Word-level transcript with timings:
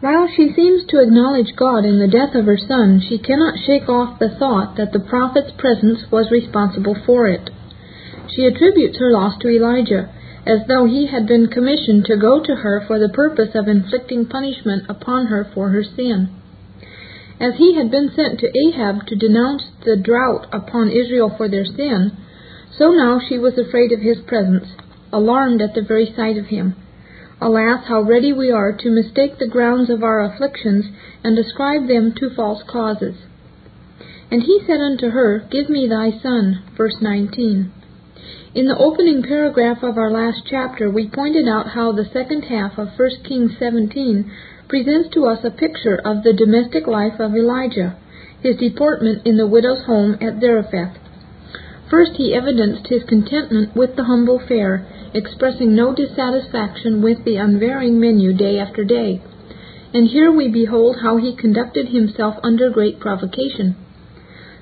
While 0.00 0.28
she 0.28 0.52
seems 0.52 0.84
to 0.86 1.00
acknowledge 1.00 1.56
God 1.56 1.86
in 1.86 1.98
the 1.98 2.06
death 2.06 2.34
of 2.34 2.44
her 2.44 2.58
son, 2.58 3.00
she 3.00 3.16
cannot 3.16 3.58
shake 3.64 3.88
off 3.88 4.18
the 4.18 4.28
thought 4.28 4.76
that 4.76 4.92
the 4.92 5.00
prophet's 5.00 5.52
presence 5.52 6.10
was 6.10 6.30
responsible 6.30 6.94
for 7.06 7.26
it. 7.28 7.48
She 8.28 8.44
attributes 8.44 8.98
her 8.98 9.10
loss 9.10 9.38
to 9.38 9.48
Elijah, 9.48 10.10
as 10.46 10.66
though 10.68 10.84
he 10.84 11.06
had 11.06 11.26
been 11.26 11.46
commissioned 11.46 12.04
to 12.04 12.16
go 12.18 12.40
to 12.40 12.56
her 12.56 12.82
for 12.86 12.98
the 12.98 13.08
purpose 13.08 13.54
of 13.54 13.68
inflicting 13.68 14.26
punishment 14.26 14.84
upon 14.86 15.26
her 15.26 15.44
for 15.54 15.70
her 15.70 15.82
sin. 15.82 16.28
As 17.40 17.54
he 17.56 17.74
had 17.74 17.90
been 17.90 18.10
sent 18.14 18.38
to 18.40 18.52
Ahab 18.68 19.06
to 19.06 19.16
denounce 19.16 19.70
the 19.84 19.96
drought 19.96 20.46
upon 20.52 20.90
Israel 20.90 21.30
for 21.34 21.48
their 21.48 21.64
sin, 21.64 22.12
so 22.70 22.90
now 22.90 23.18
she 23.18 23.38
was 23.38 23.56
afraid 23.56 23.92
of 23.92 24.00
his 24.00 24.18
presence, 24.26 24.68
alarmed 25.10 25.62
at 25.62 25.74
the 25.74 25.82
very 25.82 26.12
sight 26.14 26.36
of 26.36 26.46
him. 26.46 26.76
Alas, 27.40 27.84
how 27.86 28.00
ready 28.00 28.32
we 28.32 28.50
are 28.50 28.72
to 28.72 28.90
mistake 28.90 29.38
the 29.38 29.46
grounds 29.46 29.90
of 29.90 30.02
our 30.02 30.20
afflictions, 30.22 30.86
and 31.22 31.38
ascribe 31.38 31.86
them 31.86 32.12
to 32.12 32.30
false 32.30 32.62
causes. 32.62 33.16
And 34.30 34.42
he 34.42 34.60
said 34.66 34.80
unto 34.80 35.10
her, 35.10 35.44
Give 35.50 35.68
me 35.68 35.86
thy 35.86 36.10
son. 36.10 36.62
Verse 36.76 36.96
19. 37.00 37.70
In 38.54 38.66
the 38.66 38.78
opening 38.78 39.22
paragraph 39.22 39.82
of 39.82 39.98
our 39.98 40.10
last 40.10 40.42
chapter, 40.46 40.90
we 40.90 41.06
pointed 41.08 41.46
out 41.46 41.68
how 41.68 41.92
the 41.92 42.08
second 42.10 42.42
half 42.44 42.78
of 42.78 42.98
1 42.98 43.10
Kings 43.24 43.52
17 43.58 44.32
presents 44.66 45.10
to 45.10 45.26
us 45.26 45.44
a 45.44 45.50
picture 45.50 46.00
of 46.02 46.22
the 46.22 46.32
domestic 46.32 46.86
life 46.86 47.20
of 47.20 47.36
Elijah, 47.36 47.96
his 48.40 48.56
deportment 48.56 49.26
in 49.26 49.36
the 49.36 49.46
widow's 49.46 49.84
home 49.84 50.16
at 50.22 50.40
Zarephath. 50.40 50.96
First, 51.88 52.12
he 52.16 52.34
evidenced 52.34 52.88
his 52.88 53.04
contentment 53.04 53.76
with 53.76 53.94
the 53.94 54.04
humble 54.04 54.40
fare, 54.40 54.84
expressing 55.14 55.74
no 55.74 55.94
dissatisfaction 55.94 57.00
with 57.00 57.24
the 57.24 57.36
unvarying 57.36 58.00
menu 58.00 58.32
day 58.32 58.58
after 58.58 58.82
day. 58.82 59.22
And 59.94 60.08
here 60.08 60.32
we 60.32 60.48
behold 60.48 60.96
how 61.02 61.16
he 61.16 61.36
conducted 61.36 61.88
himself 61.88 62.36
under 62.42 62.70
great 62.70 62.98
provocation. 62.98 63.76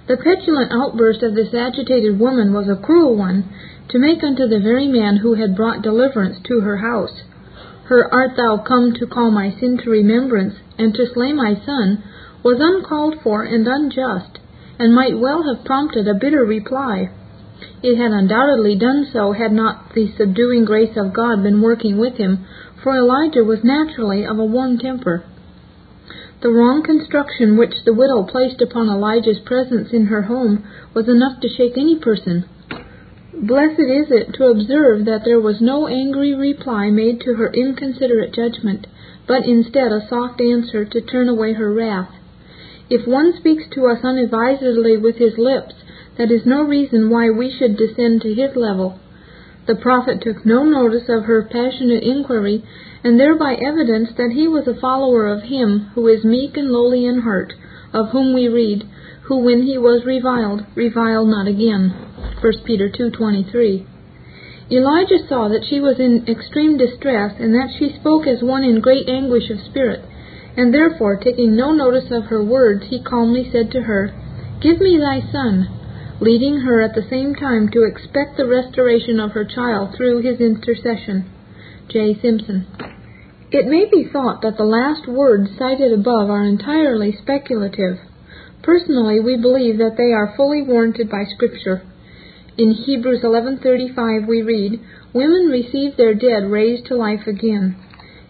The 0.06 0.18
petulant 0.18 0.70
outburst 0.70 1.22
of 1.22 1.34
this 1.34 1.54
agitated 1.54 2.20
woman 2.20 2.52
was 2.52 2.68
a 2.68 2.76
cruel 2.76 3.16
one, 3.16 3.44
to 3.88 3.98
make 3.98 4.22
unto 4.22 4.46
the 4.46 4.60
very 4.60 4.86
man 4.86 5.16
who 5.16 5.34
had 5.34 5.56
brought 5.56 5.82
deliverance 5.82 6.36
to 6.44 6.60
her 6.60 6.76
house. 6.76 7.22
Her 7.84 8.12
art 8.12 8.36
thou 8.36 8.58
come 8.58 8.92
to 8.94 9.06
call 9.06 9.30
my 9.30 9.50
sin 9.58 9.78
to 9.78 9.90
remembrance, 9.90 10.56
and 10.78 10.92
to 10.94 11.06
slay 11.06 11.32
my 11.32 11.54
son, 11.64 12.02
was 12.42 12.60
uncalled 12.60 13.20
for 13.22 13.44
and 13.44 13.66
unjust, 13.66 14.40
and 14.78 14.94
might 14.94 15.18
well 15.18 15.42
have 15.44 15.64
prompted 15.64 16.08
a 16.08 16.14
bitter 16.14 16.44
reply. 16.44 17.10
It 17.82 17.96
had 17.96 18.12
undoubtedly 18.12 18.76
done 18.76 19.06
so 19.12 19.32
had 19.32 19.52
not 19.52 19.94
the 19.94 20.10
subduing 20.16 20.64
grace 20.64 20.96
of 20.96 21.12
God 21.12 21.42
been 21.42 21.62
working 21.62 21.98
with 21.98 22.14
him, 22.14 22.44
for 22.82 22.96
Elijah 22.96 23.44
was 23.44 23.62
naturally 23.62 24.26
of 24.26 24.38
a 24.38 24.44
warm 24.44 24.78
temper. 24.78 25.24
The 26.42 26.50
wrong 26.50 26.82
construction 26.82 27.56
which 27.56 27.84
the 27.84 27.94
widow 27.94 28.22
placed 28.24 28.60
upon 28.60 28.88
Elijah's 28.88 29.38
presence 29.38 29.92
in 29.92 30.06
her 30.06 30.22
home 30.22 30.64
was 30.92 31.08
enough 31.08 31.40
to 31.40 31.48
shake 31.48 31.78
any 31.78 31.96
person. 31.96 32.44
Blessed 33.32 33.80
is 33.80 34.10
it 34.10 34.34
to 34.34 34.46
observe 34.46 35.06
that 35.06 35.24
there 35.24 35.40
was 35.40 35.60
no 35.60 35.86
angry 35.86 36.34
reply 36.34 36.90
made 36.90 37.20
to 37.20 37.34
her 37.34 37.52
inconsiderate 37.52 38.34
judgment, 38.34 38.86
but 39.26 39.46
instead 39.46 39.90
a 39.90 40.06
soft 40.08 40.40
answer 40.40 40.84
to 40.84 41.00
turn 41.00 41.28
away 41.28 41.54
her 41.54 41.72
wrath. 41.72 42.10
If 42.90 43.06
one 43.06 43.32
speaks 43.36 43.64
to 43.74 43.86
us 43.86 44.04
unadvisedly 44.04 44.98
with 44.98 45.16
his 45.16 45.38
lips, 45.38 45.74
that 46.18 46.30
is 46.30 46.44
no 46.44 46.62
reason 46.62 47.08
why 47.08 47.30
we 47.30 47.50
should 47.50 47.76
descend 47.76 48.22
to 48.22 48.34
his 48.34 48.54
level. 48.56 48.98
The 49.66 49.74
prophet 49.74 50.20
took 50.20 50.44
no 50.44 50.64
notice 50.64 51.08
of 51.08 51.24
her 51.24 51.42
passionate 51.42 52.02
inquiry, 52.02 52.62
and 53.02 53.18
thereby 53.18 53.54
evidenced 53.54 54.16
that 54.18 54.32
he 54.32 54.46
was 54.46 54.66
a 54.66 54.74
follower 54.74 55.26
of 55.26 55.44
him 55.44 55.90
who 55.94 56.06
is 56.08 56.24
meek 56.24 56.58
and 56.58 56.70
lowly 56.70 57.06
in 57.06 57.20
heart, 57.20 57.54
of 57.94 58.10
whom 58.10 58.34
we 58.34 58.48
read, 58.48 58.84
who 59.22 59.38
when 59.38 59.62
he 59.62 59.78
was 59.78 60.04
reviled, 60.04 60.64
reviled 60.74 61.28
not 61.28 61.46
again. 61.46 61.94
1 62.42 62.52
Peter 62.64 62.90
2:23. 62.90 63.86
Elijah 64.70 65.26
saw 65.26 65.48
that 65.48 65.64
she 65.64 65.80
was 65.80 65.98
in 65.98 66.26
extreme 66.28 66.76
distress, 66.76 67.32
and 67.38 67.54
that 67.54 67.70
she 67.78 67.88
spoke 67.88 68.26
as 68.26 68.42
one 68.42 68.62
in 68.62 68.80
great 68.80 69.08
anguish 69.08 69.48
of 69.48 69.60
spirit, 69.60 70.04
and 70.56 70.72
therefore, 70.72 71.16
taking 71.16 71.56
no 71.56 71.72
notice 71.72 72.10
of 72.10 72.24
her 72.24 72.42
words, 72.42 72.84
he 72.88 73.02
calmly 73.02 73.48
said 73.50 73.70
to 73.72 73.82
her, 73.82 74.10
Give 74.60 74.80
me 74.80 74.98
thy 74.98 75.20
son 75.32 75.68
leading 76.20 76.60
her 76.60 76.80
at 76.80 76.94
the 76.94 77.06
same 77.10 77.34
time 77.34 77.68
to 77.68 77.82
expect 77.82 78.36
the 78.36 78.46
restoration 78.46 79.18
of 79.18 79.32
her 79.32 79.44
child 79.44 79.94
through 79.96 80.22
his 80.22 80.40
intercession. 80.40 81.28
J. 81.88 82.14
Simpson. 82.20 82.66
It 83.50 83.66
may 83.66 83.84
be 83.90 84.08
thought 84.10 84.42
that 84.42 84.56
the 84.56 84.64
last 84.64 85.06
words 85.06 85.50
cited 85.58 85.92
above 85.92 86.30
are 86.30 86.42
entirely 86.42 87.12
speculative. 87.12 87.98
Personally, 88.62 89.20
we 89.20 89.36
believe 89.36 89.78
that 89.78 89.96
they 89.96 90.12
are 90.12 90.34
fully 90.36 90.62
warranted 90.62 91.10
by 91.10 91.24
Scripture. 91.24 91.82
In 92.56 92.70
Hebrews 92.70 93.22
11:35 93.22 94.26
we 94.26 94.40
read, 94.40 94.80
"Women 95.12 95.48
receive 95.50 95.96
their 95.96 96.14
dead 96.14 96.50
raised 96.50 96.86
to 96.86 96.96
life 96.96 97.26
again." 97.26 97.76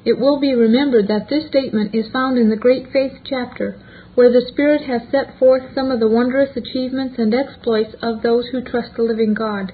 It 0.05 0.19
will 0.19 0.39
be 0.39 0.55
remembered 0.55 1.09
that 1.09 1.29
this 1.31 1.47
statement 1.47 1.95
is 1.95 2.13
found 2.13 2.37
in 2.37 2.51
the 2.51 2.57
Great 2.57 2.93
Faith 2.93 3.13
chapter, 3.25 3.77
where 4.15 4.31
the 4.31 4.47
Spirit 4.53 4.83
has 4.83 5.03
set 5.11 5.39
forth 5.39 5.75
some 5.75 5.91
of 5.91 5.99
the 5.99 6.09
wondrous 6.09 6.55
achievements 6.57 7.19
and 7.19 7.35
exploits 7.35 7.95
of 8.03 8.23
those 8.23 8.47
who 8.49 8.61
trust 8.61 8.95
the 8.97 9.03
living 9.03 9.33
God. 9.33 9.73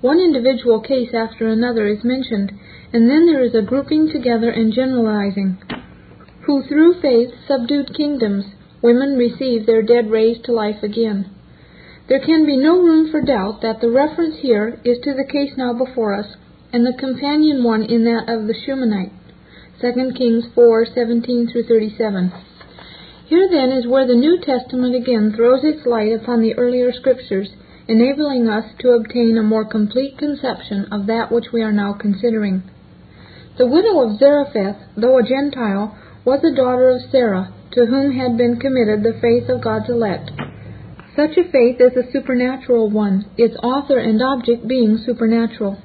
One 0.00 0.18
individual 0.18 0.80
case 0.80 1.12
after 1.12 1.48
another 1.48 1.86
is 1.86 2.04
mentioned, 2.04 2.52
and 2.92 3.10
then 3.10 3.26
there 3.26 3.42
is 3.42 3.54
a 3.54 3.60
grouping 3.62 4.08
together 4.08 4.50
and 4.50 4.72
generalizing. 4.72 5.58
Who 6.46 6.62
through 6.62 7.00
faith 7.02 7.30
subdued 7.46 7.94
kingdoms, 7.94 8.46
women 8.80 9.18
receive 9.18 9.66
their 9.66 9.82
dead 9.82 10.10
raised 10.10 10.44
to 10.44 10.52
life 10.52 10.82
again. 10.82 11.28
There 12.08 12.20
can 12.24 12.46
be 12.46 12.56
no 12.56 12.80
room 12.80 13.10
for 13.10 13.20
doubt 13.20 13.60
that 13.62 13.80
the 13.80 13.90
reference 13.90 14.36
here 14.40 14.80
is 14.84 14.98
to 15.04 15.12
the 15.12 15.28
case 15.30 15.52
now 15.56 15.74
before 15.74 16.14
us, 16.14 16.36
and 16.72 16.86
the 16.86 16.96
companion 16.98 17.62
one 17.62 17.82
in 17.82 18.04
that 18.04 18.24
of 18.28 18.46
the 18.46 18.54
Shunammite. 18.54 19.12
2 19.80 20.12
Kings 20.14 20.44
4:17 20.54 21.50
through 21.50 21.62
37. 21.62 22.32
Here 23.28 23.48
then 23.48 23.70
is 23.72 23.86
where 23.86 24.06
the 24.06 24.14
New 24.14 24.38
Testament 24.38 24.94
again 24.94 25.32
throws 25.32 25.64
its 25.64 25.86
light 25.86 26.12
upon 26.12 26.42
the 26.42 26.54
earlier 26.58 26.92
Scriptures, 26.92 27.48
enabling 27.88 28.46
us 28.46 28.66
to 28.80 28.90
obtain 28.90 29.38
a 29.38 29.42
more 29.42 29.64
complete 29.64 30.18
conception 30.18 30.84
of 30.92 31.06
that 31.06 31.32
which 31.32 31.46
we 31.50 31.62
are 31.62 31.72
now 31.72 31.94
considering. 31.94 32.62
The 33.56 33.66
widow 33.66 34.00
of 34.00 34.18
Zarephath, 34.18 34.76
though 34.98 35.16
a 35.16 35.22
Gentile, 35.22 35.96
was 36.26 36.44
a 36.44 36.54
daughter 36.54 36.90
of 36.90 37.00
Sarah, 37.10 37.48
to 37.70 37.86
whom 37.86 38.12
had 38.12 38.36
been 38.36 38.56
committed 38.56 39.02
the 39.02 39.18
faith 39.18 39.48
of 39.48 39.62
God's 39.62 39.88
elect. 39.88 40.30
Such 41.16 41.38
a 41.38 41.44
faith 41.44 41.80
is 41.80 41.96
a 41.96 42.10
supernatural 42.12 42.90
one, 42.90 43.24
its 43.38 43.56
author 43.62 43.96
and 43.96 44.20
object 44.20 44.68
being 44.68 44.98
supernatural. 44.98 45.78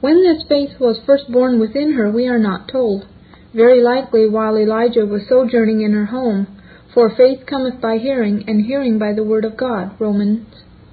When 0.00 0.22
this 0.22 0.44
faith 0.48 0.80
was 0.80 0.98
first 1.04 1.30
born 1.30 1.60
within 1.60 1.92
her, 1.92 2.10
we 2.10 2.26
are 2.26 2.38
not 2.38 2.68
told. 2.68 3.06
Very 3.52 3.82
likely 3.82 4.26
while 4.26 4.56
Elijah 4.56 5.04
was 5.04 5.28
sojourning 5.28 5.82
in 5.82 5.92
her 5.92 6.06
home, 6.06 6.46
for 6.94 7.10
faith 7.10 7.44
cometh 7.44 7.82
by 7.82 7.98
hearing, 7.98 8.44
and 8.46 8.64
hearing 8.64 8.98
by 8.98 9.12
the 9.12 9.24
word 9.24 9.44
of 9.44 9.58
God. 9.58 9.90
Romans 9.98 10.46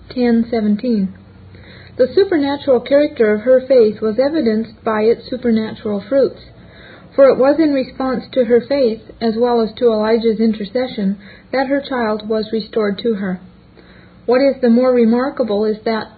10:17. 0.09 1.07
The 1.95 2.07
supernatural 2.13 2.81
character 2.81 3.33
of 3.33 3.41
her 3.41 3.61
faith 3.61 4.01
was 4.01 4.19
evidenced 4.19 4.83
by 4.83 5.03
its 5.03 5.29
supernatural 5.29 6.01
fruits. 6.01 6.41
For 7.15 7.29
it 7.29 7.39
was 7.39 7.59
in 7.59 7.73
response 7.73 8.25
to 8.33 8.43
her 8.43 8.59
faith, 8.59 9.01
as 9.21 9.37
well 9.37 9.61
as 9.61 9.73
to 9.75 9.91
Elijah's 9.91 10.41
intercession, 10.41 11.17
that 11.51 11.67
her 11.67 11.79
child 11.81 12.27
was 12.27 12.51
restored 12.51 12.99
to 12.99 13.15
her. 13.15 13.39
What 14.25 14.41
is 14.41 14.61
the 14.61 14.69
more 14.69 14.91
remarkable 14.91 15.63
is 15.63 15.79
that, 15.85 16.11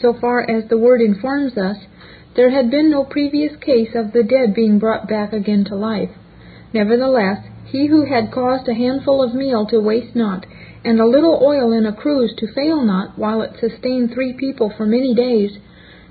so 0.00 0.12
far 0.12 0.48
as 0.48 0.68
the 0.68 0.78
word 0.78 1.00
informs 1.00 1.56
us, 1.56 1.78
there 2.38 2.50
had 2.50 2.70
been 2.70 2.88
no 2.88 3.02
previous 3.02 3.56
case 3.56 3.96
of 3.96 4.12
the 4.12 4.22
dead 4.22 4.54
being 4.54 4.78
brought 4.78 5.08
back 5.08 5.32
again 5.32 5.64
to 5.64 5.74
life. 5.74 6.10
Nevertheless, 6.72 7.38
he 7.66 7.88
who 7.88 8.04
had 8.04 8.30
caused 8.30 8.68
a 8.68 8.74
handful 8.74 9.20
of 9.24 9.34
meal 9.34 9.66
to 9.66 9.80
waste 9.80 10.14
not, 10.14 10.46
and 10.84 11.00
a 11.00 11.06
little 11.06 11.40
oil 11.42 11.72
in 11.72 11.84
a 11.84 11.92
cruse 11.92 12.32
to 12.36 12.54
fail 12.54 12.80
not, 12.84 13.18
while 13.18 13.42
it 13.42 13.58
sustained 13.58 14.12
three 14.12 14.32
people 14.34 14.70
for 14.76 14.86
many 14.86 15.16
days, 15.16 15.58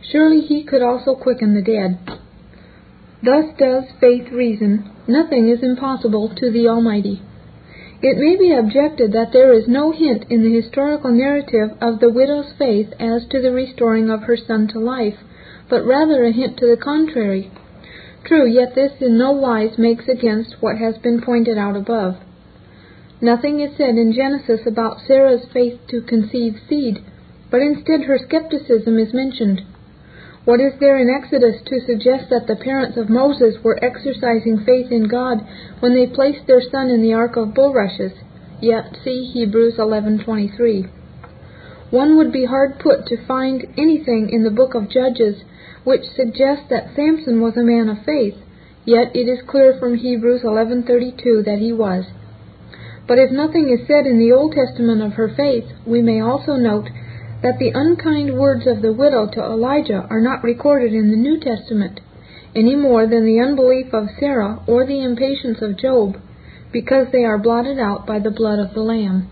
surely 0.02 0.42
he 0.42 0.66
could 0.66 0.82
also 0.82 1.16
quicken 1.16 1.54
the 1.56 1.62
dead. 1.62 1.98
Thus 3.24 3.46
does 3.58 3.86
faith 4.02 4.30
reason. 4.30 4.84
Nothing 5.08 5.48
is 5.48 5.64
impossible 5.64 6.36
to 6.36 6.52
the 6.52 6.68
Almighty. 6.68 7.22
It 8.02 8.18
may 8.18 8.36
be 8.36 8.52
objected 8.52 9.14
that 9.14 9.32
there 9.32 9.54
is 9.54 9.70
no 9.70 9.94
hint 9.94 10.26
in 10.30 10.44
the 10.44 10.54
historical 10.54 11.12
narrative 11.14 11.70
of 11.80 12.02
the 12.02 12.12
widow's 12.12 12.52
faith 12.58 12.90
as 13.00 13.26
to 13.30 13.42
the 13.42 13.54
restoring 13.54 14.10
of 14.10 14.24
her 14.24 14.36
son 14.36 14.68
to 14.74 14.80
life, 14.80 15.16
but 15.70 15.86
rather 15.86 16.26
a 16.26 16.32
hint 16.32 16.58
to 16.58 16.68
the 16.68 16.82
contrary. 16.82 17.52
True, 18.24 18.48
yet 18.48 18.76
this 18.76 18.94
in 19.00 19.18
no 19.18 19.32
wise 19.32 19.78
makes 19.78 20.08
against 20.08 20.56
what 20.60 20.78
has 20.78 20.98
been 20.98 21.22
pointed 21.22 21.58
out 21.58 21.76
above. 21.76 22.18
Nothing 23.22 23.62
is 23.62 23.76
said 23.78 23.96
in 23.98 24.14
Genesis 24.14 24.68
about 24.68 25.02
Sarah's 25.08 25.46
faith 25.52 25.80
to 25.90 26.02
conceive 26.02 26.62
seed, 26.70 27.04
but 27.50 27.62
instead 27.62 28.04
her 28.04 28.20
skepticism 28.20 29.00
is 29.00 29.14
mentioned. 29.14 29.62
What 30.46 30.62
is 30.62 30.80
there 30.80 30.98
in 30.98 31.10
Exodus 31.10 31.62
to 31.66 31.82
suggest 31.86 32.30
that 32.30 32.48
the 32.48 32.56
parents 32.56 32.96
of 32.96 33.10
Moses 33.10 33.56
were 33.64 33.84
exercising 33.84 34.64
faith 34.66 34.92
in 34.92 35.08
God 35.08 35.46
when 35.80 35.94
they 35.94 36.08
placed 36.08 36.48
their 36.48 36.62
son 36.62 36.90
in 36.90 37.02
the 37.02 37.14
ark 37.14 37.36
of 37.36 37.54
bulrushes? 37.54 38.14
Yet 38.62 38.98
see 39.04 39.26
Hebrews 39.26 39.78
11:23. 39.78 40.88
One 41.90 42.18
would 42.18 42.32
be 42.32 42.46
hard 42.46 42.80
put 42.80 43.06
to 43.08 43.26
find 43.26 43.66
anything 43.78 44.30
in 44.30 44.44
the 44.44 44.52
book 44.52 44.74
of 44.74 44.90
Judges 44.90 45.44
which 45.88 46.04
suggests 46.18 46.66
that 46.70 46.94
Samson 46.98 47.40
was 47.40 47.56
a 47.56 47.64
man 47.64 47.88
of 47.88 48.04
faith, 48.04 48.36
yet 48.84 49.16
it 49.16 49.30
is 49.30 49.40
clear 49.48 49.74
from 49.80 49.96
Hebrews 49.96 50.42
11:32 50.44 51.46
that 51.46 51.60
he 51.60 51.72
was. 51.72 52.04
But 53.08 53.20
if 53.20 53.32
nothing 53.32 53.70
is 53.70 53.88
said 53.88 54.06
in 54.06 54.20
the 54.20 54.34
Old 54.34 54.52
Testament 54.52 55.02
of 55.02 55.14
her 55.14 55.30
faith, 55.30 55.64
we 55.86 56.02
may 56.02 56.20
also 56.20 56.58
note 56.58 56.90
that 57.42 57.58
the 57.58 57.72
unkind 57.74 58.38
words 58.38 58.68
of 58.68 58.82
the 58.82 58.92
widow 58.92 59.28
to 59.28 59.42
Elijah 59.42 60.06
are 60.10 60.20
not 60.20 60.44
recorded 60.44 60.92
in 60.94 61.10
the 61.10 61.16
New 61.16 61.40
Testament, 61.40 62.02
any 62.54 62.76
more 62.76 63.08
than 63.08 63.24
the 63.24 63.40
unbelief 63.40 63.94
of 63.94 64.10
Sarah 64.20 64.60
or 64.68 64.86
the 64.86 65.02
impatience 65.02 65.62
of 65.62 65.78
Job, 65.78 66.18
because 66.74 67.08
they 67.14 67.24
are 67.24 67.38
blotted 67.38 67.80
out 67.80 68.06
by 68.06 68.20
the 68.20 68.38
blood 68.40 68.60
of 68.60 68.74
the 68.74 68.84
Lamb. 68.84 69.30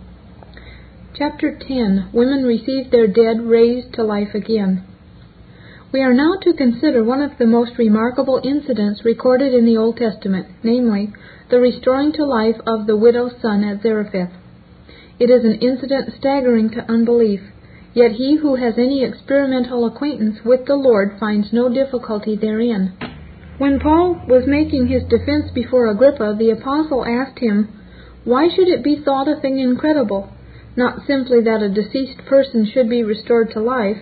Chapter 1.13 1.53
10 1.53 2.11
Women 2.13 2.45
receive 2.45 2.91
their 2.91 3.07
dead 3.07 3.41
raised 3.41 3.91
to 3.95 4.03
life 4.03 4.33
again. 4.33 4.83
We 5.91 6.01
are 6.01 6.13
now 6.13 6.35
to 6.41 6.53
consider 6.53 7.03
one 7.03 7.21
of 7.21 7.37
the 7.37 7.45
most 7.45 7.77
remarkable 7.77 8.41
incidents 8.43 9.05
recorded 9.05 9.53
in 9.53 9.65
the 9.65 9.77
Old 9.77 9.97
Testament, 9.97 10.47
namely, 10.63 11.13
the 11.49 11.59
restoring 11.59 12.11
to 12.13 12.25
life 12.25 12.59
of 12.65 12.87
the 12.87 12.97
widow's 12.97 13.35
son 13.41 13.63
at 13.63 13.81
Zarephath. 13.81 14.31
It 15.19 15.29
is 15.29 15.45
an 15.45 15.55
incident 15.55 16.13
staggering 16.17 16.71
to 16.71 16.91
unbelief. 16.91 17.41
Yet 17.93 18.13
he 18.13 18.35
who 18.35 18.55
has 18.55 18.77
any 18.77 19.03
experimental 19.03 19.85
acquaintance 19.85 20.43
with 20.43 20.65
the 20.65 20.75
Lord 20.75 21.17
finds 21.19 21.53
no 21.53 21.69
difficulty 21.69 22.35
therein. 22.35 22.91
When 23.57 23.79
Paul 23.79 24.21
was 24.27 24.45
making 24.47 24.87
his 24.87 25.03
defense 25.03 25.49
before 25.53 25.87
Agrippa, 25.87 26.35
the 26.37 26.49
apostle 26.49 27.05
asked 27.05 27.39
him, 27.39 27.69
Why 28.25 28.49
should 28.49 28.67
it 28.67 28.83
be 28.83 28.97
thought 28.97 29.29
a 29.29 29.39
thing 29.39 29.59
incredible, 29.59 30.29
not 30.75 31.05
simply 31.07 31.41
that 31.41 31.63
a 31.63 31.69
deceased 31.69 32.25
person 32.25 32.65
should 32.65 32.89
be 32.89 33.03
restored 33.03 33.51
to 33.51 33.61
life, 33.61 34.01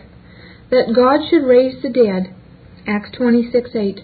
that 0.73 0.91
God 0.91 1.29
should 1.29 1.43
raise 1.43 1.79
the 1.83 1.89
dead? 1.89 2.33
Acts 2.87 3.11
26:8. 3.11 4.01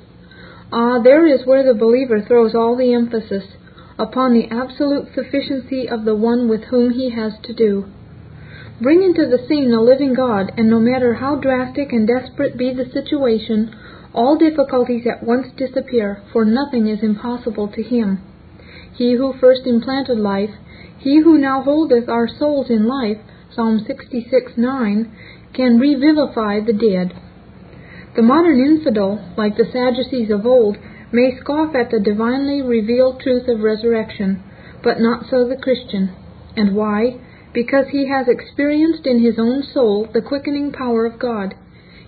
Ah, 0.72 1.00
there 1.00 1.26
is 1.26 1.44
where 1.44 1.64
the 1.64 1.74
believer 1.74 2.22
throws 2.22 2.54
all 2.54 2.76
the 2.76 2.94
emphasis 2.94 3.58
upon 3.98 4.34
the 4.34 4.48
absolute 4.52 5.08
sufficiency 5.16 5.90
of 5.90 6.06
the 6.06 6.16
one 6.16 6.48
with 6.48 6.66
whom 6.66 6.92
he 6.92 7.10
has 7.10 7.34
to 7.40 7.54
do. 7.54 7.86
Bring 8.80 9.02
into 9.02 9.26
the 9.26 9.44
scene 9.48 9.72
the 9.72 9.82
living 9.82 10.14
God, 10.14 10.52
and 10.58 10.70
no 10.70 10.80
matter 10.80 11.16
how 11.16 11.36
drastic 11.38 11.92
and 11.92 12.08
desperate 12.08 12.56
be 12.56 12.72
the 12.72 12.86
situation, 12.86 13.72
all 14.14 14.38
difficulties 14.38 15.08
at 15.08 15.24
once 15.24 15.48
disappear, 15.58 16.22
for 16.32 16.46
nothing 16.46 16.88
is 16.88 17.02
impossible 17.02 17.68
to 17.70 17.82
him. 17.82 18.20
He 18.94 19.14
who 19.14 19.34
first 19.34 19.66
implanted 19.66 20.20
life, 20.20 20.52
he 21.00 21.18
who 21.22 21.40
now 21.40 21.62
holdeth 21.64 22.08
our 22.08 22.28
souls 22.28 22.70
in 22.70 22.86
life, 22.86 23.18
Psalm 23.52 23.80
66:9, 23.80 25.08
can 25.54 25.80
revivify 25.80 26.60
the 26.60 26.74
dead. 26.74 27.14
The 28.16 28.22
modern 28.22 28.60
infidel, 28.60 29.34
like 29.38 29.58
the 29.58 29.70
Sadducees 29.72 30.32
of 30.32 30.46
old, 30.46 30.78
may 31.12 31.38
scoff 31.40 31.76
at 31.76 31.92
the 31.92 32.00
divinely 32.00 32.62
revealed 32.62 33.22
truth 33.22 33.48
of 33.48 33.62
resurrection, 33.62 34.44
but 34.84 35.00
not 35.00 35.26
so 35.30 35.48
the 35.48 35.58
Christian. 35.58 36.16
And 36.56 36.76
why? 36.76 37.20
because 37.54 37.86
he 37.92 38.08
has 38.08 38.28
experienced 38.28 39.06
in 39.06 39.24
his 39.24 39.40
own 39.40 39.64
soul 39.64 40.08
the 40.14 40.22
quickening 40.22 40.72
power 40.72 41.06
of 41.06 41.20
God. 41.20 41.56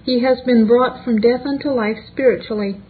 He 0.03 0.21
has 0.21 0.41
been 0.45 0.67
brought 0.67 1.03
from 1.03 1.21
death 1.21 1.45
unto 1.45 1.69
life 1.69 1.97
spiritually. 2.11 2.81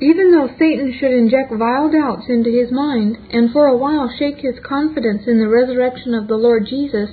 Even 0.00 0.32
though 0.32 0.50
Satan 0.58 0.92
should 0.98 1.12
inject 1.12 1.52
vile 1.52 1.90
doubts 1.90 2.26
into 2.28 2.50
his 2.50 2.72
mind, 2.72 3.16
and 3.30 3.52
for 3.52 3.66
a 3.66 3.76
while 3.76 4.10
shake 4.18 4.38
his 4.38 4.58
confidence 4.64 5.22
in 5.26 5.38
the 5.38 5.48
resurrection 5.48 6.14
of 6.14 6.26
the 6.26 6.36
Lord 6.36 6.66
Jesus, 6.66 7.10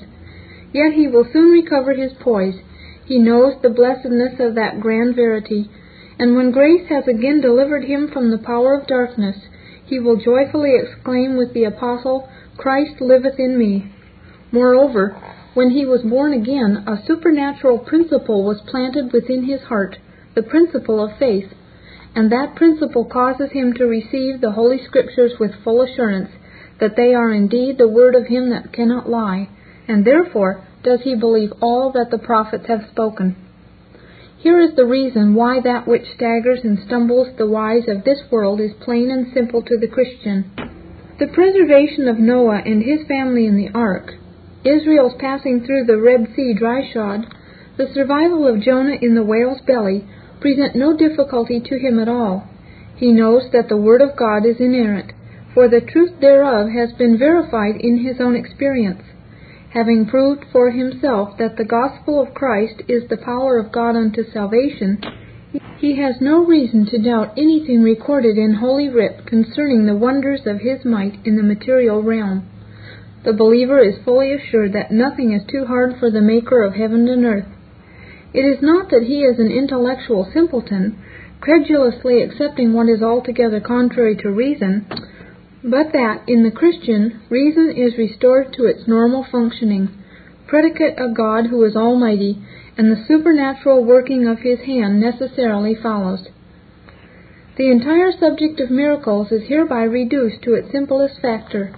yet 0.74 0.94
he 0.94 1.08
will 1.08 1.26
soon 1.32 1.52
recover 1.52 1.94
his 1.94 2.14
poise. 2.20 2.60
He 3.06 3.20
knows 3.20 3.56
the 3.62 3.70
blessedness 3.70 4.40
of 4.40 4.56
that 4.56 4.80
grand 4.80 5.16
verity, 5.16 5.70
and 6.18 6.36
when 6.36 6.52
grace 6.52 6.88
has 6.88 7.08
again 7.08 7.42
delivered 7.42 7.86
him 7.86 8.08
from 8.08 8.32
the 8.32 8.38
power 8.38 8.76
of 8.76 8.88
darkness, 8.88 9.36
he 9.86 10.00
will 10.00 10.16
joyfully 10.16 10.76
exclaim 10.76 11.36
with 11.36 11.54
the 11.54 11.66
apostle, 11.66 12.30
Christ 12.58 13.02
liveth 13.02 13.40
in 13.40 13.58
me. 13.58 13.92
Moreover, 14.52 15.16
when 15.54 15.72
he 15.72 15.86
was 15.86 16.02
born 16.04 16.32
again, 16.32 16.84
a 16.88 17.04
supernatural 17.06 17.80
principle 17.80 18.44
was 18.46 18.62
planted 18.62 19.12
within 19.12 19.44
his 19.44 19.62
heart, 19.62 19.98
the 20.36 20.44
principle 20.44 21.04
of 21.04 21.18
faith, 21.18 21.52
and 22.16 22.32
that 22.32 22.56
principle 22.56 23.04
causes 23.04 23.52
him 23.52 23.74
to 23.74 23.86
receive 23.86 24.40
the 24.40 24.52
Holy 24.52 24.82
Scriptures 24.86 25.34
with 25.40 25.64
full 25.64 25.82
assurance 25.82 26.30
that 26.80 26.96
they 26.96 27.14
are 27.14 27.32
indeed 27.32 27.78
the 27.78 27.88
word 27.88 28.16
of 28.16 28.28
him 28.28 28.50
that 28.50 28.72
cannot 28.72 29.10
lie, 29.10 29.50
and 29.92 30.06
therefore 30.06 30.66
does 30.84 31.02
he 31.04 31.16
believe 31.16 31.52
all 31.62 31.92
that 31.92 32.08
the 32.12 32.18
prophets 32.18 32.66
have 32.68 32.90
spoken. 32.92 33.36
Here 34.38 34.60
is 34.60 34.76
the 34.76 34.86
reason 34.86 35.36
why 35.36 35.60
that 35.62 35.88
which 35.88 36.16
staggers 36.16 36.62
and 36.64 36.80
stumbles 36.88 37.28
the 37.38 37.48
wise 37.48 37.88
of 37.88 38.04
this 38.04 38.20
world 38.32 38.60
is 38.60 38.72
plain 38.82 39.12
and 39.12 39.32
simple 39.34 39.62
to 39.62 39.78
the 39.78 39.88
Christian. 39.88 40.50
The 41.20 41.28
preservation 41.28 42.08
of 42.08 42.18
Noah 42.18 42.64
and 42.66 42.82
his 42.82 43.06
family 43.08 43.46
in 43.46 43.58
the 43.58 43.70
ark, 43.78 44.14
Israel's 44.64 45.14
passing 45.20 45.64
through 45.64 45.86
the 45.86 46.02
Red 46.02 46.34
Sea 46.36 46.56
dry 46.58 46.90
shod, 46.92 47.28
the 47.78 47.92
survival 47.94 48.48
of 48.48 48.62
Jonah 48.62 48.98
in 49.02 49.14
the 49.14 49.24
whale's 49.24 49.62
belly, 49.62 50.08
present 50.40 50.76
no 50.76 50.98
difficulty 50.98 51.60
to 51.60 51.78
him 51.78 52.00
at 52.00 52.10
all. 52.10 52.48
He 52.96 53.12
knows 53.12 53.52
that 53.52 53.70
the 53.70 53.78
Word 53.78 54.02
of 54.02 54.18
God 54.18 54.46
is 54.46 54.60
inerrant, 54.60 55.12
for 55.54 55.68
the 55.68 55.82
truth 55.82 56.20
thereof 56.22 56.70
has 56.70 56.94
been 56.94 57.20
verified 57.20 57.76
in 57.80 58.00
his 58.00 58.20
own 58.20 58.36
experience. 58.36 59.04
Having 59.74 60.08
proved 60.08 60.44
for 60.52 60.72
himself 60.72 61.38
that 61.38 61.56
the 61.56 61.64
gospel 61.64 62.22
of 62.22 62.34
Christ 62.34 62.82
is 62.90 63.08
the 63.08 63.16
power 63.18 63.58
of 63.58 63.72
God 63.72 63.96
unto 63.96 64.30
salvation, 64.30 65.02
he 65.78 65.96
has 65.96 66.20
no 66.20 66.46
reason 66.46 66.86
to 66.88 67.02
doubt 67.02 67.32
anything 67.38 67.82
recorded 67.82 68.38
in 68.38 68.56
Holy 68.56 68.90
Writ 68.90 69.26
concerning 69.26 69.86
the 69.86 69.96
wonders 69.96 70.42
of 70.46 70.60
his 70.60 70.84
might 70.84 71.26
in 71.26 71.38
the 71.38 71.44
material 71.44 72.04
realm. 72.04 72.48
The 73.24 73.32
believer 73.32 73.80
is 73.80 74.04
fully 74.04 74.34
assured 74.34 74.74
that 74.74 74.92
nothing 74.92 75.32
is 75.32 75.44
too 75.48 75.66
hard 75.66 75.96
for 76.00 76.12
the 76.12 76.22
Maker 76.22 76.64
of 76.64 76.74
heaven 76.74 77.08
and 77.08 77.24
earth. 77.24 77.48
It 78.34 78.42
is 78.42 78.62
not 78.62 78.90
that 78.90 79.04
he 79.04 79.22
is 79.22 79.40
an 79.40 79.52
intellectual 79.52 80.30
simpleton, 80.34 80.98
credulously 81.40 82.22
accepting 82.22 82.74
what 82.74 82.90
is 82.90 83.02
altogether 83.02 83.62
contrary 83.62 84.18
to 84.18 84.30
reason, 84.32 84.86
but 85.64 85.94
that 85.94 86.24
in 86.28 86.44
the 86.44 86.52
Christian 86.52 87.22
reason 87.30 87.72
is 87.76 87.98
restored 87.98 88.52
to 88.54 88.66
its 88.66 88.88
normal 88.88 89.26
functioning, 89.32 89.90
predicate 90.48 90.98
of 90.98 91.16
God 91.16 91.48
who 91.48 91.64
is 91.64 91.76
almighty, 91.76 92.38
and 92.78 92.92
the 92.92 93.06
supernatural 93.08 93.86
working 93.86 94.28
of 94.28 94.40
his 94.40 94.60
hand 94.62 95.00
necessarily 95.00 95.76
follows. 95.76 96.28
The 97.58 97.70
entire 97.70 98.12
subject 98.12 98.60
of 98.60 98.72
miracles 98.72 99.32
is 99.32 99.48
hereby 99.48 99.84
reduced 99.84 100.42
to 100.44 100.56
its 100.56 100.72
simplest 100.72 101.22
factor. 101.22 101.76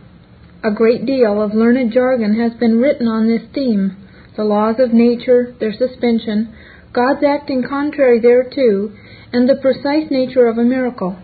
A 0.63 0.71
great 0.71 1.05
deal 1.05 1.41
of 1.41 1.53
learned 1.53 1.91
jargon 1.91 2.39
has 2.39 2.53
been 2.53 2.79
written 2.79 3.07
on 3.07 3.27
this 3.27 3.43
theme 3.53 3.97
the 4.35 4.43
laws 4.43 4.79
of 4.79 4.93
nature, 4.93 5.53
their 5.59 5.73
suspension, 5.73 6.55
God's 6.91 7.23
acting 7.23 7.63
contrary 7.67 8.19
thereto, 8.19 8.91
and 9.31 9.47
the 9.47 9.55
precise 9.61 10.09
nature 10.09 10.47
of 10.47 10.57
a 10.57 10.63
miracle. 10.63 11.17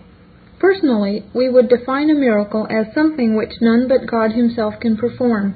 Personally, 0.60 1.24
we 1.34 1.48
would 1.48 1.70
define 1.70 2.10
a 2.10 2.14
miracle 2.14 2.68
as 2.70 2.94
something 2.94 3.36
which 3.36 3.62
none 3.62 3.88
but 3.88 4.06
God 4.06 4.34
Himself 4.34 4.76
can 4.82 4.98
perform. 4.98 5.56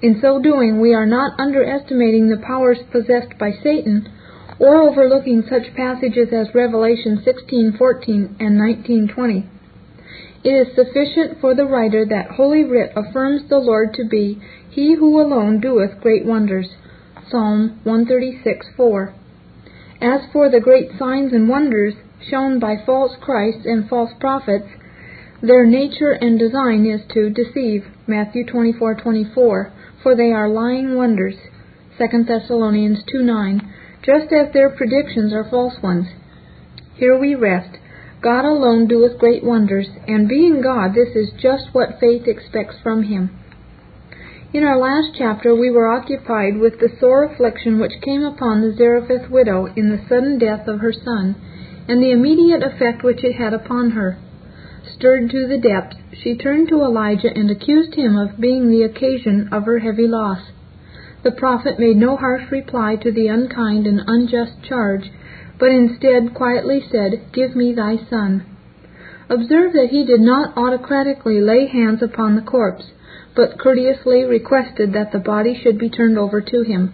In 0.00 0.20
so 0.20 0.40
doing, 0.40 0.80
we 0.80 0.94
are 0.94 1.06
not 1.06 1.38
underestimating 1.38 2.28
the 2.28 2.36
powers 2.36 2.78
possessed 2.92 3.36
by 3.38 3.50
Satan, 3.50 4.08
or 4.60 4.82
overlooking 4.82 5.42
such 5.42 5.74
passages 5.74 6.28
as 6.32 6.54
Revelation 6.54 7.18
16:14 7.24 8.36
and 8.38 8.56
19:20. 8.56 9.46
It 10.44 10.50
is 10.50 10.74
sufficient 10.74 11.40
for 11.40 11.54
the 11.54 11.66
writer 11.66 12.04
that 12.04 12.32
Holy 12.32 12.62
Writ 12.62 12.92
affirms 12.94 13.48
the 13.48 13.58
Lord 13.58 13.94
to 13.94 14.04
be 14.04 14.38
He 14.70 14.94
who 14.94 15.20
alone 15.20 15.58
doeth 15.58 16.00
great 16.00 16.24
wonders. 16.24 16.68
Psalm 17.30 17.80
136:4. 17.84 19.12
As 20.00 20.20
for 20.32 20.48
the 20.50 20.60
great 20.60 20.90
signs 20.98 21.32
and 21.32 21.48
wonders 21.48 21.94
shown 22.30 22.58
by 22.58 22.76
false 22.84 23.16
Christs 23.20 23.66
and 23.66 23.88
false 23.88 24.12
prophets, 24.20 24.68
their 25.42 25.66
nature 25.66 26.12
and 26.12 26.38
design 26.38 26.86
is 26.86 27.02
to 27.12 27.30
deceive. 27.30 27.86
Matthew 28.06 28.44
24:24. 28.44 29.70
For 30.02 30.14
they 30.14 30.32
are 30.32 30.48
lying 30.48 30.96
wonders. 30.96 31.36
2 31.98 32.24
Thessalonians 32.24 33.02
2:9. 33.04 33.60
Just 34.02 34.32
as 34.32 34.52
their 34.52 34.70
predictions 34.70 35.32
are 35.32 35.44
false 35.44 35.82
ones. 35.82 36.06
Here 36.94 37.18
we 37.18 37.34
rest 37.34 37.78
God 38.24 38.46
alone 38.46 38.86
doeth 38.86 39.18
great 39.18 39.44
wonders, 39.44 39.90
and 40.08 40.26
being 40.26 40.62
God, 40.62 40.94
this 40.94 41.14
is 41.14 41.30
just 41.32 41.74
what 41.74 42.00
faith 42.00 42.26
expects 42.26 42.76
from 42.82 43.02
him. 43.02 43.28
In 44.54 44.64
our 44.64 44.78
last 44.78 45.14
chapter 45.18 45.54
we 45.54 45.70
were 45.70 45.88
occupied 45.88 46.56
with 46.56 46.78
the 46.78 46.88
sore 46.98 47.24
affliction 47.24 47.78
which 47.78 48.00
came 48.00 48.24
upon 48.24 48.62
the 48.62 48.72
Zarephath 48.72 49.28
widow 49.28 49.66
in 49.76 49.90
the 49.90 50.00
sudden 50.08 50.38
death 50.38 50.66
of 50.66 50.80
her 50.80 50.92
son, 50.92 51.36
and 51.88 52.02
the 52.02 52.10
immediate 52.10 52.62
effect 52.62 53.02
which 53.02 53.22
it 53.24 53.34
had 53.34 53.52
upon 53.52 53.90
her. 53.90 54.16
Stirred 54.94 55.30
to 55.30 55.46
the 55.46 55.58
depths, 55.58 55.96
she 56.12 56.36
turned 56.36 56.68
to 56.68 56.82
Elijah 56.82 57.32
and 57.34 57.50
accused 57.50 57.94
him 57.94 58.16
of 58.16 58.40
being 58.40 58.68
the 58.68 58.82
occasion 58.82 59.48
of 59.52 59.64
her 59.64 59.78
heavy 59.78 60.06
loss. 60.06 60.40
The 61.22 61.32
prophet 61.32 61.78
made 61.78 61.96
no 61.96 62.16
harsh 62.16 62.50
reply 62.50 62.96
to 62.96 63.10
the 63.10 63.28
unkind 63.28 63.86
and 63.86 64.02
unjust 64.06 64.62
charge, 64.62 65.10
but 65.58 65.70
instead 65.70 66.34
quietly 66.34 66.82
said, 66.90 67.32
Give 67.32 67.56
me 67.56 67.72
thy 67.72 67.96
son. 68.10 68.44
Observe 69.28 69.72
that 69.72 69.88
he 69.90 70.04
did 70.04 70.20
not 70.20 70.56
autocratically 70.56 71.40
lay 71.40 71.66
hands 71.66 72.02
upon 72.02 72.34
the 72.36 72.42
corpse 72.42 72.84
but 73.34 73.58
courteously 73.58 74.24
requested 74.24 74.92
that 74.92 75.12
the 75.12 75.18
body 75.18 75.58
should 75.60 75.78
be 75.78 75.90
turned 75.90 76.18
over 76.18 76.40
to 76.40 76.62
him. 76.62 76.92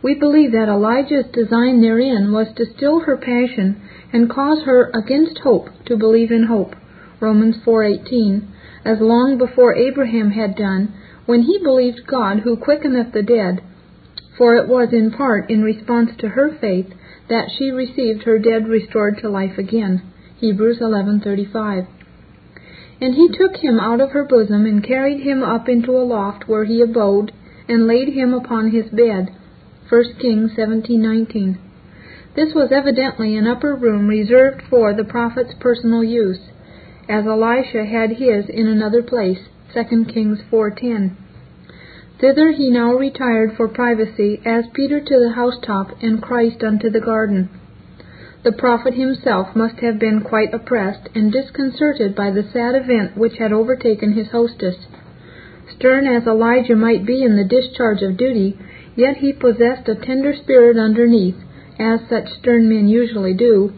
We 0.00 0.14
believe 0.14 0.52
that 0.52 0.68
Elijah's 0.68 1.26
design 1.32 1.80
therein 1.80 2.32
was 2.32 2.52
to 2.54 2.66
still 2.66 3.00
her 3.00 3.16
passion 3.16 3.80
and 4.12 4.30
cause 4.30 4.62
her 4.62 4.90
against 4.94 5.38
hope 5.40 5.70
to 5.86 5.96
believe 5.96 6.30
in 6.30 6.44
hope. 6.44 6.76
Romans 7.18 7.56
4:18, 7.64 8.42
as 8.84 9.00
long 9.00 9.38
before 9.38 9.74
Abraham 9.74 10.30
had 10.30 10.54
done, 10.54 10.92
when 11.26 11.42
he 11.42 11.58
believed 11.58 12.06
God 12.06 12.40
who 12.40 12.56
quickeneth 12.56 13.12
the 13.12 13.24
dead, 13.24 13.60
for 14.36 14.54
it 14.54 14.68
was 14.68 14.92
in 14.92 15.10
part 15.10 15.50
in 15.50 15.64
response 15.64 16.12
to 16.18 16.28
her 16.28 16.48
faith 16.48 16.94
that 17.28 17.50
she 17.50 17.72
received 17.72 18.22
her 18.22 18.38
dead 18.38 18.68
restored 18.68 19.18
to 19.18 19.28
life 19.28 19.58
again. 19.58 20.00
Hebrews 20.36 20.78
11:35. 20.78 21.86
And 23.00 23.14
he 23.14 23.28
took 23.30 23.56
him 23.56 23.80
out 23.80 24.00
of 24.00 24.12
her 24.12 24.24
bosom, 24.24 24.64
and 24.64 24.82
carried 24.82 25.20
him 25.20 25.42
up 25.42 25.68
into 25.68 25.90
a 25.90 26.06
loft 26.06 26.46
where 26.46 26.64
he 26.64 26.80
abode, 26.80 27.32
and 27.68 27.88
laid 27.88 28.10
him 28.10 28.32
upon 28.32 28.70
his 28.70 28.88
bed. 28.90 29.32
1 29.88 30.18
Kings 30.18 30.52
17:19. 30.54 31.56
This 32.36 32.52
was 32.52 32.70
evidently 32.70 33.36
an 33.36 33.46
upper 33.46 33.74
room 33.74 34.06
reserved 34.06 34.60
for 34.68 34.92
the 34.92 35.02
prophet's 35.02 35.54
personal 35.54 36.04
use, 36.04 36.50
as 37.08 37.26
Elisha 37.26 37.86
had 37.86 38.10
his 38.10 38.50
in 38.50 38.66
another 38.66 39.02
place. 39.02 39.48
2 39.72 40.04
Kings 40.04 40.42
4:10. 40.50 41.12
Thither 42.20 42.50
he 42.50 42.70
now 42.70 42.92
retired 42.92 43.54
for 43.54 43.66
privacy, 43.66 44.42
as 44.44 44.66
Peter 44.74 45.00
to 45.00 45.18
the 45.18 45.30
housetop, 45.30 45.96
and 46.02 46.20
Christ 46.20 46.62
unto 46.62 46.90
the 46.90 47.00
garden. 47.00 47.48
The 48.42 48.52
prophet 48.52 48.92
himself 48.92 49.56
must 49.56 49.80
have 49.80 49.98
been 49.98 50.20
quite 50.20 50.52
oppressed 50.52 51.08
and 51.14 51.32
disconcerted 51.32 52.14
by 52.14 52.30
the 52.30 52.42
sad 52.42 52.74
event 52.74 53.16
which 53.16 53.38
had 53.38 53.54
overtaken 53.54 54.12
his 54.12 54.28
hostess. 54.32 54.76
Stern 55.76 56.06
as 56.06 56.26
Elijah 56.26 56.76
might 56.76 57.06
be 57.06 57.22
in 57.22 57.36
the 57.36 57.44
discharge 57.44 58.02
of 58.02 58.18
duty, 58.18 58.58
yet 58.98 59.18
he 59.18 59.32
possessed 59.32 59.88
a 59.88 59.94
tender 59.94 60.34
spirit 60.34 60.76
underneath, 60.76 61.36
as 61.78 62.00
such 62.10 62.28
stern 62.40 62.68
men 62.68 62.88
usually 62.88 63.32
do, 63.32 63.72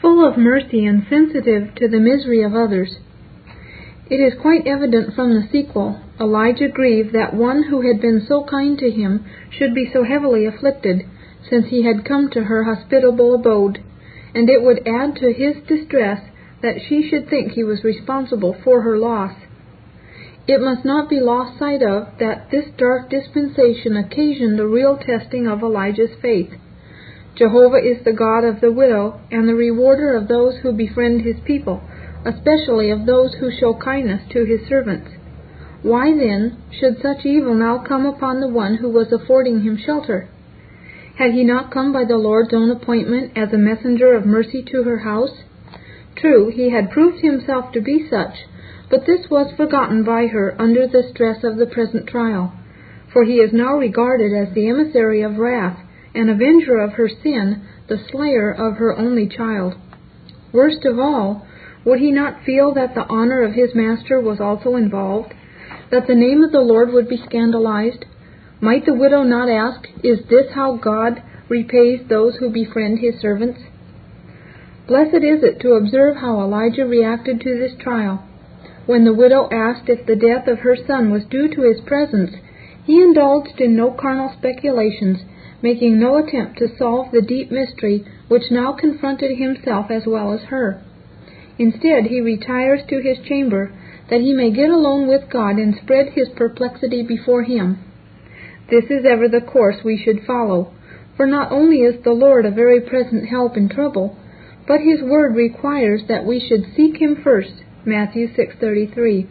full 0.00 0.26
of 0.26 0.36
mercy 0.36 0.84
and 0.84 1.06
sensitive 1.08 1.72
to 1.76 1.86
the 1.86 2.00
misery 2.00 2.42
of 2.42 2.52
others. 2.52 2.96
It 4.10 4.16
is 4.16 4.40
quite 4.40 4.66
evident 4.66 5.14
from 5.14 5.32
the 5.32 5.46
sequel, 5.52 6.00
Elijah 6.18 6.68
grieved 6.68 7.12
that 7.14 7.34
one 7.34 7.64
who 7.64 7.82
had 7.82 8.00
been 8.00 8.20
so 8.26 8.42
kind 8.44 8.76
to 8.80 8.90
him 8.90 9.24
should 9.48 9.72
be 9.74 9.88
so 9.92 10.02
heavily 10.02 10.44
afflicted, 10.44 11.04
since 11.48 11.66
he 11.68 11.84
had 11.84 12.04
come 12.04 12.28
to 12.30 12.44
her 12.44 12.64
hospitable 12.64 13.32
abode, 13.32 13.78
and 14.34 14.50
it 14.50 14.60
would 14.60 14.86
add 14.88 15.14
to 15.16 15.32
his 15.32 15.54
distress 15.68 16.20
that 16.62 16.80
she 16.88 17.08
should 17.08 17.28
think 17.28 17.52
he 17.52 17.62
was 17.62 17.84
responsible 17.84 18.56
for 18.64 18.82
her 18.82 18.98
loss. 18.98 19.34
It 20.48 20.60
must 20.60 20.84
not 20.84 21.10
be 21.10 21.18
lost 21.18 21.58
sight 21.58 21.82
of 21.82 22.18
that 22.20 22.50
this 22.50 22.66
dark 22.78 23.10
dispensation 23.10 23.96
occasioned 23.96 24.60
a 24.60 24.66
real 24.66 24.96
testing 24.96 25.48
of 25.48 25.62
Elijah's 25.62 26.14
faith. 26.22 26.50
Jehovah 27.34 27.78
is 27.78 28.04
the 28.04 28.12
God 28.12 28.44
of 28.44 28.60
the 28.60 28.70
widow 28.70 29.20
and 29.30 29.48
the 29.48 29.56
rewarder 29.56 30.14
of 30.14 30.28
those 30.28 30.58
who 30.58 30.72
befriend 30.72 31.22
his 31.22 31.36
people, 31.44 31.82
especially 32.24 32.90
of 32.90 33.06
those 33.06 33.34
who 33.34 33.50
show 33.50 33.74
kindness 33.74 34.22
to 34.30 34.44
his 34.44 34.66
servants. 34.68 35.10
Why, 35.82 36.16
then, 36.16 36.56
should 36.70 37.02
such 37.02 37.26
evil 37.26 37.54
now 37.54 37.78
come 37.78 38.06
upon 38.06 38.40
the 38.40 38.48
one 38.48 38.76
who 38.76 38.88
was 38.88 39.12
affording 39.12 39.62
him 39.62 39.76
shelter? 39.76 40.28
Had 41.16 41.32
he 41.32 41.44
not 41.44 41.72
come 41.72 41.92
by 41.92 42.04
the 42.04 42.18
Lord's 42.18 42.54
own 42.54 42.70
appointment 42.70 43.32
as 43.36 43.52
a 43.52 43.58
messenger 43.58 44.14
of 44.14 44.24
mercy 44.24 44.62
to 44.62 44.84
her 44.84 44.98
house? 44.98 45.42
True, 46.14 46.50
he 46.50 46.70
had 46.70 46.90
proved 46.90 47.20
himself 47.20 47.72
to 47.72 47.80
be 47.80 48.08
such, 48.08 48.46
but 48.88 49.06
this 49.06 49.28
was 49.30 49.52
forgotten 49.56 50.04
by 50.04 50.26
her 50.26 50.54
under 50.60 50.86
the 50.86 51.08
stress 51.10 51.42
of 51.42 51.56
the 51.56 51.66
present 51.66 52.06
trial, 52.06 52.52
for 53.12 53.24
he 53.24 53.34
is 53.34 53.52
now 53.52 53.76
regarded 53.76 54.32
as 54.32 54.54
the 54.54 54.68
emissary 54.68 55.22
of 55.22 55.38
wrath, 55.38 55.78
an 56.14 56.28
avenger 56.28 56.78
of 56.78 56.92
her 56.92 57.08
sin, 57.08 57.62
the 57.88 57.98
slayer 58.10 58.50
of 58.50 58.76
her 58.76 58.96
only 58.96 59.28
child. 59.28 59.74
Worst 60.52 60.84
of 60.84 60.98
all, 60.98 61.46
would 61.84 61.98
he 61.98 62.10
not 62.10 62.44
feel 62.44 62.74
that 62.74 62.94
the 62.94 63.06
honor 63.08 63.42
of 63.42 63.52
his 63.52 63.74
master 63.74 64.20
was 64.20 64.40
also 64.40 64.76
involved, 64.76 65.32
that 65.90 66.06
the 66.06 66.14
name 66.14 66.42
of 66.42 66.52
the 66.52 66.60
Lord 66.60 66.92
would 66.92 67.08
be 67.08 67.22
scandalized, 67.26 68.04
might 68.60 68.86
the 68.86 68.94
widow 68.94 69.22
not 69.22 69.48
ask, 69.48 69.88
Is 70.02 70.20
this 70.28 70.52
how 70.54 70.76
God 70.76 71.22
repays 71.48 72.00
those 72.08 72.36
who 72.36 72.50
befriend 72.50 72.98
his 72.98 73.20
servants? 73.20 73.60
Blessed 74.88 75.22
is 75.22 75.42
it 75.42 75.60
to 75.60 75.74
observe 75.74 76.16
how 76.16 76.40
Elijah 76.40 76.86
reacted 76.86 77.40
to 77.40 77.58
this 77.58 77.72
trial. 77.78 78.24
When 78.86 79.04
the 79.04 79.14
widow 79.14 79.48
asked 79.50 79.88
if 79.88 80.06
the 80.06 80.14
death 80.14 80.46
of 80.46 80.60
her 80.60 80.76
son 80.76 81.10
was 81.10 81.24
due 81.24 81.48
to 81.48 81.62
his 81.62 81.80
presence, 81.80 82.36
he 82.84 83.02
indulged 83.02 83.60
in 83.60 83.74
no 83.74 83.90
carnal 83.90 84.30
speculations, 84.38 85.24
making 85.60 85.98
no 85.98 86.18
attempt 86.18 86.58
to 86.58 86.68
solve 86.78 87.10
the 87.10 87.20
deep 87.20 87.50
mystery 87.50 88.04
which 88.28 88.50
now 88.50 88.72
confronted 88.72 89.36
himself 89.38 89.90
as 89.90 90.06
well 90.06 90.32
as 90.32 90.42
her. 90.42 90.80
Instead, 91.58 92.06
he 92.06 92.20
retires 92.20 92.82
to 92.88 93.00
his 93.00 93.18
chamber 93.26 93.72
that 94.08 94.20
he 94.20 94.32
may 94.32 94.50
get 94.52 94.70
alone 94.70 95.08
with 95.08 95.28
God 95.30 95.56
and 95.56 95.74
spread 95.74 96.10
his 96.10 96.28
perplexity 96.36 97.02
before 97.02 97.42
him. 97.42 97.78
This 98.70 98.84
is 98.84 99.04
ever 99.04 99.28
the 99.28 99.40
course 99.40 99.82
we 99.84 99.96
should 99.96 100.24
follow, 100.24 100.72
for 101.16 101.26
not 101.26 101.50
only 101.50 101.80
is 101.80 102.02
the 102.04 102.12
Lord 102.12 102.46
a 102.46 102.50
very 102.52 102.80
present 102.80 103.26
help 103.28 103.56
in 103.56 103.68
trouble, 103.68 104.16
but 104.68 104.80
his 104.80 105.02
word 105.02 105.34
requires 105.34 106.02
that 106.06 106.24
we 106.24 106.38
should 106.38 106.74
seek 106.76 106.98
him 106.98 107.16
first. 107.16 107.64
Matthew 107.88 108.26
6:33. 108.26 109.28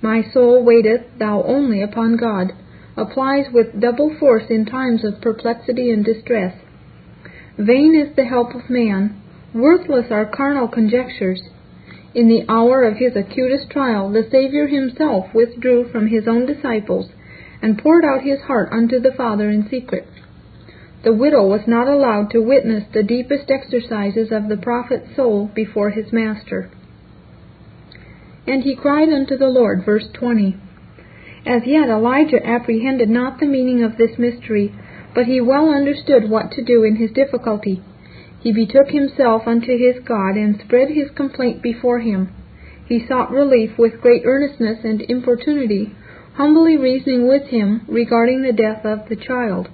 My 0.00 0.22
soul 0.22 0.62
waiteth 0.62 1.18
thou 1.18 1.42
only 1.42 1.82
upon 1.82 2.16
God 2.16 2.52
applies 2.96 3.50
with 3.52 3.80
double 3.80 4.14
force 4.14 4.44
in 4.48 4.64
times 4.64 5.04
of 5.04 5.20
perplexity 5.20 5.90
and 5.90 6.04
distress. 6.04 6.54
Vain 7.58 7.96
is 7.96 8.14
the 8.14 8.26
help 8.26 8.54
of 8.54 8.70
man, 8.70 9.16
worthless 9.52 10.08
are 10.12 10.24
carnal 10.24 10.68
conjectures. 10.68 11.42
In 12.14 12.28
the 12.28 12.44
hour 12.48 12.84
of 12.84 12.98
his 12.98 13.16
acutest 13.16 13.70
trial, 13.70 14.08
the 14.08 14.28
Savior 14.30 14.68
himself 14.68 15.34
withdrew 15.34 15.86
from 15.86 16.06
his 16.06 16.28
own 16.28 16.46
disciples 16.46 17.10
and 17.60 17.76
poured 17.76 18.04
out 18.04 18.22
his 18.22 18.42
heart 18.42 18.68
unto 18.70 19.00
the 19.00 19.12
Father 19.12 19.50
in 19.50 19.68
secret. 19.68 20.06
The 21.02 21.12
widow 21.12 21.44
was 21.48 21.66
not 21.66 21.88
allowed 21.88 22.30
to 22.30 22.40
witness 22.40 22.84
the 22.92 23.02
deepest 23.02 23.50
exercises 23.50 24.30
of 24.30 24.48
the 24.48 24.56
prophet's 24.56 25.16
soul 25.16 25.50
before 25.52 25.90
his 25.90 26.12
master. 26.12 26.70
And 28.50 28.64
he 28.64 28.74
cried 28.74 29.10
unto 29.10 29.36
the 29.36 29.46
Lord, 29.46 29.84
verse 29.84 30.08
20. 30.12 30.56
As 31.46 31.62
yet 31.66 31.88
Elijah 31.88 32.44
apprehended 32.44 33.08
not 33.08 33.38
the 33.38 33.46
meaning 33.46 33.84
of 33.84 33.96
this 33.96 34.18
mystery, 34.18 34.74
but 35.14 35.26
he 35.26 35.40
well 35.40 35.70
understood 35.70 36.28
what 36.28 36.50
to 36.52 36.64
do 36.64 36.82
in 36.82 36.96
his 36.96 37.12
difficulty. 37.12 37.80
He 38.40 38.52
betook 38.52 38.88
himself 38.88 39.42
unto 39.46 39.78
his 39.78 40.02
God, 40.04 40.34
and 40.34 40.58
spread 40.58 40.88
his 40.88 41.12
complaint 41.14 41.62
before 41.62 42.00
him. 42.00 42.28
He 42.88 43.06
sought 43.06 43.30
relief 43.30 43.78
with 43.78 44.00
great 44.00 44.22
earnestness 44.24 44.78
and 44.82 45.00
importunity, 45.02 45.94
humbly 46.34 46.76
reasoning 46.76 47.28
with 47.28 47.44
him 47.50 47.82
regarding 47.86 48.42
the 48.42 48.52
death 48.52 48.84
of 48.84 49.08
the 49.08 49.14
child. 49.14 49.68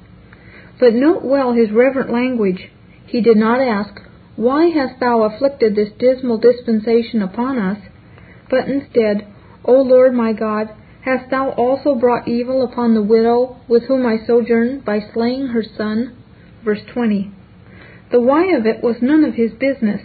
But 0.79 0.93
note 0.93 1.25
well 1.25 1.55
his 1.55 1.71
reverent 1.71 2.13
language. 2.13 2.71
He 3.07 3.23
did 3.23 3.39
not 3.39 3.63
ask, 3.63 4.03
Why 4.37 4.67
hast 4.67 5.01
thou 5.01 5.23
afflicted 5.23 5.75
this 5.75 5.93
dismal 5.99 6.37
dispensation 6.37 7.23
upon 7.23 7.59
us? 7.59 7.79
But 8.49 8.69
instead, 8.69 9.27
O 9.65 9.83
Lord 9.83 10.15
my 10.15 10.33
God, 10.33 10.71
hast 11.03 11.31
thou 11.31 11.51
also 11.51 11.95
brought 11.95 12.29
evil 12.29 12.63
upon 12.63 12.95
the 12.95 13.03
widow 13.03 13.57
with 13.69 13.85
whom 13.85 14.07
I 14.07 14.19
sojourn 14.27 14.81
by 14.81 15.01
slaying 15.13 15.49
her 15.49 15.63
son? 15.63 16.17
Verse 16.65 16.83
20. 16.93 17.31
The 18.13 18.21
why 18.21 18.47
of 18.55 18.67
it 18.67 18.83
was 18.83 19.03
none 19.03 19.25
of 19.25 19.35
his 19.35 19.53
business. 19.53 20.03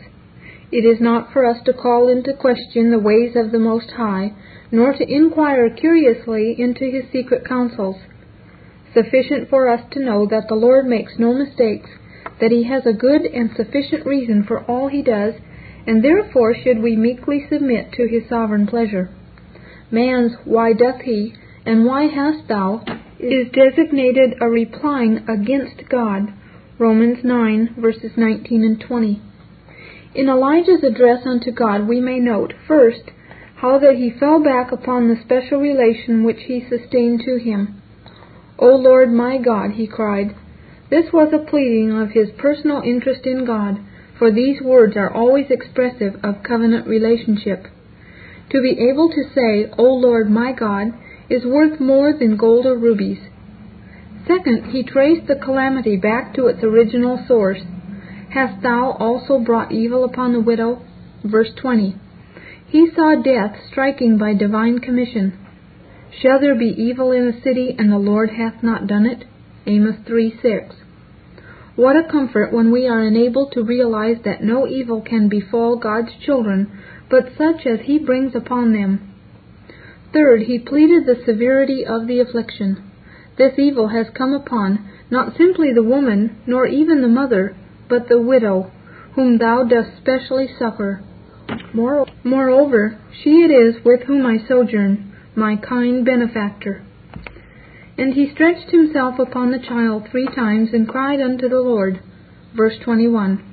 It 0.72 0.86
is 0.86 1.02
not 1.02 1.34
for 1.34 1.46
us 1.46 1.62
to 1.66 1.74
call 1.74 2.08
into 2.08 2.34
question 2.34 2.90
the 2.90 3.00
ways 3.00 3.36
of 3.36 3.52
the 3.52 3.60
Most 3.60 3.92
High, 3.92 4.34
nor 4.72 4.94
to 4.94 5.08
inquire 5.08 5.70
curiously 5.70 6.56
into 6.58 6.90
his 6.90 7.12
secret 7.12 7.46
counsels. 7.46 7.98
Sufficient 8.94 9.50
for 9.50 9.70
us 9.70 9.82
to 9.92 10.04
know 10.04 10.26
that 10.26 10.48
the 10.48 10.56
Lord 10.56 10.86
makes 10.86 11.20
no 11.20 11.34
mistakes, 11.34 11.90
that 12.40 12.52
he 12.52 12.64
has 12.64 12.86
a 12.86 12.94
good 12.94 13.26
and 13.26 13.52
sufficient 13.56 14.06
reason 14.06 14.44
for 14.44 14.64
all 14.64 14.88
he 14.88 15.02
does, 15.02 15.36
and 15.88 16.04
therefore 16.04 16.54
should 16.54 16.82
we 16.82 16.96
meekly 16.96 17.46
submit 17.50 17.92
to 17.94 18.08
his 18.08 18.28
sovereign 18.30 18.68
pleasure. 18.68 19.10
Man's 19.90 20.34
why 20.46 20.74
doth 20.74 21.02
he 21.02 21.34
and 21.66 21.86
why 21.86 22.04
hast 22.04 22.48
thou 22.48 22.84
is 23.20 23.52
designated 23.52 24.36
a 24.42 24.48
replying 24.48 25.26
against 25.28 25.90
God. 25.90 26.34
Romans 26.80 27.20
9, 27.24 27.76
verses 27.78 28.12
19 28.18 28.64
and 28.64 28.82
20. 28.82 29.22
In 30.16 30.28
Elijah's 30.28 30.84
address 30.84 31.26
unto 31.26 31.52
God, 31.52 31.88
we 31.88 32.02
may 32.02 32.20
note, 32.20 32.54
first, 32.68 33.12
how 33.58 33.78
that 33.78 33.96
he 33.96 34.10
fell 34.20 34.44
back 34.44 34.72
upon 34.72 35.08
the 35.08 35.22
special 35.22 35.60
relation 35.60 36.24
which 36.24 36.42
he 36.48 36.66
sustained 36.68 37.22
to 37.24 37.38
him. 37.38 37.82
O 38.58 38.76
Lord 38.76 39.14
my 39.14 39.38
God, 39.38 39.72
he 39.72 39.88
cried. 39.88 40.36
This 40.90 41.06
was 41.14 41.32
a 41.32 41.50
pleading 41.50 41.92
of 41.92 42.12
his 42.12 42.30
personal 42.38 42.82
interest 42.82 43.26
in 43.26 43.46
God, 43.46 43.80
for 44.22 44.32
these 44.32 44.62
words 44.62 44.96
are 44.96 45.12
always 45.12 45.48
expressive 45.50 46.14
of 46.24 46.44
covenant 46.44 46.86
relationship. 46.86 47.66
To 48.52 48.62
be 48.62 48.78
able 48.92 49.10
to 49.10 49.24
say, 49.34 49.74
O 49.80 49.84
Lord 49.96 50.30
my 50.30 50.52
God, 50.52 50.90
is 51.28 51.44
worth 51.44 51.80
more 51.80 52.14
than 52.14 52.38
gold 52.38 52.68
or 52.68 52.78
rubies. 52.78 53.18
Second, 54.28 54.70
he 54.70 54.84
traced 54.84 55.26
the 55.26 55.44
calamity 55.44 55.98
back 55.98 56.36
to 56.36 56.46
its 56.46 56.64
original 56.64 57.26
source. 57.28 57.62
Hast 58.30 58.62
thou 58.62 58.92
also 59.00 59.40
brought 59.40 59.72
evil 59.72 60.04
upon 60.04 60.34
the 60.34 60.40
widow? 60.40 60.86
Verse 61.24 61.50
20. 61.60 61.96
He 62.68 62.92
saw 62.96 63.16
death 63.16 63.56
striking 63.72 64.20
by 64.20 64.36
divine 64.36 64.78
commission. 64.78 65.36
Shall 66.22 66.40
there 66.40 66.54
be 66.54 66.76
evil 66.78 67.12
in 67.12 67.28
a 67.28 67.42
city, 67.42 67.76
and 67.76 67.92
the 67.92 67.98
Lord 67.98 68.30
hath 68.30 68.62
not 68.62 68.86
done 68.86 69.08
it? 69.08 69.24
Amos 69.66 69.96
3 70.06 70.38
6. 70.40 70.76
What 71.76 71.96
a 71.96 72.04
comfort 72.04 72.52
when 72.52 72.72
we 72.72 72.88
are 72.88 73.04
enabled 73.04 73.54
to 73.54 73.64
realize 73.64 74.18
that 74.24 74.44
no 74.44 74.68
evil 74.68 75.02
can 75.02 75.30
befall 75.30 75.78
God's 75.78 76.12
children 76.26 76.72
but 77.10 77.30
such 77.38 77.66
as 77.66 77.82
He 77.82 77.98
brings 77.98 78.36
upon 78.36 78.74
them. 78.74 79.12
Third, 80.14 80.44
he 80.44 80.60
pleaded 80.60 81.06
the 81.06 81.22
severity 81.26 81.86
of 81.86 82.08
the 82.08 82.20
affliction. 82.20 82.84
This 83.38 83.58
evil 83.58 83.88
has 83.90 84.08
come 84.14 84.34
upon 84.34 84.90
not 85.10 85.38
simply 85.38 85.72
the 85.74 85.84
woman, 85.84 86.38
nor 86.46 86.66
even 86.68 87.02
the 87.02 87.08
mother, 87.08 87.56
but 87.90 88.10
the 88.10 88.22
widow, 88.22 88.72
whom 89.16 89.38
thou 89.38 89.64
dost 89.64 89.90
specially 89.98 90.50
succor. 90.60 91.02
Moreover, 91.74 92.98
she 93.12 93.44
it 93.44 93.52
is 93.52 93.84
with 93.86 94.02
whom 94.04 94.26
I 94.26 94.38
sojourn, 94.48 95.14
my 95.36 95.56
kind 95.56 96.06
benefactor. 96.06 96.82
And 98.02 98.16
he 98.16 98.32
stretched 98.34 98.72
himself 98.72 99.20
upon 99.20 99.52
the 99.52 99.60
child 99.60 100.08
three 100.10 100.26
times 100.26 100.70
and 100.74 100.88
cried 100.88 101.22
unto 101.22 101.48
the 101.48 101.62
Lord. 101.62 102.02
Verse 102.58 102.74
21. 102.84 103.44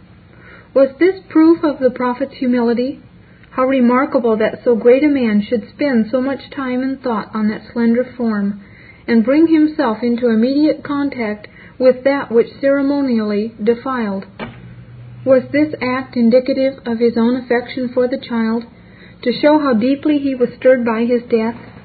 Was 0.72 0.88
this 0.98 1.20
proof 1.28 1.62
of 1.62 1.80
the 1.80 1.90
prophet's 1.90 2.32
humility? 2.32 3.02
How 3.50 3.64
remarkable 3.64 4.38
that 4.38 4.60
so 4.64 4.74
great 4.74 5.04
a 5.04 5.08
man 5.08 5.42
should 5.46 5.68
spend 5.68 6.06
so 6.10 6.22
much 6.22 6.48
time 6.56 6.82
and 6.82 6.98
thought 6.98 7.28
on 7.34 7.48
that 7.48 7.70
slender 7.74 8.06
form, 8.16 8.62
and 9.06 9.22
bring 9.22 9.48
himself 9.48 9.98
into 10.02 10.30
immediate 10.30 10.82
contact 10.82 11.46
with 11.78 12.04
that 12.04 12.32
which 12.32 12.58
ceremonially 12.58 13.54
defiled. 13.62 14.24
Was 15.26 15.42
this 15.52 15.74
act 15.82 16.16
indicative 16.16 16.78
of 16.86 17.00
his 17.00 17.18
own 17.18 17.36
affection 17.36 17.90
for 17.92 18.08
the 18.08 18.16
child, 18.16 18.64
to 19.24 19.30
show 19.30 19.58
how 19.58 19.74
deeply 19.74 20.16
he 20.16 20.34
was 20.34 20.48
stirred 20.56 20.86
by 20.86 21.04
his 21.04 21.20
death? 21.28 21.77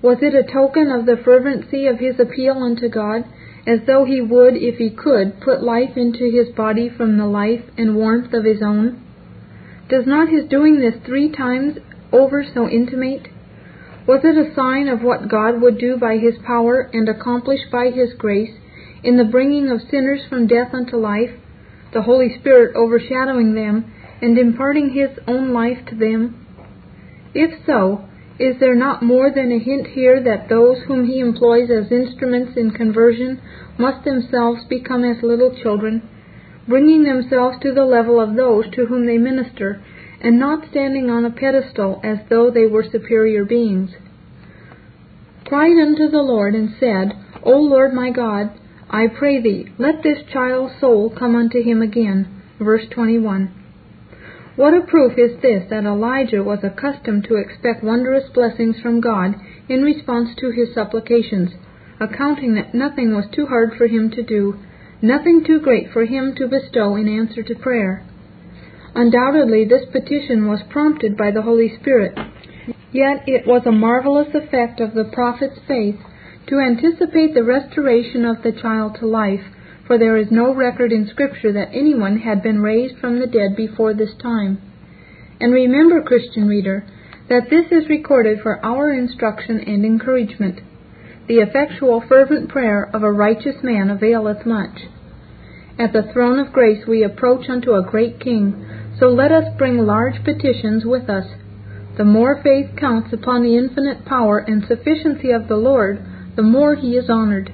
Was 0.00 0.18
it 0.22 0.34
a 0.34 0.44
token 0.44 0.90
of 0.92 1.06
the 1.06 1.16
fervency 1.16 1.86
of 1.86 1.98
his 1.98 2.20
appeal 2.20 2.62
unto 2.62 2.88
God, 2.88 3.24
as 3.66 3.80
though 3.86 4.04
he 4.04 4.20
would, 4.20 4.56
if 4.56 4.76
he 4.76 4.90
could, 4.90 5.40
put 5.40 5.62
life 5.62 5.96
into 5.96 6.30
his 6.30 6.54
body 6.54 6.88
from 6.88 7.18
the 7.18 7.26
life 7.26 7.64
and 7.76 7.96
warmth 7.96 8.32
of 8.32 8.44
his 8.44 8.62
own? 8.62 9.02
Does 9.88 10.06
not 10.06 10.28
his 10.28 10.44
doing 10.48 10.78
this 10.78 10.94
three 11.04 11.30
times 11.30 11.78
over 12.12 12.44
so 12.44 12.68
intimate? 12.68 13.28
Was 14.06 14.20
it 14.24 14.38
a 14.38 14.54
sign 14.54 14.88
of 14.88 15.02
what 15.02 15.28
God 15.28 15.60
would 15.60 15.78
do 15.78 15.96
by 15.96 16.16
his 16.18 16.38
power 16.46 16.88
and 16.92 17.08
accomplish 17.08 17.60
by 17.70 17.90
his 17.90 18.14
grace 18.14 18.54
in 19.02 19.16
the 19.16 19.24
bringing 19.24 19.68
of 19.70 19.82
sinners 19.90 20.22
from 20.28 20.46
death 20.46 20.72
unto 20.72 20.96
life, 20.96 21.30
the 21.92 22.02
Holy 22.02 22.38
Spirit 22.38 22.76
overshadowing 22.76 23.54
them 23.54 23.92
and 24.22 24.38
imparting 24.38 24.90
his 24.90 25.10
own 25.26 25.52
life 25.52 25.84
to 25.88 25.94
them? 25.94 26.46
If 27.34 27.66
so, 27.66 28.07
is 28.38 28.58
there 28.60 28.74
not 28.74 29.02
more 29.02 29.30
than 29.34 29.52
a 29.52 29.58
hint 29.58 29.88
here 29.88 30.22
that 30.22 30.48
those 30.48 30.78
whom 30.86 31.06
he 31.06 31.20
employs 31.20 31.70
as 31.70 31.90
instruments 31.90 32.56
in 32.56 32.70
conversion 32.70 33.40
must 33.78 34.04
themselves 34.04 34.64
become 34.68 35.04
as 35.04 35.22
little 35.22 35.54
children? 35.62 36.02
bringing 36.68 37.04
themselves 37.04 37.56
to 37.62 37.72
the 37.72 37.84
level 37.84 38.20
of 38.20 38.36
those 38.36 38.64
to 38.72 38.84
whom 38.86 39.06
they 39.06 39.16
minister, 39.16 39.82
and 40.20 40.38
not 40.38 40.68
standing 40.70 41.08
on 41.08 41.24
a 41.24 41.30
pedestal 41.30 42.00
as 42.04 42.18
though 42.28 42.50
they 42.50 42.66
were 42.66 42.84
superior 42.84 43.44
beings. 43.44 43.90
Cried 45.46 45.80
unto 45.80 46.10
the 46.10 46.22
Lord, 46.22 46.54
and 46.54 46.76
said, 46.78 47.14
O 47.42 47.52
Lord 47.52 47.94
my 47.94 48.10
God, 48.10 48.50
I 48.90 49.06
pray 49.06 49.40
thee, 49.40 49.72
let 49.78 50.02
this 50.02 50.18
child's 50.30 50.78
soul 50.78 51.10
come 51.10 51.34
unto 51.34 51.62
him 51.62 51.80
again. 51.80 52.42
Verse 52.60 52.84
21. 52.90 53.57
What 54.58 54.74
a 54.74 54.80
proof 54.80 55.16
is 55.16 55.40
this 55.40 55.70
that 55.70 55.84
Elijah 55.84 56.42
was 56.42 56.64
accustomed 56.64 57.22
to 57.28 57.36
expect 57.36 57.84
wondrous 57.84 58.28
blessings 58.34 58.80
from 58.80 59.00
God 59.00 59.36
in 59.68 59.82
response 59.82 60.30
to 60.34 60.50
his 60.50 60.74
supplications, 60.74 61.52
accounting 62.00 62.54
that 62.54 62.74
nothing 62.74 63.14
was 63.14 63.26
too 63.30 63.46
hard 63.46 63.74
for 63.78 63.86
him 63.86 64.10
to 64.10 64.22
do, 64.24 64.58
nothing 65.00 65.44
too 65.44 65.60
great 65.60 65.92
for 65.92 66.06
him 66.06 66.34
to 66.34 66.48
bestow 66.48 66.96
in 66.96 67.06
answer 67.06 67.44
to 67.44 67.54
prayer. 67.54 68.04
Undoubtedly, 68.96 69.64
this 69.64 69.84
petition 69.92 70.48
was 70.48 70.64
prompted 70.70 71.16
by 71.16 71.30
the 71.30 71.42
Holy 71.42 71.72
Spirit. 71.78 72.18
Yet 72.90 73.28
it 73.28 73.46
was 73.46 73.62
a 73.64 73.70
marvelous 73.70 74.34
effect 74.34 74.80
of 74.80 74.92
the 74.92 75.04
prophet's 75.04 75.60
faith 75.68 76.00
to 76.48 76.58
anticipate 76.58 77.32
the 77.32 77.44
restoration 77.44 78.24
of 78.24 78.42
the 78.42 78.50
child 78.50 78.96
to 78.98 79.06
life, 79.06 79.44
for 79.88 79.98
there 79.98 80.18
is 80.18 80.28
no 80.30 80.54
record 80.54 80.92
in 80.92 81.08
Scripture 81.08 81.50
that 81.54 81.70
anyone 81.72 82.18
had 82.18 82.42
been 82.42 82.60
raised 82.60 82.98
from 82.98 83.18
the 83.18 83.26
dead 83.26 83.56
before 83.56 83.94
this 83.94 84.14
time. 84.22 84.60
And 85.40 85.52
remember, 85.52 86.02
Christian 86.02 86.46
reader, 86.46 86.86
that 87.30 87.48
this 87.50 87.72
is 87.72 87.88
recorded 87.88 88.38
for 88.42 88.64
our 88.64 88.92
instruction 88.92 89.58
and 89.58 89.84
encouragement. 89.84 90.60
The 91.26 91.38
effectual 91.38 92.02
fervent 92.06 92.50
prayer 92.50 92.90
of 92.94 93.02
a 93.02 93.10
righteous 93.10 93.56
man 93.62 93.88
availeth 93.88 94.44
much. 94.44 94.82
At 95.78 95.92
the 95.92 96.10
throne 96.12 96.38
of 96.38 96.52
grace 96.52 96.86
we 96.86 97.02
approach 97.02 97.48
unto 97.48 97.72
a 97.72 97.82
great 97.82 98.20
King, 98.20 98.66
so 98.98 99.06
let 99.06 99.32
us 99.32 99.56
bring 99.56 99.78
large 99.78 100.22
petitions 100.24 100.84
with 100.84 101.08
us. 101.08 101.26
The 101.96 102.04
more 102.04 102.40
faith 102.42 102.76
counts 102.76 103.12
upon 103.12 103.42
the 103.42 103.56
infinite 103.56 104.04
power 104.04 104.38
and 104.38 104.64
sufficiency 104.66 105.30
of 105.30 105.48
the 105.48 105.56
Lord, 105.56 106.04
the 106.36 106.42
more 106.42 106.74
he 106.74 106.92
is 106.92 107.08
honored. 107.08 107.52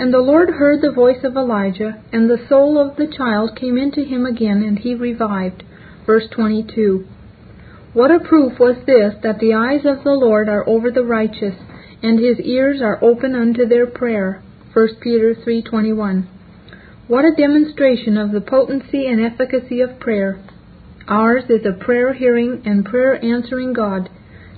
And 0.00 0.14
the 0.14 0.18
Lord 0.18 0.48
heard 0.48 0.80
the 0.80 0.92
voice 0.92 1.22
of 1.24 1.36
Elijah, 1.36 2.02
and 2.10 2.24
the 2.24 2.42
soul 2.48 2.78
of 2.78 2.96
the 2.96 3.06
child 3.06 3.54
came 3.54 3.76
into 3.76 4.02
him 4.02 4.24
again, 4.24 4.62
and 4.62 4.78
he 4.78 4.94
revived. 4.94 5.62
Verse 6.06 6.26
22. 6.30 7.06
What 7.92 8.10
a 8.10 8.18
proof 8.18 8.58
was 8.58 8.76
this 8.86 9.16
that 9.22 9.40
the 9.40 9.52
eyes 9.52 9.84
of 9.84 10.02
the 10.02 10.14
Lord 10.14 10.48
are 10.48 10.66
over 10.66 10.90
the 10.90 11.04
righteous, 11.04 11.54
and 12.02 12.18
his 12.18 12.40
ears 12.40 12.80
are 12.80 12.98
open 13.04 13.34
unto 13.34 13.66
their 13.66 13.86
prayer. 13.86 14.40
1 14.72 15.00
Peter 15.02 15.34
3:21. 15.34 16.24
What 17.06 17.26
a 17.26 17.36
demonstration 17.36 18.16
of 18.16 18.32
the 18.32 18.40
potency 18.40 19.06
and 19.06 19.20
efficacy 19.20 19.82
of 19.82 20.00
prayer. 20.00 20.38
Ours 21.08 21.44
is 21.50 21.66
a 21.66 21.72
prayer 21.72 22.14
hearing 22.14 22.62
and 22.64 22.86
prayer 22.86 23.22
answering 23.22 23.74
God. 23.74 24.08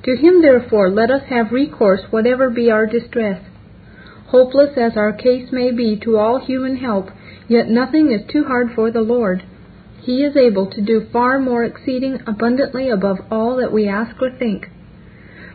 To 0.04 0.14
him 0.14 0.40
therefore 0.40 0.88
let 0.88 1.10
us 1.10 1.24
have 1.30 1.50
recourse 1.50 2.02
whatever 2.12 2.48
be 2.48 2.70
our 2.70 2.86
distress. 2.86 3.42
Hopeless 4.32 4.78
as 4.78 4.96
our 4.96 5.12
case 5.12 5.52
may 5.52 5.70
be 5.70 5.94
to 6.02 6.16
all 6.16 6.40
human 6.40 6.76
help, 6.76 7.10
yet 7.48 7.68
nothing 7.68 8.10
is 8.10 8.26
too 8.32 8.44
hard 8.44 8.68
for 8.74 8.90
the 8.90 9.02
Lord. 9.02 9.42
He 10.00 10.24
is 10.24 10.34
able 10.38 10.70
to 10.70 10.80
do 10.80 11.06
far 11.12 11.38
more 11.38 11.64
exceeding 11.64 12.18
abundantly 12.26 12.88
above 12.88 13.18
all 13.30 13.56
that 13.56 13.72
we 13.72 13.86
ask 13.86 14.20
or 14.22 14.30
think. 14.30 14.70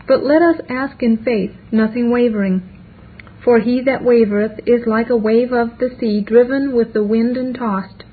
But 0.08 0.24
let 0.24 0.44
us 0.44 0.62
ask 0.70 1.02
in 1.02 1.18
faith, 1.18 1.54
nothing 1.72 2.12
wavering. 2.12 2.62
For 3.44 3.60
he 3.60 3.82
that 3.82 4.04
wavereth 4.04 4.60
is 4.68 4.86
like 4.86 5.10
a 5.10 5.18
wave 5.18 5.52
of 5.52 5.80
the 5.80 5.90
sea 6.00 6.22
driven 6.22 6.76
with 6.76 6.94
the 6.94 7.04
wind 7.04 7.36
and 7.36 7.56
tossed. 7.56 8.04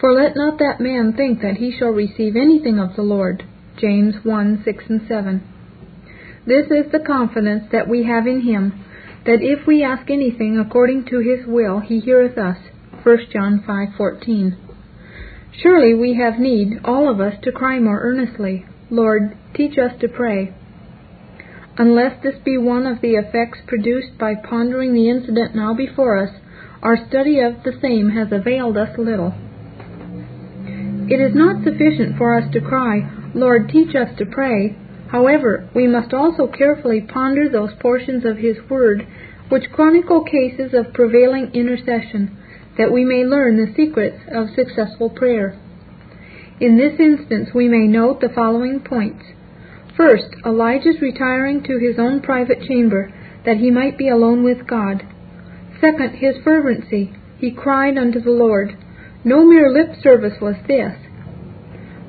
For 0.00 0.14
let 0.14 0.34
not 0.34 0.58
that 0.58 0.80
man 0.80 1.12
think 1.12 1.42
that 1.42 1.58
he 1.58 1.70
shall 1.70 1.90
receive 1.90 2.34
anything 2.34 2.78
of 2.78 2.96
the 2.96 3.02
Lord. 3.02 3.44
James 3.76 4.14
1 4.22 4.62
6 4.64 4.84
and 4.88 5.02
7. 5.06 5.42
This 6.46 6.68
is 6.70 6.90
the 6.90 7.04
confidence 7.06 7.64
that 7.72 7.88
we 7.88 8.04
have 8.04 8.26
in 8.26 8.40
him, 8.40 8.84
that 9.24 9.40
if 9.40 9.66
we 9.66 9.82
ask 9.82 10.10
anything 10.10 10.58
according 10.58 11.04
to 11.04 11.18
his 11.18 11.46
will, 11.46 11.80
he 11.80 12.00
heareth 12.00 12.36
us. 12.36 12.58
1 13.02 13.30
John 13.32 13.62
5:14. 13.66 14.56
Surely 15.52 15.94
we 15.94 16.14
have 16.14 16.38
need, 16.38 16.80
all 16.84 17.08
of 17.08 17.20
us, 17.20 17.34
to 17.42 17.52
cry 17.52 17.78
more 17.78 18.00
earnestly, 18.00 18.64
Lord, 18.90 19.36
teach 19.54 19.78
us 19.78 19.92
to 20.00 20.08
pray. 20.08 20.52
Unless 21.78 22.22
this 22.22 22.36
be 22.44 22.58
one 22.58 22.86
of 22.86 23.00
the 23.00 23.14
effects 23.14 23.60
produced 23.66 24.18
by 24.18 24.34
pondering 24.34 24.92
the 24.92 25.08
incident 25.08 25.54
now 25.54 25.72
before 25.74 26.18
us, 26.18 26.30
our 26.82 26.96
study 27.08 27.40
of 27.40 27.62
the 27.62 27.78
same 27.80 28.10
has 28.10 28.32
availed 28.32 28.76
us 28.76 28.98
little. 28.98 29.34
It 31.08 31.20
is 31.20 31.34
not 31.34 31.64
sufficient 31.64 32.16
for 32.16 32.36
us 32.36 32.50
to 32.52 32.60
cry, 32.60 33.08
Lord, 33.34 33.68
teach 33.68 33.94
us 33.94 34.16
to 34.18 34.26
pray, 34.26 34.76
However, 35.12 35.68
we 35.74 35.86
must 35.86 36.14
also 36.14 36.46
carefully 36.46 37.02
ponder 37.02 37.46
those 37.46 37.74
portions 37.80 38.24
of 38.24 38.38
His 38.38 38.56
Word 38.70 39.06
which 39.50 39.70
chronicle 39.70 40.24
cases 40.24 40.72
of 40.72 40.94
prevailing 40.94 41.50
intercession, 41.52 42.34
that 42.78 42.90
we 42.90 43.04
may 43.04 43.22
learn 43.22 43.58
the 43.58 43.74
secrets 43.76 44.16
of 44.32 44.48
successful 44.56 45.10
prayer. 45.10 45.54
In 46.58 46.78
this 46.78 46.98
instance, 46.98 47.50
we 47.54 47.68
may 47.68 47.86
note 47.86 48.22
the 48.22 48.32
following 48.34 48.80
points. 48.80 49.22
First, 49.94 50.34
Elijah's 50.46 51.02
retiring 51.02 51.62
to 51.64 51.78
his 51.78 51.98
own 51.98 52.22
private 52.22 52.62
chamber, 52.62 53.12
that 53.44 53.58
he 53.58 53.70
might 53.70 53.98
be 53.98 54.08
alone 54.08 54.42
with 54.42 54.66
God. 54.66 55.02
Second, 55.78 56.14
his 56.14 56.36
fervency. 56.42 57.12
He 57.38 57.50
cried 57.50 57.98
unto 57.98 58.20
the 58.20 58.30
Lord. 58.30 58.78
No 59.24 59.44
mere 59.44 59.70
lip 59.70 60.00
service 60.02 60.40
was 60.40 60.56
this. 60.66 60.94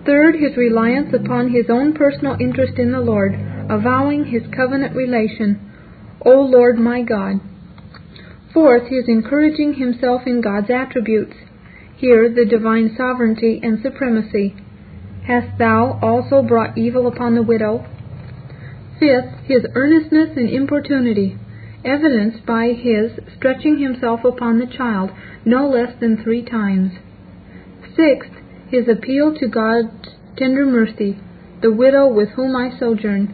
Third, 0.05 0.35
his 0.35 0.57
reliance 0.57 1.13
upon 1.13 1.49
his 1.49 1.69
own 1.69 1.93
personal 1.93 2.35
interest 2.39 2.77
in 2.77 2.91
the 2.91 2.99
Lord, 2.99 3.33
avowing 3.69 4.25
his 4.25 4.43
covenant 4.53 4.95
relation, 4.95 5.59
O 6.25 6.41
Lord 6.41 6.77
my 6.77 7.01
God. 7.01 7.39
Fourth, 8.53 8.87
his 8.89 9.07
encouraging 9.07 9.75
himself 9.75 10.23
in 10.25 10.41
God's 10.41 10.69
attributes. 10.69 11.35
Here, 11.95 12.29
the 12.29 12.45
divine 12.45 12.95
sovereignty 12.97 13.59
and 13.63 13.81
supremacy. 13.81 14.55
Hast 15.25 15.57
thou 15.57 15.99
also 16.01 16.41
brought 16.41 16.77
evil 16.77 17.07
upon 17.07 17.35
the 17.35 17.41
widow? 17.41 17.85
Fifth, 18.99 19.45
his 19.45 19.65
earnestness 19.73 20.35
and 20.35 20.49
importunity, 20.49 21.37
evidenced 21.85 22.45
by 22.45 22.73
his 22.73 23.11
stretching 23.37 23.79
himself 23.79 24.25
upon 24.25 24.59
the 24.59 24.67
child 24.67 25.11
no 25.45 25.67
less 25.69 25.93
than 25.99 26.21
three 26.21 26.43
times. 26.43 26.91
Sixth, 27.95 28.42
his 28.73 28.89
appeal 28.89 29.35
to 29.35 29.47
God's 29.47 30.17
tender 30.35 30.65
mercy, 30.65 31.15
the 31.61 31.71
widow 31.71 32.07
with 32.11 32.29
whom 32.29 32.55
I 32.55 32.71
sojourn. 32.79 33.31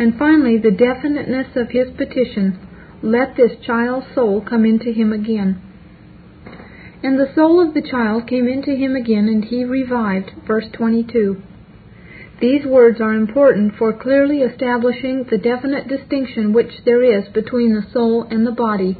And 0.00 0.18
finally, 0.18 0.58
the 0.58 0.72
definiteness 0.72 1.54
of 1.54 1.70
his 1.70 1.96
petition, 1.96 2.58
let 3.00 3.36
this 3.36 3.52
child's 3.64 4.12
soul 4.16 4.40
come 4.40 4.64
into 4.64 4.92
him 4.92 5.12
again. 5.12 5.62
And 7.04 7.20
the 7.20 7.32
soul 7.36 7.64
of 7.64 7.72
the 7.72 7.88
child 7.88 8.26
came 8.26 8.48
into 8.48 8.74
him 8.74 8.96
again, 8.96 9.28
and 9.28 9.44
he 9.44 9.62
revived. 9.62 10.32
Verse 10.44 10.66
22. 10.72 11.40
These 12.40 12.66
words 12.66 13.00
are 13.00 13.14
important 13.14 13.76
for 13.78 13.92
clearly 13.92 14.38
establishing 14.38 15.22
the 15.30 15.38
definite 15.38 15.86
distinction 15.86 16.52
which 16.52 16.82
there 16.84 17.04
is 17.04 17.28
between 17.32 17.76
the 17.76 17.86
soul 17.92 18.26
and 18.28 18.44
the 18.44 18.50
body, 18.50 18.98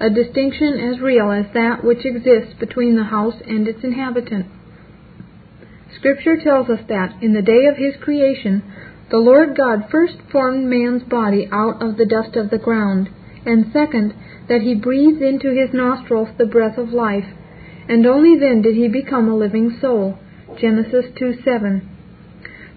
a 0.00 0.08
distinction 0.08 0.80
as 0.80 0.98
real 0.98 1.30
as 1.30 1.52
that 1.52 1.84
which 1.84 2.06
exists 2.06 2.54
between 2.58 2.96
the 2.96 3.04
house 3.04 3.36
and 3.46 3.68
its 3.68 3.84
inhabitant. 3.84 4.46
Scripture 6.00 6.38
tells 6.42 6.70
us 6.70 6.80
that, 6.88 7.14
in 7.20 7.34
the 7.34 7.42
day 7.42 7.66
of 7.66 7.76
his 7.76 7.94
creation, 8.00 8.62
the 9.10 9.18
Lord 9.18 9.54
God 9.54 9.90
first 9.90 10.16
formed 10.32 10.64
man's 10.64 11.02
body 11.02 11.46
out 11.52 11.82
of 11.82 11.98
the 11.98 12.06
dust 12.06 12.36
of 12.36 12.48
the 12.48 12.56
ground, 12.56 13.10
and 13.44 13.70
second, 13.70 14.14
that 14.48 14.62
he 14.62 14.74
breathed 14.74 15.20
into 15.20 15.50
his 15.50 15.74
nostrils 15.74 16.30
the 16.38 16.46
breath 16.46 16.78
of 16.78 16.94
life, 16.94 17.26
and 17.86 18.06
only 18.06 18.38
then 18.38 18.62
did 18.62 18.76
he 18.76 18.88
become 18.88 19.28
a 19.28 19.36
living 19.36 19.76
soul. 19.78 20.16
Genesis 20.58 21.04
2:7. 21.16 21.82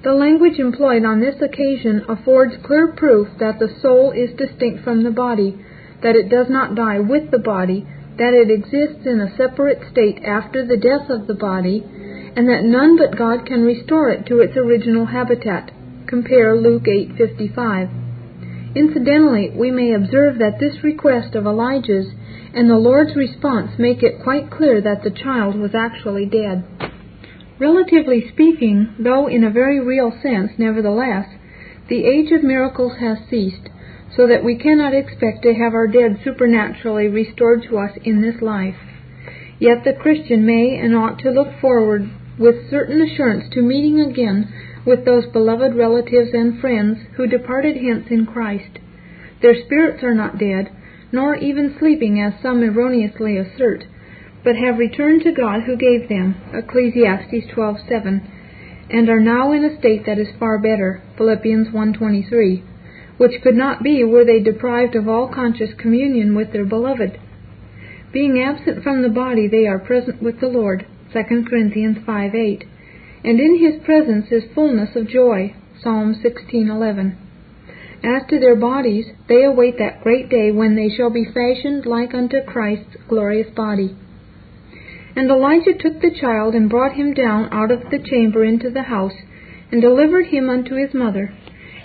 The 0.04 0.14
language 0.14 0.60
employed 0.60 1.06
on 1.06 1.22
this 1.22 1.42
occasion 1.42 2.04
affords 2.10 2.58
clear 2.58 2.88
proof 2.88 3.30
that 3.40 3.58
the 3.58 3.70
soul 3.82 4.12
is 4.12 4.34
distinct 4.34 4.84
from 4.84 5.04
the 5.04 5.12
body, 5.12 5.58
that 6.02 6.18
it 6.18 6.28
does 6.28 6.50
not 6.50 6.76
die 6.76 7.00
with 7.00 7.32
the 7.32 7.40
body, 7.40 7.88
that 8.18 8.34
it 8.34 8.52
exists 8.52 9.06
in 9.06 9.22
a 9.22 9.34
separate 9.38 9.82
state 9.90 10.22
after 10.26 10.66
the 10.66 10.76
death 10.76 11.10
of 11.10 11.26
the 11.28 11.34
body, 11.34 11.86
and 12.36 12.50
that 12.50 12.63
none 12.63 12.98
but 12.98 13.17
God 13.17 13.46
can 13.46 13.63
restore 13.63 14.10
it 14.10 14.26
to 14.28 14.39
its 14.39 14.58
original 14.58 15.06
habitat. 15.06 15.72
Compare 16.08 16.56
Luke 16.56 16.88
8:55. 16.88 17.89
Incidentally, 18.76 19.52
we 19.56 19.69
may 19.69 19.93
observe 19.93 20.39
that 20.39 20.60
this 20.60 20.84
request 20.84 21.36
of 21.36 21.46
Elijah's 21.46 22.08
and 22.56 22.69
the 22.69 22.78
Lord's 22.78 23.15
response 23.15 23.78
make 23.78 24.02
it 24.02 24.24
quite 24.24 24.50
clear 24.50 24.82
that 24.82 25.04
the 25.04 25.12
child 25.12 25.56
was 25.56 25.76
actually 25.76 26.26
dead. 26.26 26.63
Relatively 27.60 28.28
speaking, 28.30 28.89
though 28.98 29.28
in 29.28 29.43
a 29.43 29.50
very 29.50 29.80
real 29.80 30.12
sense, 30.22 30.52
nevertheless, 30.58 31.28
the 31.88 32.06
age 32.06 32.32
of 32.32 32.43
miracles 32.43 32.93
has 33.00 33.19
ceased, 33.30 33.69
so 34.15 34.28
that 34.28 34.43
we 34.43 34.56
cannot 34.56 34.93
expect 34.93 35.43
to 35.43 35.54
have 35.54 35.74
our 35.74 35.88
dead 35.88 36.19
supernaturally 36.24 37.08
restored 37.08 37.63
to 37.63 37.78
us 37.78 37.91
in 38.04 38.22
this 38.22 38.41
life. 38.41 38.78
Yet 39.60 39.84
the 39.84 39.93
Christian 39.93 40.46
may 40.46 40.78
and 40.78 40.96
ought 40.96 41.19
to 41.19 41.32
look 41.32 41.60
forward 41.62 42.10
with 42.38 42.69
certain 42.69 43.02
assurance 43.02 43.46
to 43.52 43.62
meeting 43.62 44.00
again 44.00 44.52
with 44.86 45.06
those 45.06 45.26
beloved 45.28 45.76
relatives 45.76 46.32
and 46.34 46.60
friends 46.60 46.98
who 47.15 47.28
departed 47.28 47.78
hence 47.78 48.06
in 48.10 48.26
Christ. 48.26 48.80
Their 49.41 49.56
spirits 49.65 50.04
are 50.04 50.15
not 50.15 50.38
dead, 50.38 50.69
nor 51.12 51.36
even 51.36 51.76
sleeping 51.78 52.19
as 52.19 52.34
some 52.41 52.63
erroneously 52.63 53.38
assert, 53.38 53.86
but 54.43 54.56
have 54.56 54.78
returned 54.78 55.24
to 55.24 55.32
God 55.32 55.63
who 55.63 55.76
gave 55.78 56.10
them, 56.10 56.36
Ecclesiastes 56.54 57.48
12:7, 57.54 58.22
and 58.89 59.10
are 59.10 59.19
now 59.19 59.52
in 59.52 59.63
a 59.63 59.78
state 59.78 60.06
that 60.06 60.19
is 60.19 60.30
far 60.39 60.58
better, 60.58 61.02
Philippians 61.17 61.69
1:23, 61.69 62.62
which 63.17 63.41
could 63.41 63.56
not 63.56 63.84
be 63.84 64.04
were 64.04 64.26
they 64.26 64.39
deprived 64.39 64.96
of 64.96 65.08
all 65.08 65.28
conscious 65.28 65.74
communion 65.76 66.36
with 66.36 66.52
their 66.52 66.65
beloved. 66.65 67.17
Being 68.12 68.41
absent 68.41 68.84
from 68.84 69.02
the 69.02 69.10
body, 69.10 69.48
they 69.48 69.65
are 69.67 69.80
present 69.80 70.22
with 70.22 70.39
the 70.39 70.50
Lord, 70.50 70.86
2 71.13 71.45
Corinthians 71.47 71.99
5:8, 71.99 72.63
and 73.23 73.39
in 73.39 73.60
his 73.60 73.76
presence 73.84 74.32
is 74.32 74.43
fullness 74.56 74.95
of 74.95 75.08
joy, 75.08 75.54
Psalm 75.80 76.15
16:11. 76.15 77.15
As 78.04 78.26
to 78.30 78.39
their 78.39 78.56
bodies, 78.56 79.12
they 79.28 79.43
await 79.43 79.78
that 79.78 80.02
great 80.02 80.28
day 80.28 80.52
when 80.52 80.73
they 80.76 80.89
shall 80.89 81.12
be 81.12 81.23
fashioned 81.23 81.86
like 81.86 82.15
unto 82.15 82.41
Christ's 82.41 82.97
glorious 83.08 83.52
body. 83.52 83.95
And 85.15 85.30
Elijah 85.30 85.73
took 85.73 86.02
the 86.02 86.10
child 86.10 86.56
and 86.56 86.67
brought 86.67 86.93
him 86.93 87.13
down 87.13 87.47
out 87.52 87.69
of 87.69 87.91
the 87.91 87.99
chamber 87.99 88.43
into 88.43 88.71
the 88.71 88.82
house, 88.82 89.13
and 89.71 89.84
delivered 89.84 90.26
him 90.26 90.49
unto 90.49 90.73
his 90.73 90.95
mother. 90.95 91.32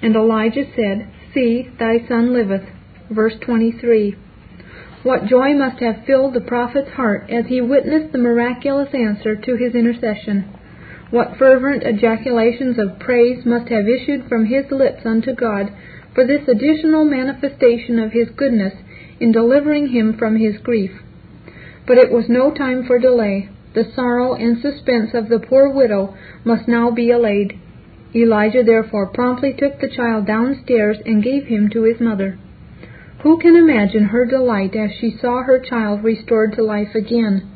And 0.00 0.16
Elijah 0.16 0.64
said, 0.74 1.06
See, 1.34 1.68
thy 1.78 1.98
son 2.08 2.32
liveth. 2.32 2.64
Verse 3.10 3.36
23. 3.40 4.16
What 5.04 5.26
joy 5.26 5.54
must 5.54 5.78
have 5.78 6.04
filled 6.06 6.34
the 6.34 6.40
prophet's 6.40 6.90
heart 6.90 7.30
as 7.30 7.46
he 7.46 7.61
witnessed 7.61 8.11
the 8.11 8.18
miraculous 8.18 8.92
answer 8.92 9.37
to 9.37 9.54
his 9.54 9.76
intercession! 9.76 10.46
What 11.11 11.37
fervent 11.37 11.84
ejaculations 11.84 12.80
of 12.80 12.98
praise 12.98 13.46
must 13.46 13.68
have 13.68 13.88
issued 13.88 14.24
from 14.24 14.46
his 14.46 14.72
lips 14.72 15.06
unto 15.06 15.34
God 15.34 15.70
for 16.14 16.24
this 16.26 16.48
additional 16.48 17.04
manifestation 17.04 18.00
of 18.00 18.11
his 18.11 18.28
goodness 18.30 18.74
in 19.20 19.30
delivering 19.30 19.87
him 19.87 20.14
from 20.14 20.34
his 20.34 20.58
grief. 20.58 20.90
But 21.87 21.98
it 21.98 22.11
was 22.11 22.28
no 22.28 22.50
time 22.50 22.82
for 22.82 22.98
delay. 22.98 23.50
The 23.74 23.84
sorrow 23.94 24.34
and 24.34 24.58
suspense 24.58 25.14
of 25.14 25.28
the 25.28 25.38
poor 25.38 25.70
widow 25.70 26.16
must 26.42 26.66
now 26.66 26.90
be 26.90 27.12
allayed. 27.12 27.56
Elijah 28.16 28.64
therefore 28.64 29.06
promptly 29.06 29.52
took 29.52 29.78
the 29.78 29.88
child 29.88 30.26
downstairs 30.26 30.98
and 31.06 31.22
gave 31.22 31.44
him 31.44 31.70
to 31.70 31.84
his 31.84 32.00
mother. 32.00 32.37
Who 33.22 33.38
can 33.38 33.57
imagine 33.57 34.04
her 34.04 34.24
delight 34.24 34.76
as 34.76 34.92
she 34.92 35.11
saw 35.11 35.42
her 35.42 35.59
child 35.59 36.04
restored 36.04 36.52
to 36.52 36.62
life 36.62 36.94
again? 36.94 37.50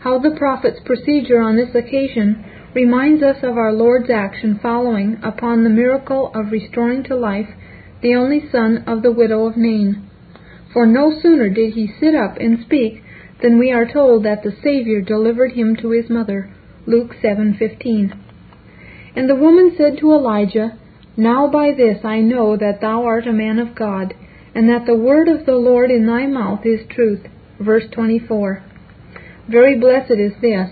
How 0.00 0.18
the 0.18 0.32
prophet's 0.32 0.80
procedure 0.80 1.40
on 1.40 1.54
this 1.54 1.74
occasion 1.74 2.44
reminds 2.74 3.22
us 3.22 3.42
of 3.42 3.56
our 3.56 3.72
Lord's 3.72 4.10
action 4.10 4.58
following 4.60 5.18
upon 5.22 5.62
the 5.62 5.70
miracle 5.70 6.32
of 6.34 6.50
restoring 6.50 7.04
to 7.04 7.16
life 7.16 7.48
the 8.02 8.14
only 8.14 8.48
son 8.50 8.84
of 8.86 9.02
the 9.02 9.12
widow 9.12 9.46
of 9.46 9.56
Nain. 9.56 10.02
For 10.72 10.84
no 10.84 11.12
sooner 11.12 11.48
did 11.48 11.74
he 11.74 11.92
sit 12.00 12.14
up 12.14 12.36
and 12.38 12.60
speak 12.60 13.02
than 13.40 13.58
we 13.58 13.70
are 13.70 13.86
told 13.86 14.24
that 14.24 14.42
the 14.42 14.54
Saviour 14.62 15.00
delivered 15.00 15.52
him 15.52 15.76
to 15.76 15.90
his 15.90 16.10
mother. 16.10 16.50
Luke 16.86 17.14
7:15. 17.22 18.12
And 19.14 19.28
the 19.28 19.36
woman 19.36 19.74
said 19.76 19.98
to 19.98 20.12
Elijah, 20.12 20.76
Now 21.16 21.46
by 21.46 21.72
this 21.72 22.04
I 22.04 22.20
know 22.20 22.56
that 22.56 22.80
thou 22.80 23.04
art 23.04 23.26
a 23.26 23.32
man 23.32 23.58
of 23.58 23.74
God, 23.74 24.14
and 24.54 24.68
that 24.68 24.86
the 24.86 24.96
word 24.96 25.28
of 25.28 25.46
the 25.46 25.56
Lord 25.56 25.90
in 25.90 26.06
thy 26.06 26.26
mouth 26.26 26.64
is 26.64 26.80
truth. 26.88 27.26
Verse 27.60 27.84
24. 27.92 28.62
Very 29.48 29.78
blessed 29.78 30.12
is 30.12 30.32
this. 30.40 30.70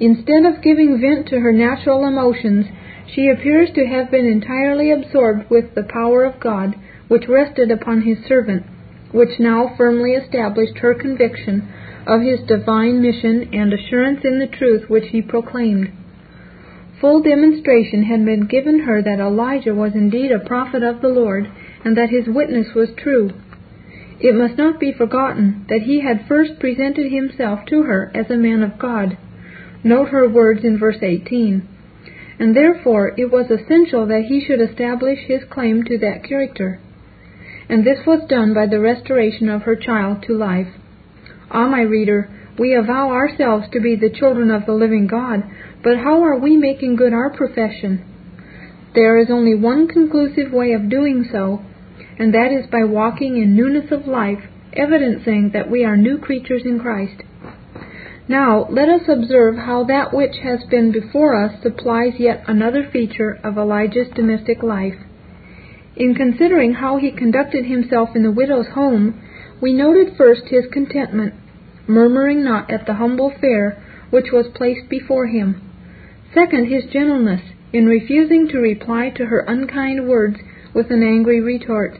Instead 0.00 0.44
of 0.44 0.62
giving 0.62 1.00
vent 1.00 1.28
to 1.28 1.40
her 1.40 1.52
natural 1.52 2.06
emotions, 2.06 2.66
she 3.14 3.28
appears 3.28 3.70
to 3.74 3.86
have 3.86 4.10
been 4.10 4.26
entirely 4.26 4.90
absorbed 4.90 5.48
with 5.50 5.74
the 5.74 5.84
power 5.88 6.24
of 6.24 6.40
God, 6.40 6.74
which 7.08 7.28
rested 7.28 7.70
upon 7.70 8.02
his 8.02 8.18
servant, 8.26 8.64
which 9.12 9.38
now 9.38 9.74
firmly 9.76 10.12
established 10.12 10.78
her 10.78 10.94
conviction 10.94 11.72
of 12.06 12.20
his 12.20 12.40
divine 12.46 13.00
mission 13.00 13.48
and 13.52 13.72
assurance 13.72 14.20
in 14.24 14.38
the 14.38 14.46
truth 14.46 14.88
which 14.88 15.08
he 15.10 15.22
proclaimed. 15.22 15.90
Full 17.00 17.22
demonstration 17.22 18.04
had 18.04 18.24
been 18.24 18.46
given 18.46 18.80
her 18.80 19.02
that 19.02 19.20
Elijah 19.20 19.74
was 19.74 19.92
indeed 19.94 20.32
a 20.32 20.46
prophet 20.46 20.82
of 20.82 21.00
the 21.00 21.08
Lord, 21.08 21.46
and 21.86 21.96
that 21.96 22.10
his 22.10 22.26
witness 22.26 22.74
was 22.74 22.88
true. 22.96 23.30
It 24.18 24.34
must 24.34 24.58
not 24.58 24.80
be 24.80 24.92
forgotten 24.92 25.66
that 25.68 25.82
he 25.82 26.00
had 26.00 26.26
first 26.26 26.58
presented 26.58 27.12
himself 27.12 27.60
to 27.66 27.84
her 27.84 28.10
as 28.12 28.28
a 28.28 28.36
man 28.36 28.64
of 28.64 28.76
God. 28.76 29.16
Note 29.84 30.08
her 30.08 30.28
words 30.28 30.64
in 30.64 30.80
verse 30.80 30.98
18. 31.00 31.62
and 32.38 32.56
therefore 32.56 33.14
it 33.16 33.30
was 33.30 33.46
essential 33.50 34.06
that 34.06 34.24
he 34.28 34.44
should 34.44 34.60
establish 34.60 35.20
his 35.20 35.44
claim 35.48 35.84
to 35.84 35.96
that 35.98 36.24
character. 36.24 36.80
And 37.68 37.86
this 37.86 38.00
was 38.04 38.28
done 38.28 38.52
by 38.52 38.66
the 38.66 38.80
restoration 38.80 39.48
of 39.48 39.62
her 39.62 39.76
child 39.76 40.24
to 40.24 40.36
life. 40.36 40.72
Ah, 41.52 41.68
my 41.68 41.82
reader, 41.82 42.28
we 42.58 42.74
avow 42.74 43.10
ourselves 43.10 43.66
to 43.72 43.80
be 43.80 43.94
the 43.94 44.10
children 44.10 44.50
of 44.50 44.66
the 44.66 44.72
living 44.72 45.06
God, 45.06 45.44
but 45.84 45.98
how 45.98 46.22
are 46.24 46.38
we 46.38 46.56
making 46.56 46.96
good 46.96 47.12
our 47.12 47.30
profession? 47.30 48.04
There 48.94 49.18
is 49.18 49.28
only 49.30 49.54
one 49.54 49.86
conclusive 49.86 50.52
way 50.52 50.72
of 50.72 50.90
doing 50.90 51.24
so, 51.30 51.60
and 52.18 52.32
that 52.34 52.52
is 52.52 52.70
by 52.70 52.84
walking 52.84 53.36
in 53.36 53.56
newness 53.56 53.90
of 53.92 54.06
life, 54.06 54.42
evidencing 54.72 55.50
that 55.52 55.70
we 55.70 55.84
are 55.84 55.96
new 55.96 56.18
creatures 56.18 56.62
in 56.64 56.80
Christ. 56.80 57.22
Now, 58.28 58.66
let 58.70 58.88
us 58.88 59.02
observe 59.08 59.56
how 59.56 59.84
that 59.84 60.12
which 60.12 60.36
has 60.42 60.64
been 60.68 60.90
before 60.90 61.44
us 61.44 61.62
supplies 61.62 62.14
yet 62.18 62.42
another 62.48 62.88
feature 62.92 63.38
of 63.44 63.56
Elijah's 63.56 64.08
domestic 64.14 64.62
life. 64.62 64.96
In 65.94 66.14
considering 66.14 66.74
how 66.74 66.96
he 66.98 67.10
conducted 67.12 67.66
himself 67.66 68.10
in 68.14 68.22
the 68.22 68.32
widow's 68.32 68.66
home, 68.74 69.22
we 69.60 69.72
noted 69.72 70.16
first 70.16 70.42
his 70.48 70.64
contentment, 70.72 71.34
murmuring 71.86 72.42
not 72.42 72.70
at 72.70 72.86
the 72.86 72.94
humble 72.94 73.32
fare 73.40 73.82
which 74.10 74.32
was 74.32 74.46
placed 74.54 74.88
before 74.88 75.28
him. 75.28 75.62
Second, 76.34 76.66
his 76.66 76.84
gentleness, 76.92 77.40
in 77.72 77.86
refusing 77.86 78.48
to 78.48 78.58
reply 78.58 79.10
to 79.10 79.26
her 79.26 79.40
unkind 79.40 80.08
words 80.08 80.36
with 80.74 80.90
an 80.90 81.02
angry 81.02 81.40
retort. 81.40 81.98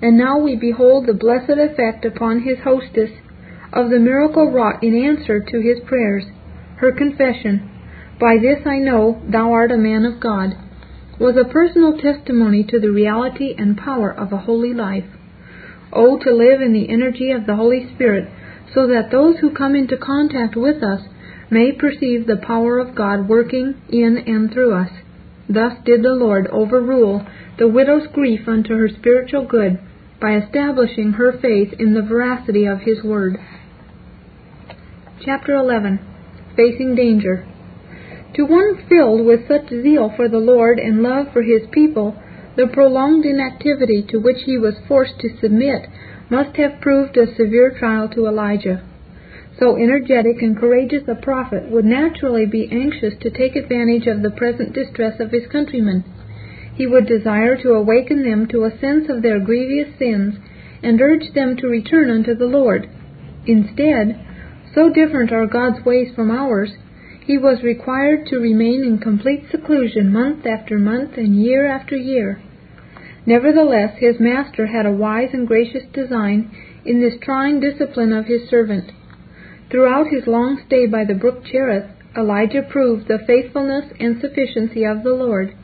And 0.00 0.16
now 0.16 0.38
we 0.38 0.54
behold 0.54 1.06
the 1.06 1.14
blessed 1.14 1.58
effect 1.58 2.04
upon 2.04 2.42
his 2.42 2.58
hostess 2.62 3.10
of 3.72 3.90
the 3.90 3.98
miracle 3.98 4.50
wrought 4.50 4.82
in 4.82 4.94
answer 4.94 5.40
to 5.40 5.60
his 5.60 5.80
prayers, 5.86 6.24
her 6.76 6.92
confession, 6.92 7.68
By 8.20 8.38
this 8.38 8.64
I 8.64 8.78
know 8.78 9.20
thou 9.28 9.52
art 9.52 9.72
a 9.72 9.76
man 9.76 10.04
of 10.04 10.20
God, 10.20 10.54
was 11.18 11.36
a 11.36 11.52
personal 11.52 11.98
testimony 11.98 12.62
to 12.64 12.78
the 12.78 12.92
reality 12.92 13.54
and 13.58 13.76
power 13.76 14.12
of 14.12 14.32
a 14.32 14.38
holy 14.38 14.72
life. 14.72 15.04
Oh, 15.92 16.16
to 16.18 16.30
live 16.32 16.60
in 16.60 16.72
the 16.72 16.88
energy 16.88 17.32
of 17.32 17.46
the 17.46 17.56
Holy 17.56 17.92
Spirit, 17.94 18.28
so 18.72 18.86
that 18.86 19.10
those 19.10 19.38
who 19.38 19.50
come 19.50 19.74
into 19.74 19.96
contact 19.96 20.54
with 20.54 20.80
us 20.80 21.00
may 21.50 21.72
perceive 21.72 22.26
the 22.26 22.36
power 22.36 22.78
of 22.78 22.94
God 22.94 23.28
working 23.28 23.74
in 23.88 24.16
and 24.16 24.52
through 24.52 24.74
us. 24.74 24.90
Thus 25.48 25.72
did 25.84 26.02
the 26.02 26.12
Lord 26.12 26.46
overrule 26.48 27.26
the 27.58 27.66
widow's 27.66 28.06
grief 28.12 28.46
unto 28.46 28.76
her 28.76 28.88
spiritual 28.88 29.44
good 29.44 29.80
by 30.20 30.34
establishing 30.36 31.12
her 31.12 31.32
faith 31.32 31.72
in 31.78 31.94
the 31.94 32.02
veracity 32.02 32.66
of 32.66 32.80
His 32.80 33.02
Word. 33.02 33.38
Chapter 35.24 35.54
11 35.54 36.00
Facing 36.56 36.94
Danger 36.94 37.46
To 38.34 38.44
one 38.44 38.84
filled 38.88 39.24
with 39.24 39.46
such 39.46 39.68
zeal 39.68 40.12
for 40.16 40.28
the 40.28 40.38
Lord 40.38 40.78
and 40.78 41.02
love 41.02 41.26
for 41.32 41.42
His 41.42 41.62
people, 41.70 42.20
the 42.56 42.66
prolonged 42.66 43.24
inactivity 43.24 44.02
to 44.10 44.18
which 44.18 44.42
he 44.44 44.58
was 44.58 44.74
forced 44.88 45.20
to 45.20 45.38
submit 45.40 45.86
must 46.28 46.56
have 46.56 46.80
proved 46.80 47.16
a 47.16 47.32
severe 47.36 47.70
trial 47.78 48.08
to 48.08 48.26
Elijah. 48.26 48.82
So 49.60 49.76
energetic 49.76 50.42
and 50.42 50.56
courageous 50.56 51.02
a 51.08 51.14
prophet 51.14 51.70
would 51.70 51.84
naturally 51.84 52.46
be 52.46 52.68
anxious 52.70 53.14
to 53.20 53.30
take 53.30 53.54
advantage 53.54 54.06
of 54.06 54.22
the 54.22 54.30
present 54.30 54.72
distress 54.72 55.20
of 55.20 55.30
his 55.30 55.46
countrymen. 55.50 56.04
He 56.78 56.86
would 56.86 57.06
desire 57.06 57.56
to 57.56 57.72
awaken 57.72 58.22
them 58.22 58.46
to 58.46 58.62
a 58.62 58.78
sense 58.78 59.08
of 59.08 59.20
their 59.20 59.40
grievous 59.40 59.98
sins 59.98 60.36
and 60.80 61.00
urge 61.00 61.32
them 61.34 61.56
to 61.56 61.66
return 61.66 62.08
unto 62.08 62.36
the 62.36 62.46
Lord. 62.46 62.88
Instead, 63.46 64.16
so 64.72 64.88
different 64.88 65.32
are 65.32 65.48
God's 65.48 65.84
ways 65.84 66.14
from 66.14 66.30
ours, 66.30 66.76
he 67.26 67.36
was 67.36 67.64
required 67.64 68.26
to 68.26 68.38
remain 68.38 68.84
in 68.84 68.98
complete 68.98 69.42
seclusion 69.50 70.12
month 70.12 70.46
after 70.46 70.78
month 70.78 71.18
and 71.18 71.42
year 71.42 71.66
after 71.66 71.96
year. 71.96 72.40
Nevertheless, 73.26 73.98
his 73.98 74.20
master 74.20 74.66
had 74.66 74.86
a 74.86 74.92
wise 74.92 75.30
and 75.32 75.48
gracious 75.48 75.84
design 75.92 76.48
in 76.84 77.00
this 77.00 77.18
trying 77.20 77.58
discipline 77.58 78.12
of 78.12 78.26
his 78.26 78.48
servant. 78.48 78.92
Throughout 79.68 80.06
his 80.12 80.28
long 80.28 80.60
stay 80.64 80.86
by 80.86 81.04
the 81.04 81.14
brook 81.14 81.44
Cherith, 81.44 81.90
Elijah 82.16 82.62
proved 82.62 83.08
the 83.08 83.18
faithfulness 83.26 83.92
and 83.98 84.20
sufficiency 84.20 84.84
of 84.84 85.02
the 85.02 85.12
Lord, 85.12 85.54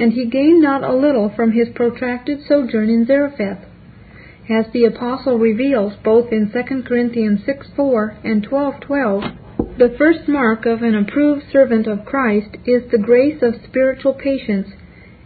and 0.00 0.14
he 0.14 0.24
gained 0.24 0.62
not 0.62 0.82
a 0.82 0.96
little 0.96 1.28
from 1.28 1.52
his 1.52 1.68
protracted 1.74 2.42
sojourn 2.48 2.88
in 2.88 3.04
Zarephath. 3.04 3.58
As 4.48 4.64
the 4.72 4.86
apostle 4.86 5.38
reveals 5.38 5.92
both 6.02 6.32
in 6.32 6.50
2 6.50 6.84
Corinthians 6.84 7.42
6:4 7.44 8.14
and 8.24 8.42
12:12, 8.42 9.76
the 9.76 9.90
first 9.98 10.26
mark 10.26 10.64
of 10.64 10.82
an 10.82 10.94
approved 10.94 11.44
servant 11.52 11.86
of 11.86 12.06
Christ 12.06 12.56
is 12.64 12.90
the 12.90 12.96
grace 12.98 13.42
of 13.42 13.62
spiritual 13.62 14.14
patience, 14.14 14.68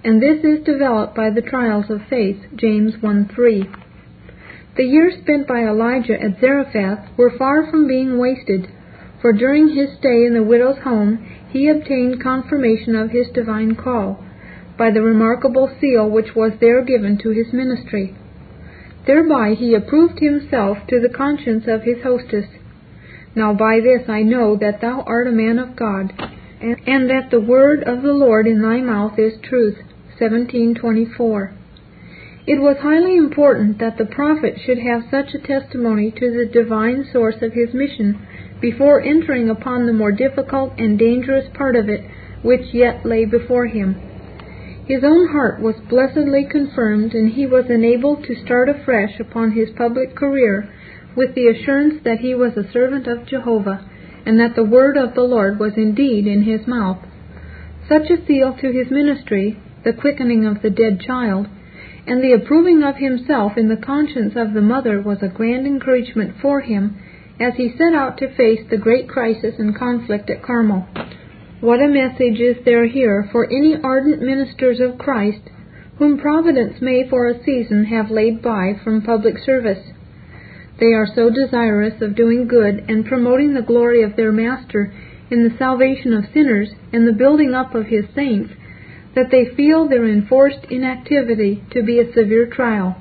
and 0.03 0.21
this 0.21 0.43
is 0.43 0.65
developed 0.65 1.15
by 1.15 1.31
the 1.31 1.41
trials 1.41 1.89
of 1.89 2.03
faith, 2.11 2.45
James 2.57 2.97
1:3. 2.97 3.69
The 4.77 4.85
years 4.85 5.15
spent 5.19 5.47
by 5.47 5.65
Elijah 5.65 6.21
at 6.21 6.41
Zarephath 6.41 7.17
were 7.17 7.31
far 7.31 7.65
from 7.71 7.87
being 7.87 8.19
wasted, 8.19 8.67
for 9.23 9.33
during 9.33 9.69
his 9.69 9.93
stay 9.93 10.25
in 10.25 10.35
the 10.35 10.43
widow's 10.43 10.79
home 10.79 11.25
he 11.49 11.69
obtained 11.69 12.21
confirmation 12.21 12.97
of 12.97 13.13
his 13.13 13.29
divine 13.29 13.77
call, 13.77 14.19
by 14.77 14.91
the 14.91 15.03
remarkable 15.03 15.71
seal 15.81 16.09
which 16.09 16.35
was 16.35 16.53
there 16.61 16.83
given 16.83 17.19
to 17.19 17.31
his 17.31 17.53
ministry. 17.53 18.15
Thereby 19.07 19.55
he 19.55 19.75
approved 19.75 20.19
himself 20.19 20.79
to 20.89 21.01
the 21.01 21.15
conscience 21.15 21.65
of 21.67 21.83
his 21.83 22.03
hostess. 22.03 22.47
Now 23.35 23.53
by 23.53 23.81
this 23.81 24.09
I 24.09 24.23
know 24.23 24.57
that 24.57 24.81
thou 24.81 25.03
art 25.07 25.27
a 25.27 25.33
man 25.33 25.59
of 25.59 25.77
God, 25.77 26.13
and 26.61 27.11
that 27.11 27.31
the 27.31 27.41
word 27.41 27.83
of 27.83 28.03
the 28.03 28.13
Lord 28.13 28.47
in 28.47 28.63
thy 28.63 28.81
mouth 28.81 29.19
is 29.19 29.35
truth. 29.43 29.77
1724. 30.19 31.53
It 32.47 32.61
was 32.61 32.77
highly 32.79 33.17
important 33.17 33.79
that 33.79 33.99
the 33.99 34.05
prophet 34.05 34.61
should 34.65 34.79
have 34.79 35.11
such 35.11 35.35
a 35.35 35.39
testimony 35.39 36.13
to 36.13 36.31
the 36.31 36.47
divine 36.47 37.05
source 37.13 37.43
of 37.43 37.53
his 37.53 37.75
mission 37.75 38.25
before 38.61 39.01
entering 39.01 39.51
upon 39.51 39.87
the 39.87 39.93
more 39.93 40.13
difficult 40.13 40.73
and 40.79 40.99
dangerous 40.99 41.47
part 41.55 41.75
of 41.75 41.89
it 41.89 42.03
which 42.43 42.73
yet 42.73 43.05
lay 43.05 43.25
before 43.25 43.67
him. 43.67 44.14
His 44.87 45.03
own 45.03 45.29
heart 45.29 45.63
was 45.63 45.77
blessedly 45.89 46.45
confirmed, 46.45 47.15
and 47.15 47.31
he 47.31 47.47
was 47.47 47.71
enabled 47.71 48.25
to 48.25 48.35
start 48.35 48.69
afresh 48.69 49.19
upon 49.19 49.53
his 49.53 49.71
public 49.71 50.15
career 50.15 50.69
with 51.17 51.35
the 51.35 51.49
assurance 51.49 52.03
that 52.05 52.19
he 52.19 52.35
was 52.35 52.55
a 52.57 52.71
servant 52.71 53.07
of 53.07 53.25
Jehovah, 53.25 53.81
and 54.27 54.39
that 54.39 54.55
the 54.55 54.65
word 54.65 54.99
of 54.99 55.15
the 55.15 55.23
Lord 55.23 55.59
was 55.59 55.73
indeed 55.79 56.27
in 56.27 56.43
his 56.43 56.67
mouth. 56.67 56.99
Such 57.89 58.11
a 58.11 58.27
seal 58.27 58.53
to 58.61 58.73
his 58.73 58.91
ministry, 58.91 59.59
the 59.85 59.95
quickening 59.95 60.45
of 60.45 60.61
the 60.61 60.71
dead 60.71 61.01
child, 61.01 61.47
and 62.07 62.23
the 62.23 62.33
approving 62.33 62.83
of 62.83 62.97
himself 62.97 63.57
in 63.57 63.69
the 63.69 63.77
conscience 63.77 64.35
of 64.37 64.53
the 64.53 64.61
mother 64.61 65.01
was 65.01 65.23
a 65.23 65.29
grand 65.29 65.67
encouragement 65.67 66.35
for 66.43 66.61
him 66.61 66.97
as 67.41 67.55
he 67.55 67.75
set 67.79 67.95
out 67.95 68.19
to 68.19 68.35
face 68.35 68.61
the 68.69 68.77
great 68.77 69.09
crisis 69.09 69.55
and 69.59 69.75
conflict 69.75 70.29
at 70.29 70.43
Carmel. 70.43 70.87
What 71.65 71.81
a 71.81 71.89
message 71.89 72.41
is 72.41 72.63
there 72.67 72.85
here 72.85 73.27
for 73.33 73.47
any 73.47 73.75
ardent 73.83 74.21
ministers 74.21 74.81
of 74.81 74.99
Christ 74.99 75.49
whom 75.97 76.19
Providence 76.19 76.83
may 76.83 77.09
for 77.09 77.27
a 77.27 77.43
season 77.43 77.87
have 77.87 78.11
laid 78.11 78.43
by 78.43 78.75
from 78.85 79.01
public 79.01 79.39
service. 79.39 79.83
They 80.79 80.93
are 80.93 81.07
so 81.07 81.31
desirous 81.31 82.03
of 82.03 82.17
doing 82.17 82.49
good 82.49 82.85
and 82.87 83.07
promoting 83.07 83.55
the 83.55 83.63
glory 83.63 84.03
of 84.03 84.15
their 84.15 84.31
Master 84.31 84.93
in 85.31 85.43
the 85.43 85.57
salvation 85.57 86.13
of 86.13 86.27
sinners 86.35 86.69
and 86.93 87.09
the 87.09 87.17
building 87.17 87.55
up 87.55 87.75
of 87.75 87.87
his 87.87 88.05
saints 88.15 88.53
that 89.15 89.31
they 89.31 89.57
feel 89.57 89.89
their 89.89 90.07
enforced 90.07 90.67
inactivity 90.69 91.65
to 91.71 91.83
be 91.83 91.99
a 91.99 92.13
severe 92.13 92.45
trial. 92.45 92.95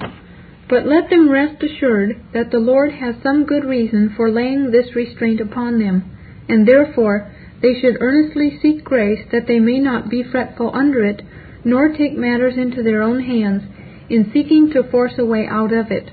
But 0.69 0.88
let 0.88 1.10
them 1.10 1.30
rest 1.30 1.62
assured 1.62 2.15
that 2.32 2.52
the 2.52 2.63
Lord 2.63 2.93
has 2.93 3.15
some 3.21 3.43
good 3.43 3.65
reason 3.65 4.13
for 4.15 4.32
laying 4.32 4.71
this 4.71 4.95
restraint 4.95 5.41
upon 5.41 5.80
them, 5.80 6.10
and 6.47 6.65
therefore 6.65 7.30
they 7.63 7.80
should 7.80 7.97
earnestly 8.02 8.60
seek 8.62 8.84
grace 8.84 9.26
that 9.32 9.47
they 9.47 9.58
may 9.58 9.80
not 9.80 10.10
be 10.10 10.21
fretful 10.21 10.69
under 10.76 11.04
it, 11.06 11.21
nor 11.63 11.88
take 11.88 12.15
matters 12.15 12.58
into 12.58 12.84
their 12.84 13.02
own 13.02 13.23
hands 13.23 13.63
in 14.10 14.30
seeking 14.34 14.69
to 14.69 14.84
force 14.91 15.13
a 15.17 15.26
way 15.26 15.47
out 15.47 15.71
of 15.71 15.89
it. 15.89 16.12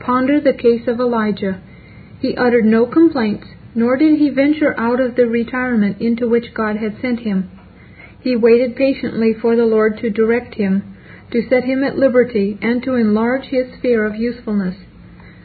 Ponder 0.00 0.40
the 0.40 0.52
case 0.52 0.88
of 0.88 0.98
Elijah. 0.98 1.62
He 2.20 2.36
uttered 2.36 2.64
no 2.64 2.84
complaints, 2.84 3.46
nor 3.76 3.96
did 3.96 4.18
he 4.18 4.28
venture 4.28 4.74
out 4.76 4.98
of 4.98 5.14
the 5.14 5.28
retirement 5.28 6.00
into 6.00 6.28
which 6.28 6.52
God 6.52 6.76
had 6.76 7.00
sent 7.00 7.20
him. 7.20 7.48
He 8.20 8.34
waited 8.34 8.74
patiently 8.74 9.34
for 9.40 9.54
the 9.54 9.66
Lord 9.66 9.98
to 9.98 10.10
direct 10.10 10.56
him, 10.56 10.96
to 11.30 11.48
set 11.48 11.62
him 11.62 11.84
at 11.84 11.96
liberty, 11.96 12.58
and 12.60 12.82
to 12.82 12.94
enlarge 12.94 13.44
his 13.44 13.72
sphere 13.78 14.04
of 14.04 14.16
usefulness. 14.16 14.74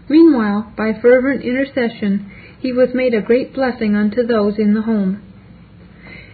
Meanwhile, 0.09 0.73
by 0.75 0.93
fervent 0.99 1.43
intercession, 1.43 2.31
he 2.59 2.73
was 2.73 2.89
made 2.95 3.13
a 3.13 3.21
great 3.21 3.53
blessing 3.53 3.95
unto 3.95 4.25
those 4.25 4.57
in 4.57 4.73
the 4.73 4.81
home. 4.81 5.21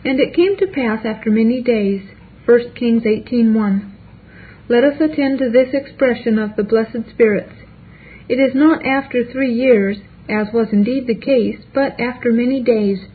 And 0.06 0.20
it 0.20 0.34
came 0.34 0.56
to 0.58 0.68
pass 0.68 1.06
after 1.06 1.30
many 1.30 1.62
days, 1.62 2.02
1 2.46 2.74
Kings 2.74 3.04
18:1. 3.04 3.92
Let 4.70 4.84
us 4.84 5.02
attend 5.02 5.40
to 5.40 5.50
this 5.50 5.74
expression 5.74 6.40
of 6.40 6.56
the 6.56 6.64
blessed 6.64 7.10
spirits. 7.10 7.54
It 8.30 8.40
is 8.40 8.56
not 8.56 8.86
after 8.86 9.24
three 9.24 9.52
years, 9.52 9.98
as 10.30 10.54
was 10.54 10.72
indeed 10.72 11.08
the 11.08 11.16
case, 11.16 11.60
but 11.74 12.00
after 12.00 12.32
many 12.32 12.62
days. 12.62 13.08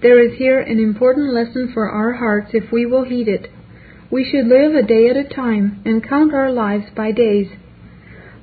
There 0.00 0.18
is 0.18 0.38
here 0.38 0.58
an 0.58 0.78
important 0.78 1.34
lesson 1.34 1.68
for 1.74 1.90
our 1.90 2.12
hearts 2.12 2.54
if 2.54 2.72
we 2.72 2.86
will 2.86 3.04
heed 3.04 3.28
it. 3.28 3.48
We 4.10 4.24
should 4.24 4.46
live 4.46 4.74
a 4.74 4.82
day 4.82 5.10
at 5.10 5.16
a 5.16 5.24
time 5.24 5.80
and 5.84 6.02
count 6.02 6.32
our 6.32 6.50
lives 6.50 6.86
by 6.96 7.12
days. 7.12 7.48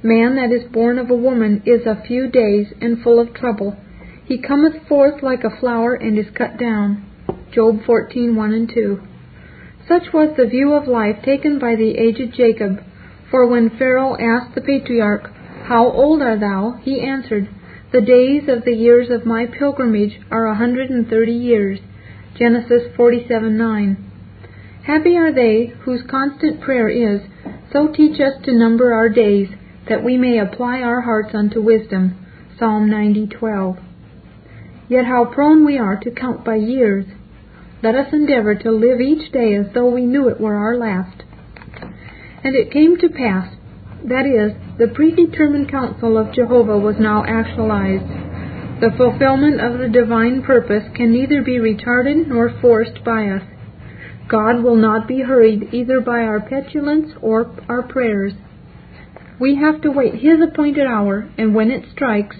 Man 0.03 0.35
that 0.35 0.51
is 0.51 0.71
born 0.71 0.99
of 0.99 1.09
a 1.09 1.15
woman 1.15 1.63
is 1.65 1.87
a 1.87 2.03
few 2.05 2.27
days 2.27 2.67
and 2.79 3.01
full 3.01 3.19
of 3.19 3.33
trouble. 3.33 3.75
He 4.25 4.37
cometh 4.37 4.87
forth 4.87 5.23
like 5.23 5.43
a 5.43 5.59
flower 5.59 5.95
and 5.95 6.19
is 6.19 6.29
cut 6.29 6.57
down. 6.57 7.06
Job 7.51 7.81
14:1 7.83 8.53
and 8.53 8.69
2. 8.69 8.99
Such 9.87 10.11
was 10.11 10.35
the 10.35 10.45
view 10.45 10.73
of 10.73 10.87
life 10.87 11.21
taken 11.23 11.59
by 11.59 11.75
the 11.75 11.97
aged 11.97 12.33
Jacob, 12.33 12.83
for 13.31 13.47
when 13.47 13.69
Pharaoh 13.69 14.17
asked 14.19 14.53
the 14.53 14.61
patriarch, 14.61 15.29
How 15.63 15.89
old 15.89 16.21
art 16.21 16.41
thou? 16.41 16.79
he 16.81 17.01
answered, 17.01 17.47
The 17.91 18.01
days 18.01 18.49
of 18.49 18.65
the 18.65 18.75
years 18.75 19.09
of 19.09 19.25
my 19.25 19.45
pilgrimage 19.45 20.19
are 20.29 20.45
a 20.45 20.55
hundred 20.55 20.89
and 20.89 21.07
thirty 21.07 21.31
years. 21.31 21.79
Genesis 22.35 22.83
47:9. 22.97 23.95
Happy 24.83 25.17
are 25.17 25.31
they 25.31 25.73
whose 25.81 26.03
constant 26.03 26.61
prayer 26.61 26.89
is, 26.89 27.21
So 27.71 27.87
teach 27.87 28.19
us 28.19 28.41
to 28.43 28.53
number 28.53 28.93
our 28.93 29.09
days, 29.09 29.49
that 29.87 30.03
we 30.03 30.17
may 30.17 30.37
apply 30.39 30.81
our 30.81 31.01
hearts 31.01 31.33
unto 31.33 31.61
wisdom. 31.61 32.15
Psalm 32.59 32.89
90:12. 32.89 33.77
Yet 34.89 35.05
how 35.05 35.25
prone 35.25 35.65
we 35.65 35.77
are 35.77 35.97
to 35.97 36.11
count 36.11 36.43
by 36.43 36.55
years. 36.55 37.05
Let 37.83 37.95
us 37.95 38.11
endeavor 38.11 38.55
to 38.55 38.71
live 38.71 38.99
each 38.99 39.31
day 39.31 39.55
as 39.55 39.67
though 39.73 39.89
we 39.89 40.05
knew 40.05 40.29
it 40.29 40.41
were 40.41 40.55
our 40.55 40.77
last. 40.77 41.23
And 42.43 42.55
it 42.55 42.71
came 42.71 42.97
to 42.97 43.09
pass, 43.09 43.53
that 44.05 44.25
is, 44.25 44.53
the 44.77 44.87
predetermined 44.87 45.69
counsel 45.69 46.17
of 46.17 46.33
Jehovah 46.33 46.77
was 46.77 46.95
now 46.99 47.23
actualized. 47.25 48.07
The 48.79 48.95
fulfillment 48.95 49.59
of 49.59 49.79
the 49.79 49.89
divine 49.89 50.43
purpose 50.43 50.83
can 50.95 51.11
neither 51.11 51.41
be 51.41 51.57
retarded 51.57 52.27
nor 52.27 52.59
forced 52.61 53.03
by 53.03 53.27
us. 53.29 53.43
God 54.27 54.63
will 54.63 54.75
not 54.75 55.07
be 55.07 55.21
hurried 55.21 55.73
either 55.73 55.99
by 55.99 56.21
our 56.21 56.39
petulance 56.39 57.11
or 57.21 57.55
our 57.69 57.83
prayers. 57.83 58.33
We 59.39 59.55
have 59.55 59.81
to 59.81 59.91
wait 59.91 60.15
His 60.15 60.39
appointed 60.41 60.85
hour, 60.85 61.29
and 61.37 61.53
when 61.53 61.71
it 61.71 61.85
strikes, 61.91 62.37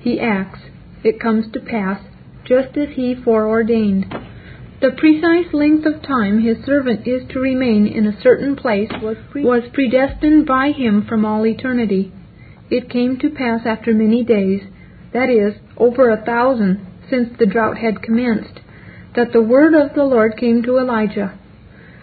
He 0.00 0.20
acts. 0.20 0.60
It 1.04 1.20
comes 1.20 1.52
to 1.52 1.60
pass, 1.60 2.00
just 2.44 2.76
as 2.76 2.88
He 2.94 3.14
foreordained. 3.14 4.06
The 4.80 4.92
precise 4.92 5.52
length 5.52 5.86
of 5.86 6.02
time 6.02 6.40
His 6.40 6.64
servant 6.64 7.04
is 7.04 7.26
to 7.30 7.40
remain 7.40 7.88
in 7.88 8.06
a 8.06 8.20
certain 8.20 8.54
place 8.54 8.90
was, 9.02 9.16
pre- 9.28 9.44
was 9.44 9.64
predestined 9.72 10.46
by 10.46 10.70
Him 10.70 11.04
from 11.04 11.24
all 11.24 11.44
eternity. 11.44 12.12
It 12.70 12.88
came 12.88 13.18
to 13.18 13.28
pass 13.28 13.66
after 13.66 13.92
many 13.92 14.22
days, 14.22 14.62
that 15.12 15.30
is, 15.30 15.54
over 15.76 16.10
a 16.10 16.24
thousand, 16.24 16.86
since 17.10 17.36
the 17.38 17.46
drought 17.46 17.78
had 17.78 18.02
commenced 18.02 18.60
that 19.16 19.32
the 19.32 19.42
word 19.42 19.74
of 19.74 19.96
the 19.96 20.04
Lord 20.04 20.36
came 20.36 20.62
to 20.62 20.78
Elijah. 20.78 21.36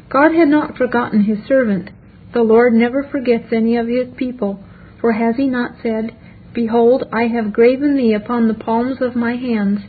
God 0.09 0.33
had 0.33 0.49
not 0.49 0.77
forgotten 0.77 1.23
his 1.23 1.47
servant. 1.47 1.91
The 2.33 2.43
Lord 2.43 2.73
never 2.73 3.03
forgets 3.03 3.53
any 3.53 3.77
of 3.77 3.87
his 3.87 4.07
people, 4.17 4.59
for 4.99 5.13
has 5.13 5.37
he 5.37 5.47
not 5.47 5.75
said, 5.81 6.13
Behold, 6.53 7.05
I 7.13 7.27
have 7.27 7.53
graven 7.53 7.95
thee 7.95 8.13
upon 8.13 8.49
the 8.49 8.53
palms 8.53 8.97
of 9.01 9.15
my 9.15 9.37
hands, 9.37 9.79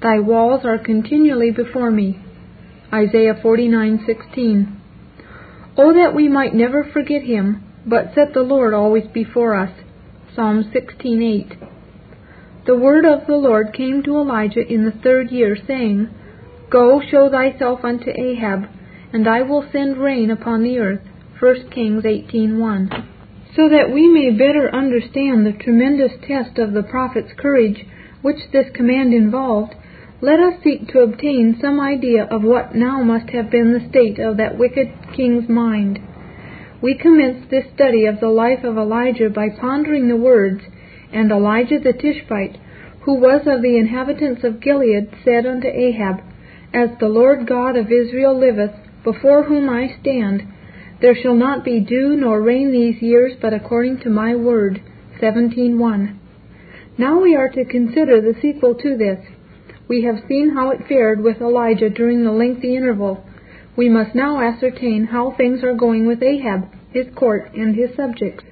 thy 0.00 0.18
walls 0.20 0.64
are 0.64 0.78
continually 0.78 1.50
before 1.50 1.90
me. 1.90 2.18
Isaiah 2.92 3.34
49:16. 3.34 4.66
Oh 5.78 5.92
that 5.92 6.14
we 6.14 6.28
might 6.28 6.54
never 6.54 6.82
forget 6.82 7.22
him, 7.22 7.62
but 7.86 8.12
set 8.14 8.34
the 8.34 8.42
Lord 8.42 8.74
always 8.74 9.06
before 9.06 9.54
us. 9.54 9.70
Psalm 10.34 10.64
16:8. 10.64 11.56
The 12.66 12.76
word 12.76 13.04
of 13.04 13.26
the 13.26 13.36
Lord 13.36 13.72
came 13.72 14.02
to 14.02 14.16
Elijah 14.16 14.66
in 14.66 14.84
the 14.84 14.90
third 14.90 15.30
year, 15.30 15.56
saying, 15.56 16.08
Go, 16.68 17.00
show 17.00 17.30
thyself 17.30 17.84
unto 17.84 18.10
Ahab, 18.10 18.66
and 19.12 19.26
I 19.26 19.42
will 19.42 19.64
send 19.72 19.96
rain 19.96 20.30
upon 20.30 20.62
the 20.62 20.78
earth. 20.78 21.00
1 21.38 21.70
Kings 21.70 22.04
18:1. 22.04 23.04
So 23.54 23.68
that 23.68 23.90
we 23.92 24.08
may 24.08 24.30
better 24.30 24.68
understand 24.74 25.46
the 25.46 25.52
tremendous 25.52 26.12
test 26.26 26.58
of 26.58 26.72
the 26.72 26.82
prophet's 26.82 27.32
courage 27.34 27.86
which 28.20 28.50
this 28.52 28.68
command 28.74 29.14
involved, 29.14 29.74
let 30.22 30.38
us 30.38 30.62
seek 30.62 30.86
to 30.88 31.00
obtain 31.00 31.58
some 31.62 31.80
idea 31.80 32.24
of 32.24 32.42
what 32.42 32.74
now 32.74 33.02
must 33.02 33.30
have 33.30 33.50
been 33.50 33.72
the 33.72 33.88
state 33.88 34.18
of 34.18 34.36
that 34.36 34.58
wicked 34.58 34.88
king's 35.16 35.48
mind. 35.48 35.98
We 36.82 36.94
commenced 36.94 37.50
this 37.50 37.64
study 37.74 38.04
of 38.04 38.20
the 38.20 38.28
life 38.28 38.62
of 38.62 38.76
Elijah 38.76 39.30
by 39.30 39.48
pondering 39.48 40.08
the 40.08 40.16
words, 40.16 40.62
And 41.12 41.30
Elijah 41.30 41.78
the 41.78 41.94
Tishbite, 41.94 42.58
who 43.02 43.14
was 43.14 43.42
of 43.46 43.62
the 43.62 43.78
inhabitants 43.78 44.44
of 44.44 44.60
Gilead, 44.60 45.08
said 45.24 45.46
unto 45.46 45.68
Ahab, 45.68 46.20
as 46.74 46.90
the 46.98 47.08
Lord 47.08 47.46
God 47.46 47.76
of 47.76 47.90
Israel 47.90 48.38
liveth, 48.38 48.74
before 49.02 49.44
whom 49.44 49.70
I 49.70 49.96
stand, 50.00 50.42
there 51.00 51.16
shall 51.16 51.34
not 51.34 51.64
be 51.64 51.80
dew 51.80 52.14
nor 52.16 52.42
rain 52.42 52.72
these 52.72 53.00
years 53.00 53.32
but 53.40 53.54
according 53.54 54.00
to 54.00 54.10
my 54.10 54.36
word. 54.36 54.82
17.1. 55.20 56.16
Now 56.98 57.20
we 57.20 57.34
are 57.34 57.48
to 57.48 57.64
consider 57.64 58.20
the 58.20 58.38
sequel 58.40 58.74
to 58.74 58.96
this. 58.96 59.18
We 59.90 60.04
have 60.04 60.22
seen 60.28 60.50
how 60.50 60.70
it 60.70 60.86
fared 60.88 61.20
with 61.20 61.40
Elijah 61.40 61.90
during 61.90 62.22
the 62.22 62.30
lengthy 62.30 62.76
interval. 62.76 63.24
We 63.76 63.88
must 63.88 64.14
now 64.14 64.40
ascertain 64.40 65.06
how 65.06 65.32
things 65.32 65.64
are 65.64 65.74
going 65.74 66.06
with 66.06 66.22
Ahab, 66.22 66.68
his 66.92 67.08
court, 67.16 67.50
and 67.56 67.74
his 67.74 67.90
subjects. 67.96 68.44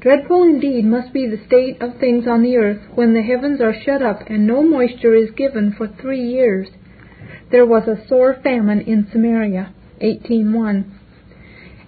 Dreadful 0.00 0.42
indeed 0.42 0.84
must 0.84 1.14
be 1.14 1.26
the 1.26 1.42
state 1.46 1.80
of 1.80 1.98
things 1.98 2.28
on 2.28 2.42
the 2.42 2.58
earth 2.58 2.82
when 2.94 3.14
the 3.14 3.22
heavens 3.22 3.62
are 3.62 3.72
shut 3.72 4.02
up 4.02 4.20
and 4.26 4.46
no 4.46 4.62
moisture 4.62 5.14
is 5.14 5.30
given 5.30 5.72
for 5.72 5.88
three 5.88 6.20
years 6.20 6.68
there 7.50 7.66
was 7.66 7.88
a 7.88 8.06
sore 8.06 8.34
famine 8.42 8.82
in 8.82 9.08
Samaria. 9.10 9.72
18.1 10.02 10.84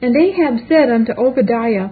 And 0.01 0.17
Ahab 0.17 0.67
said 0.67 0.91
unto 0.91 1.13
Obadiah, 1.13 1.91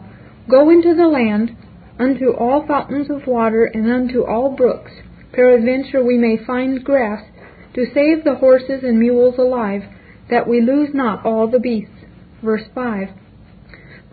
Go 0.49 0.71
into 0.71 0.95
the 0.95 1.07
land, 1.07 1.57
unto 1.99 2.31
all 2.31 2.67
fountains 2.67 3.11
of 3.11 3.27
water, 3.27 3.67
and 3.67 3.91
unto 3.91 4.25
all 4.25 4.57
brooks, 4.57 4.93
peradventure 5.33 6.05
we 6.05 6.19
may 6.19 6.37
find 6.45 6.85
grass, 6.85 7.23
to 7.75 7.87
save 7.95 8.25
the 8.25 8.35
horses 8.35 8.83
and 8.83 8.99
mules 8.99 9.39
alive, 9.39 9.83
that 10.29 10.49
we 10.49 10.61
lose 10.61 10.91
not 10.93 11.25
all 11.25 11.49
the 11.49 11.59
beasts. 11.59 12.05
Verse 12.43 12.65
5. 12.75 13.09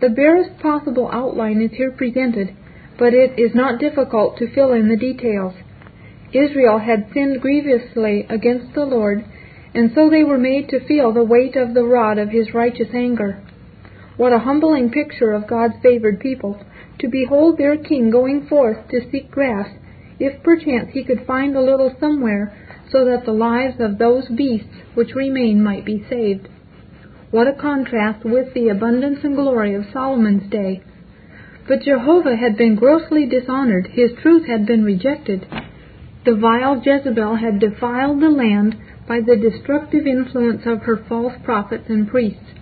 The 0.00 0.08
barest 0.10 0.60
possible 0.60 1.10
outline 1.12 1.60
is 1.60 1.72
here 1.76 1.90
presented, 1.90 2.54
but 2.98 3.14
it 3.14 3.38
is 3.38 3.54
not 3.54 3.80
difficult 3.80 4.38
to 4.38 4.52
fill 4.54 4.72
in 4.72 4.88
the 4.88 4.96
details. 4.96 5.54
Israel 6.32 6.78
had 6.78 7.08
sinned 7.12 7.40
grievously 7.40 8.26
against 8.28 8.74
the 8.74 8.84
Lord, 8.84 9.24
and 9.74 9.90
so 9.94 10.10
they 10.10 10.24
were 10.24 10.38
made 10.38 10.68
to 10.68 10.86
feel 10.86 11.12
the 11.12 11.24
weight 11.24 11.56
of 11.56 11.74
the 11.74 11.84
rod 11.84 12.18
of 12.18 12.30
his 12.30 12.54
righteous 12.54 12.88
anger. 12.94 13.42
What 14.16 14.32
a 14.32 14.40
humbling 14.40 14.90
picture 14.90 15.32
of 15.32 15.48
God's 15.48 15.74
favored 15.82 16.20
people, 16.20 16.60
to 16.98 17.08
behold 17.08 17.56
their 17.56 17.76
king 17.76 18.10
going 18.10 18.46
forth 18.46 18.88
to 18.90 19.10
seek 19.10 19.30
grass, 19.30 19.68
if 20.18 20.42
perchance 20.42 20.90
he 20.92 21.04
could 21.04 21.26
find 21.26 21.54
a 21.54 21.60
little 21.60 21.94
somewhere, 22.00 22.52
so 22.90 23.04
that 23.04 23.24
the 23.24 23.32
lives 23.32 23.76
of 23.80 23.98
those 23.98 24.28
beasts 24.28 24.74
which 24.94 25.14
remain 25.14 25.62
might 25.62 25.84
be 25.84 26.04
saved. 26.08 26.48
What 27.30 27.46
a 27.46 27.52
contrast 27.52 28.24
with 28.24 28.54
the 28.54 28.68
abundance 28.68 29.18
and 29.22 29.36
glory 29.36 29.74
of 29.74 29.84
Solomon's 29.92 30.50
day! 30.50 30.82
But 31.68 31.82
Jehovah 31.82 32.36
had 32.36 32.56
been 32.56 32.76
grossly 32.76 33.26
dishonored, 33.26 33.88
his 33.88 34.12
truth 34.22 34.46
had 34.46 34.64
been 34.64 34.84
rejected. 34.84 35.46
The 36.24 36.34
vile 36.34 36.80
Jezebel 36.82 37.36
had 37.36 37.58
defiled 37.58 38.20
the 38.20 38.30
land 38.30 38.76
by 39.06 39.20
the 39.20 39.36
destructive 39.36 40.06
influence 40.06 40.62
of 40.64 40.82
her 40.82 40.96
false 40.96 41.34
prophets 41.44 41.90
and 41.90 42.08
priests. 42.08 42.54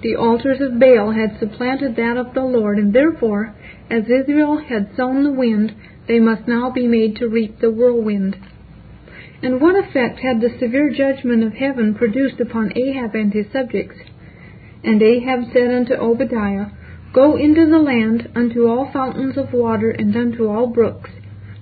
The 0.00 0.16
altars 0.16 0.60
of 0.60 0.78
Baal 0.78 1.10
had 1.10 1.38
supplanted 1.38 1.96
that 1.96 2.16
of 2.16 2.32
the 2.32 2.44
Lord, 2.44 2.78
and 2.78 2.92
therefore, 2.92 3.54
as 3.90 4.04
Israel 4.08 4.58
had 4.58 4.94
sown 4.96 5.24
the 5.24 5.32
wind, 5.32 5.74
they 6.08 6.18
must 6.18 6.48
now 6.48 6.70
be 6.70 6.88
made 6.88 7.16
to 7.16 7.28
reap 7.28 7.60
the 7.60 7.70
whirlwind. 7.70 8.36
And 9.42 9.60
what 9.60 9.78
effect 9.78 10.18
had 10.20 10.40
the 10.40 10.58
severe 10.58 10.90
judgment 10.90 11.44
of 11.44 11.52
heaven 11.52 11.94
produced 11.94 12.40
upon 12.40 12.76
Ahab 12.76 13.14
and 13.14 13.32
his 13.32 13.46
subjects? 13.52 14.00
And 14.82 15.00
Ahab 15.00 15.52
said 15.52 15.70
unto 15.70 15.94
Obadiah, 15.94 16.66
Go 17.12 17.36
into 17.36 17.66
the 17.66 17.78
land, 17.78 18.28
unto 18.34 18.66
all 18.66 18.90
fountains 18.92 19.36
of 19.36 19.52
water, 19.52 19.90
and 19.90 20.16
unto 20.16 20.48
all 20.48 20.66
brooks, 20.66 21.10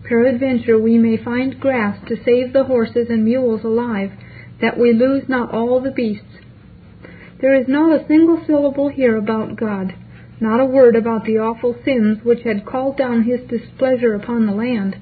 Peradventure 0.08 0.78
we 0.78 0.98
may 0.98 1.16
find 1.16 1.60
grass 1.60 1.98
to 2.06 2.22
save 2.24 2.52
the 2.52 2.64
horses 2.64 3.08
and 3.10 3.24
mules 3.24 3.64
alive, 3.64 4.12
that 4.60 4.78
we 4.78 4.92
lose 4.92 5.28
not 5.28 5.52
all 5.52 5.80
the 5.80 5.90
beasts. 5.90 6.38
There 7.40 7.54
is 7.54 7.66
not 7.68 8.00
a 8.00 8.06
single 8.06 8.42
syllable 8.46 8.88
here 8.88 9.16
about 9.16 9.56
God, 9.56 9.94
not 10.40 10.60
a 10.60 10.66
word 10.66 10.96
about 10.96 11.24
the 11.24 11.38
awful 11.38 11.74
sins 11.84 12.18
which 12.22 12.42
had 12.42 12.66
called 12.66 12.96
down 12.96 13.22
his 13.22 13.40
displeasure 13.48 14.14
upon 14.14 14.46
the 14.46 14.52
land. 14.52 14.96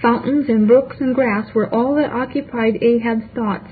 Fountains 0.00 0.48
and 0.48 0.66
brooks 0.66 0.96
and 1.00 1.14
grass 1.14 1.54
were 1.54 1.72
all 1.72 1.94
that 1.96 2.12
occupied 2.12 2.82
Ahab's 2.82 3.26
thoughts. 3.34 3.68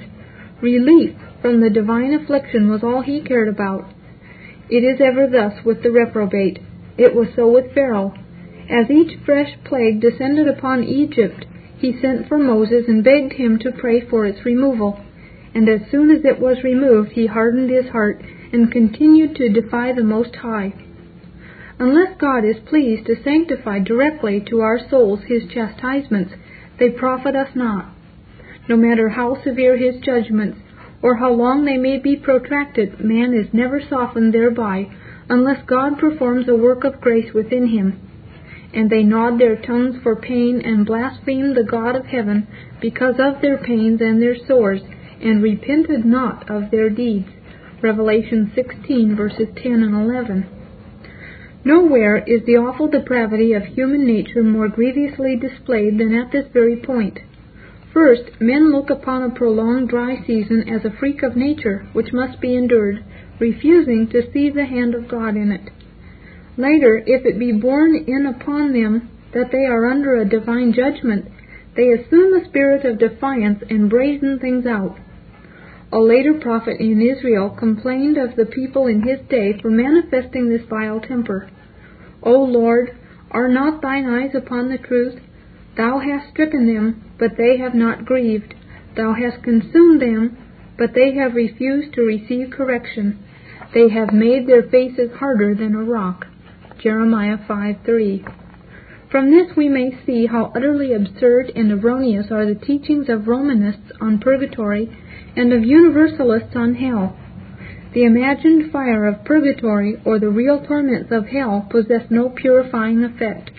Relief 0.61 1.15
from 1.41 1.61
the 1.61 1.71
divine 1.71 2.13
affliction 2.13 2.69
was 2.69 2.83
all 2.83 3.03
he 3.03 3.21
cared 3.21 3.49
about. 3.49 3.87
It 4.69 4.85
is 4.85 5.01
ever 5.01 5.27
thus 5.27 5.65
with 5.65 5.83
the 5.83 5.91
reprobate. 5.91 6.59
It 6.99 7.15
was 7.15 7.29
so 7.35 7.51
with 7.51 7.75
Pharaoh. 7.75 8.15
As 8.69 8.91
each 8.91 9.19
fresh 9.25 9.57
plague 9.65 10.01
descended 10.01 10.47
upon 10.47 10.85
Egypt, 10.85 11.47
he 11.79 11.99
sent 12.01 12.29
for 12.29 12.39
Moses 12.39 12.85
and 12.87 13.03
begged 13.03 13.33
him 13.33 13.59
to 13.61 13.73
pray 13.73 14.01
for 14.01 14.27
its 14.27 14.45
removal. 14.45 15.01
And 15.55 15.69
as 15.69 15.81
soon 15.91 16.11
as 16.11 16.25
it 16.25 16.39
was 16.39 16.63
removed, 16.63 17.13
he 17.13 17.27
hardened 17.27 17.71
his 17.71 17.89
heart 17.91 18.23
and 18.53 18.73
continued 18.73 19.37
to 19.37 19.49
defy 19.49 19.93
the 19.93 20.03
Most 20.03 20.37
High. 20.37 20.73
Unless 21.79 22.19
God 22.19 22.45
is 22.45 22.57
pleased 22.69 23.07
to 23.07 23.23
sanctify 23.23 23.79
directly 23.79 24.41
to 24.49 24.61
our 24.61 24.79
souls 24.89 25.21
his 25.27 25.43
chastisements, 25.53 26.35
they 26.79 26.91
profit 26.91 27.35
us 27.35 27.51
not. 27.55 27.91
No 28.69 28.77
matter 28.77 29.09
how 29.09 29.43
severe 29.43 29.77
his 29.77 30.01
judgments, 30.03 30.59
or 31.03 31.17
how 31.17 31.33
long 31.33 31.65
they 31.65 31.79
may 31.79 31.99
be 31.99 32.17
protracted, 32.17 33.01
man 33.01 33.33
is 33.33 33.55
never 33.55 33.81
softened 33.81 34.35
thereby, 34.35 34.91
unless 35.29 35.65
God 35.67 35.99
performs 35.99 36.49
a 36.49 36.57
work 36.57 36.85
of 36.85 37.01
grace 37.01 37.33
within 37.33 37.69
him 37.69 38.01
and 38.73 38.89
they 38.89 39.03
gnawed 39.03 39.39
their 39.39 39.57
tongues 39.57 39.97
for 40.03 40.15
pain 40.17 40.63
and 40.65 40.87
blasphemed 40.87 41.57
the 41.57 41.65
God 41.65 41.97
of 41.97 42.07
heaven 42.07 42.47
because 42.81 43.17
of 43.19 43.41
their 43.43 43.59
pains 43.59 44.01
and 44.01 44.23
their 44.23 44.37
sores, 44.47 44.81
and 45.21 45.43
repented 45.43 46.05
not 46.05 46.49
of 46.49 46.71
their 46.71 46.89
deeds. 46.89 47.29
Revelation 47.83 48.53
16 48.55 49.17
verses 49.17 49.49
10 49.63 49.73
and 49.73 49.95
11. 49.95 50.47
Nowhere 51.65 52.19
is 52.19 52.45
the 52.45 52.57
awful 52.57 52.89
depravity 52.89 53.55
of 53.55 53.65
human 53.65 54.07
nature 54.07 54.43
more 54.43 54.69
grievously 54.69 55.37
displayed 55.37 55.99
than 55.99 56.15
at 56.15 56.31
this 56.31 56.47
very 56.53 56.77
point. 56.77 57.21
First, 57.93 58.41
men 58.41 58.71
look 58.71 58.91
upon 58.91 59.23
a 59.23 59.35
prolonged 59.35 59.89
dry 59.89 60.23
season 60.27 60.69
as 60.69 60.85
a 60.85 60.97
freak 60.99 61.23
of 61.23 61.37
nature 61.37 61.87
which 61.93 62.13
must 62.13 62.41
be 62.41 62.55
endured, 62.55 63.03
refusing 63.39 64.09
to 64.09 64.31
see 64.33 64.51
the 64.51 64.65
hand 64.65 64.95
of 64.95 65.09
God 65.09 65.37
in 65.37 65.51
it. 65.51 65.71
Later, 66.57 67.03
if 67.07 67.25
it 67.25 67.39
be 67.39 67.53
borne 67.53 67.97
in 68.07 68.27
upon 68.27 68.73
them 68.73 69.09
that 69.33 69.51
they 69.53 69.65
are 69.65 69.91
under 69.91 70.17
a 70.17 70.29
divine 70.29 70.73
judgment, 70.73 71.27
they 71.77 71.91
assume 71.91 72.35
a 72.35 72.45
spirit 72.45 72.85
of 72.85 72.99
defiance 72.99 73.63
and 73.71 73.89
brazen 73.89 74.39
things 74.39 74.67
out. 74.67 74.99
A 75.93 75.99
later 75.99 76.35
prophet 76.35 76.79
in 76.79 77.03
Israel 77.03 77.51
complained 77.51 78.17
of 78.17 78.37
the 78.37 78.47
people 78.47 78.87
in 78.87 79.03
his 79.03 79.19
day 79.29 79.59
for 79.61 79.71
manifesting 79.71 80.49
this 80.49 80.63
vile 80.69 81.01
temper. 81.01 81.49
O 82.23 82.45
Lord, 82.45 82.93
are 83.33 83.49
not 83.49 83.83
thine 83.83 84.07
eyes 84.07 84.33
upon 84.33 84.69
the 84.69 84.79
truth? 84.79 85.21
Thou 85.77 85.99
hast 85.99 86.31
stricken 86.31 86.73
them, 86.73 87.03
but 87.19 87.37
they 87.37 87.57
have 87.57 87.75
not 87.75 88.05
grieved. 88.05 88.55
Thou 88.97 89.15
hast 89.15 89.43
consumed 89.43 90.01
them, 90.01 90.37
but 90.79 90.95
they 90.95 91.15
have 91.15 91.35
refused 91.35 91.93
to 91.95 92.03
receive 92.03 92.51
correction. 92.51 93.19
They 93.75 93.89
have 93.89 94.13
made 94.13 94.47
their 94.47 94.63
faces 94.63 95.11
harder 95.17 95.57
than 95.57 95.75
a 95.75 95.83
rock. 95.83 96.29
Jeremiah 96.79 97.39
5:3. 97.49 98.25
From 99.11 99.33
this 99.33 99.57
we 99.57 99.69
may 99.69 99.99
see 100.07 100.27
how 100.27 100.53
utterly 100.55 100.93
absurd 100.93 101.51
and 101.57 101.73
erroneous 101.73 102.31
are 102.31 102.47
the 102.47 102.55
teachings 102.55 103.09
of 103.09 103.27
Romanists 103.27 103.91
on 104.01 104.19
purgatory 104.19 104.89
and 105.37 105.53
of 105.53 105.65
Universalists 105.65 106.55
on 106.55 106.75
hell. 106.75 107.17
The 107.93 108.05
imagined 108.05 108.71
fire 108.71 109.07
of 109.07 109.25
purgatory 109.25 109.97
or 110.05 110.19
the 110.19 110.29
real 110.31 110.65
torments 110.65 111.11
of 111.11 111.27
hell 111.27 111.67
possess 111.71 112.05
no 112.11 112.29
purifying 112.29 113.03
effect, 113.03 113.51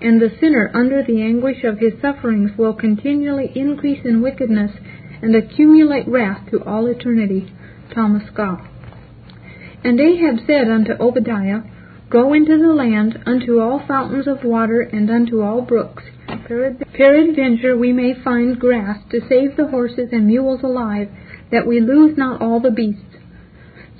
and 0.00 0.20
the 0.20 0.32
sinner 0.40 0.70
under 0.74 1.02
the 1.02 1.22
anguish 1.22 1.64
of 1.64 1.78
his 1.78 1.92
sufferings 2.00 2.56
will 2.56 2.74
continually 2.74 3.52
increase 3.54 4.04
in 4.04 4.22
wickedness 4.22 4.72
and 5.20 5.34
accumulate 5.34 6.08
wrath 6.08 6.50
to 6.50 6.62
all 6.64 6.86
eternity. 6.86 7.52
Thomas 7.94 8.22
Scott. 8.32 8.66
And 9.84 10.00
Ahab 10.00 10.36
said 10.46 10.68
unto 10.68 10.92
Obadiah, 10.92 11.62
Go 12.10 12.32
into 12.32 12.58
the 12.58 12.72
land, 12.72 13.18
unto 13.26 13.60
all 13.60 13.84
fountains 13.86 14.26
of 14.26 14.44
water, 14.44 14.80
and 14.80 15.10
unto 15.10 15.42
all 15.42 15.62
brooks. 15.62 16.04
Peradventure 16.46 17.74
we 17.74 17.92
may 17.92 18.12
find 18.12 18.60
grass 18.60 18.98
to 19.10 19.26
save 19.28 19.56
the 19.56 19.68
horses 19.68 20.10
and 20.12 20.26
mules 20.26 20.62
alive, 20.62 21.08
that 21.50 21.66
we 21.66 21.80
lose 21.80 22.18
not 22.18 22.42
all 22.42 22.60
the 22.60 22.70
beasts. 22.70 23.16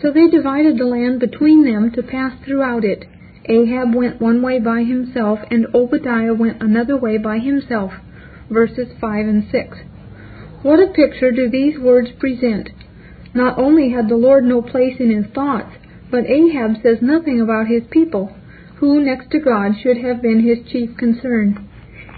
So 0.02 0.10
they 0.10 0.28
divided 0.28 0.76
the 0.76 0.84
land 0.84 1.20
between 1.20 1.64
them 1.64 1.90
to 1.92 2.02
pass 2.02 2.32
throughout 2.44 2.84
it. 2.84 3.06
Ahab 3.46 3.94
went 3.94 4.20
one 4.20 4.42
way 4.42 4.58
by 4.58 4.82
himself, 4.82 5.38
and 5.50 5.66
Obadiah 5.74 6.34
went 6.34 6.62
another 6.62 6.98
way 6.98 7.16
by 7.16 7.38
himself. 7.38 7.92
Verses 8.50 8.88
5 9.00 9.26
and 9.26 9.44
6. 9.50 9.78
What 10.62 10.80
a 10.80 10.92
picture 10.92 11.30
do 11.30 11.48
these 11.48 11.78
words 11.78 12.10
present! 12.18 12.68
Not 13.32 13.58
only 13.58 13.90
had 13.90 14.08
the 14.08 14.16
Lord 14.16 14.44
no 14.44 14.60
place 14.60 15.00
in 15.00 15.10
his 15.10 15.32
thoughts, 15.32 15.76
but 16.10 16.26
Ahab 16.26 16.82
says 16.82 16.98
nothing 17.00 17.40
about 17.40 17.68
his 17.68 17.84
people, 17.90 18.36
who, 18.76 19.00
next 19.00 19.30
to 19.30 19.38
God, 19.38 19.72
should 19.82 19.96
have 19.96 20.20
been 20.20 20.40
his 20.40 20.70
chief 20.70 20.96
concern. 20.98 21.70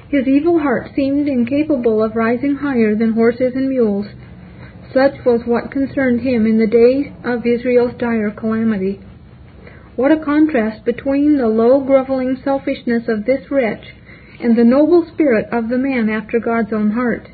His 0.09 0.29
evil 0.29 0.61
heart 0.61 0.91
seemed 0.95 1.29
incapable 1.29 2.03
of 2.03 2.15
rising 2.15 2.57
higher 2.57 2.95
than 2.95 3.13
horses 3.13 3.55
and 3.55 3.69
mules. 3.69 4.07
Such 4.93 5.25
was 5.25 5.43
what 5.45 5.73
concerned 5.73 6.21
him 6.21 6.47
in 6.47 6.59
the 6.59 6.67
days 6.67 7.07
of 7.25 7.45
Israel's 7.45 7.95
dire 7.99 8.31
calamity. 8.31 9.01
What 9.97 10.13
a 10.13 10.25
contrast 10.25 10.85
between 10.85 11.39
the 11.39 11.49
low, 11.49 11.81
groveling 11.81 12.37
selfishness 12.45 13.09
of 13.09 13.25
this 13.25 13.51
wretch 13.51 13.95
and 14.41 14.57
the 14.57 14.65
noble 14.65 15.07
spirit 15.13 15.47
of 15.51 15.69
the 15.69 15.79
man 15.79 16.09
after 16.09 16.39
God's 16.39 16.73
own 16.73 16.93
heart. 16.93 17.29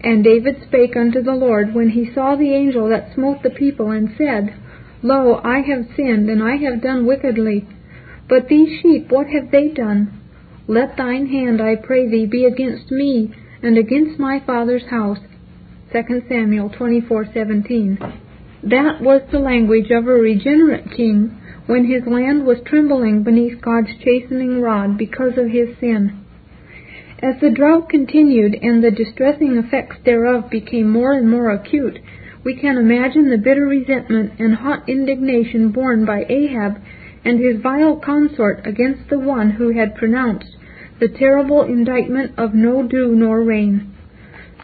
And 0.00 0.22
David 0.22 0.62
spake 0.62 0.96
unto 0.96 1.22
the 1.22 1.34
Lord 1.34 1.74
when 1.74 1.90
he 1.90 2.12
saw 2.14 2.36
the 2.36 2.54
angel 2.54 2.88
that 2.90 3.14
smote 3.14 3.42
the 3.42 3.50
people, 3.50 3.90
and 3.90 4.14
said, 4.16 4.54
Lo, 5.02 5.40
I 5.42 5.60
have 5.60 5.96
sinned, 5.96 6.30
and 6.30 6.42
I 6.42 6.56
have 6.56 6.82
done 6.82 7.06
wickedly. 7.06 7.66
But 8.28 8.48
these 8.48 8.80
sheep, 8.80 9.10
what 9.10 9.26
have 9.28 9.50
they 9.50 9.68
done? 9.68 10.20
Let 10.70 10.98
thine 10.98 11.28
hand, 11.28 11.62
I 11.62 11.76
pray 11.76 12.06
thee, 12.06 12.26
be 12.26 12.44
against 12.44 12.90
me, 12.90 13.30
and 13.62 13.78
against 13.78 14.18
my 14.18 14.38
father's 14.40 14.84
house. 14.84 15.18
2 15.92 16.28
Samuel 16.28 16.68
24:17. 16.68 17.96
That 18.64 19.00
was 19.00 19.22
the 19.30 19.38
language 19.38 19.90
of 19.90 20.06
a 20.06 20.12
regenerate 20.12 20.90
king 20.90 21.30
when 21.64 21.86
his 21.86 22.06
land 22.06 22.44
was 22.44 22.60
trembling 22.66 23.22
beneath 23.22 23.62
God's 23.62 23.96
chastening 24.04 24.60
rod 24.60 24.98
because 24.98 25.38
of 25.38 25.48
his 25.48 25.74
sin. 25.78 26.12
As 27.20 27.40
the 27.40 27.48
drought 27.48 27.88
continued 27.88 28.54
and 28.60 28.84
the 28.84 28.90
distressing 28.90 29.56
effects 29.56 29.96
thereof 30.04 30.50
became 30.50 30.90
more 30.90 31.14
and 31.14 31.30
more 31.30 31.48
acute, 31.48 31.98
we 32.44 32.54
can 32.54 32.76
imagine 32.76 33.30
the 33.30 33.38
bitter 33.38 33.64
resentment 33.66 34.32
and 34.38 34.56
hot 34.56 34.86
indignation 34.86 35.70
borne 35.70 36.04
by 36.04 36.26
Ahab 36.28 36.76
and 37.24 37.40
his 37.40 37.62
vile 37.62 37.96
consort 37.96 38.66
against 38.66 39.08
the 39.08 39.18
one 39.18 39.52
who 39.52 39.70
had 39.70 39.94
pronounced 39.94 40.57
the 41.00 41.08
terrible 41.08 41.62
indictment 41.62 42.38
of 42.38 42.54
no 42.54 42.82
dew 42.86 43.14
nor 43.14 43.42
rain. 43.42 43.94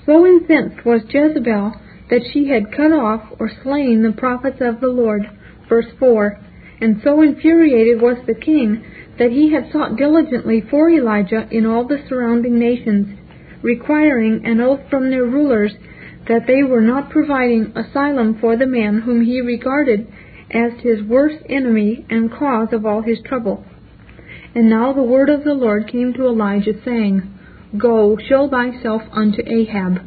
So 0.07 0.27
incensed 0.27 0.85
was 0.85 1.03
Jezebel 1.09 1.75
that 2.11 2.23
she 2.33 2.49
had 2.49 2.73
cut 2.73 2.93
off 2.93 3.23
or 3.39 3.51
slain 3.63 4.03
the 4.03 4.13
prophets 4.13 4.59
of 4.61 4.81
the 4.81 4.89
Lord. 4.89 5.23
Verse 5.69 5.87
4. 5.99 6.39
And 6.81 7.01
so 7.03 7.23
infuriated 7.23 8.01
was 8.01 8.19
the 8.27 8.35
king 8.35 8.85
that 9.19 9.31
he 9.31 9.53
had 9.53 9.71
sought 9.73 9.97
diligently 9.97 10.63
for 10.71 10.91
Elijah 10.91 11.49
in 11.51 11.65
all 11.65 11.87
the 11.87 12.05
surrounding 12.09 12.59
nations, 12.59 13.19
requiring 13.63 14.45
an 14.45 14.61
oath 14.61 14.81
from 14.91 15.11
their 15.11 15.25
rulers 15.25 15.73
that 16.29 16.47
they 16.47 16.63
were 16.63 16.81
not 16.81 17.11
providing 17.11 17.73
asylum 17.77 18.39
for 18.41 18.57
the 18.57 18.67
man 18.67 19.01
whom 19.01 19.25
he 19.25 19.41
regarded 19.41 20.07
as 20.51 20.73
his 20.81 21.03
worst 21.03 21.43
enemy 21.49 22.05
and 22.11 22.33
cause 22.33 22.69
of 22.73 22.85
all 22.85 23.03
his 23.03 23.19
trouble. 23.25 23.65
And 24.55 24.71
now 24.71 24.93
the 24.93 25.03
word 25.03 25.29
of 25.29 25.43
the 25.43 25.55
Lord 25.55 25.89
came 25.89 26.13
to 26.15 26.27
Elijah, 26.27 26.75
saying, 26.85 27.23
Go, 27.77 28.17
show 28.17 28.49
thyself 28.49 29.03
unto 29.13 29.43
Ahab. 29.45 30.01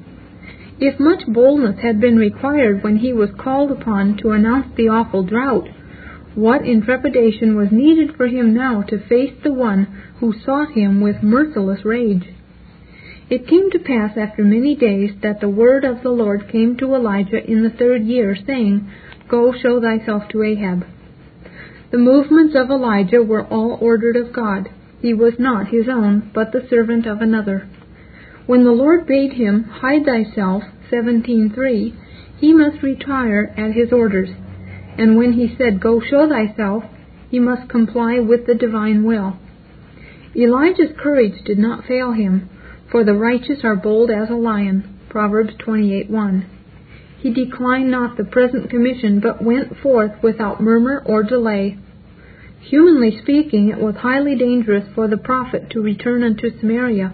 If 0.80 1.00
much 1.00 1.28
boldness 1.28 1.80
had 1.82 2.00
been 2.00 2.18
required 2.18 2.84
when 2.84 2.98
he 2.98 3.12
was 3.12 3.30
called 3.38 3.72
upon 3.72 4.18
to 4.18 4.32
announce 4.32 4.68
the 4.76 4.88
awful 4.88 5.24
drought, 5.24 5.68
what 6.36 6.66
intrepidation 6.66 7.56
was 7.56 7.72
needed 7.72 8.16
for 8.16 8.28
him 8.28 8.54
now 8.54 8.84
to 8.84 9.00
face 9.10 9.34
the 9.44 9.52
one 9.52 9.88
who 10.20 10.34
sought 10.46 10.72
him 10.72 11.02
with 11.02 11.24
merciless 11.24 11.84
rage? 11.84 12.30
It 13.30 13.48
came 13.48 13.72
to 13.72 13.80
pass 13.80 14.16
after 14.16 14.44
many 14.44 14.76
days 14.76 15.12
that 15.24 15.42
the 15.42 15.50
word 15.50 15.84
of 15.84 16.04
the 16.04 16.12
Lord 16.12 16.48
came 16.50 16.78
to 16.78 16.96
Elijah 16.96 17.44
in 17.44 17.64
the 17.64 17.70
third 17.72 18.04
year, 18.04 18.38
saying, 18.46 18.90
Go 19.28 19.52
show 19.52 19.82
thyself 19.82 20.30
to 20.30 20.44
Ahab. 20.44 20.86
The 21.90 21.98
movements 21.98 22.54
of 22.56 22.70
Elijah 22.70 23.24
were 23.24 23.46
all 23.46 23.78
ordered 23.82 24.18
of 24.18 24.34
God. 24.34 24.70
He 25.02 25.14
was 25.14 25.40
not 25.40 25.68
his 25.68 25.88
own, 25.88 26.32
but 26.34 26.52
the 26.52 26.68
servant 26.70 27.06
of 27.06 27.22
another. 27.22 27.68
When 28.46 28.64
the 28.64 28.72
Lord 28.72 29.06
bade 29.06 29.34
him, 29.34 29.64
Hide 29.64 30.06
thyself, 30.06 30.64
17.3, 30.92 31.94
he 32.40 32.54
must 32.54 32.84
retire 32.84 33.54
at 33.56 33.72
his 33.72 33.94
orders. 33.94 34.30
And 34.98 35.18
when 35.18 35.34
he 35.34 35.56
said, 35.58 35.80
Go 35.80 36.02
show 36.02 36.28
thyself, 36.28 36.84
he 37.30 37.40
must 37.40 37.70
comply 37.70 38.20
with 38.20 38.48
the 38.48 38.56
divine 38.56 39.04
will. 39.04 39.38
Elijah's 40.36 40.92
courage 40.98 41.44
did 41.46 41.58
not 41.58 41.86
fail 41.86 42.12
him. 42.12 42.50
For 42.92 43.04
the 43.04 43.14
righteous 43.14 43.64
are 43.64 43.76
bold 43.76 44.10
as 44.10 44.30
a 44.30 44.36
lion. 44.36 44.84
Proverbs 45.10 45.54
28:1. 45.56 46.46
He 47.20 47.32
declined 47.34 47.90
not 47.90 48.16
the 48.16 48.24
present 48.24 48.70
commission, 48.70 49.20
but 49.20 49.44
went 49.44 49.78
forth 49.78 50.12
without 50.22 50.62
murmur 50.62 51.02
or 51.06 51.24
delay. 51.24 51.78
Humanly 52.62 53.18
speaking, 53.22 53.70
it 53.70 53.80
was 53.80 53.96
highly 53.96 54.36
dangerous 54.36 54.86
for 54.94 55.08
the 55.08 55.18
prophet 55.18 55.70
to 55.72 55.82
return 55.82 56.24
unto 56.24 56.52
Samaria, 56.60 57.14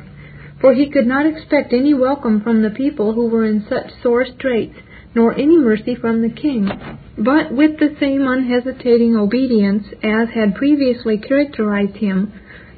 for 0.59 0.73
he 0.73 0.89
could 0.89 1.07
not 1.07 1.25
expect 1.25 1.73
any 1.73 1.93
welcome 1.93 2.41
from 2.41 2.61
the 2.61 2.69
people 2.69 3.13
who 3.13 3.27
were 3.27 3.45
in 3.45 3.65
such 3.69 3.91
sore 4.01 4.25
straits, 4.25 4.75
nor 5.15 5.33
any 5.33 5.57
mercy 5.57 5.95
from 5.95 6.21
the 6.21 6.29
king. 6.29 6.69
But 7.17 7.53
with 7.53 7.79
the 7.79 7.95
same 7.99 8.27
unhesitating 8.27 9.15
obedience 9.15 9.85
as 10.03 10.29
had 10.29 10.55
previously 10.55 11.17
characterized 11.17 11.97
him, 11.97 12.33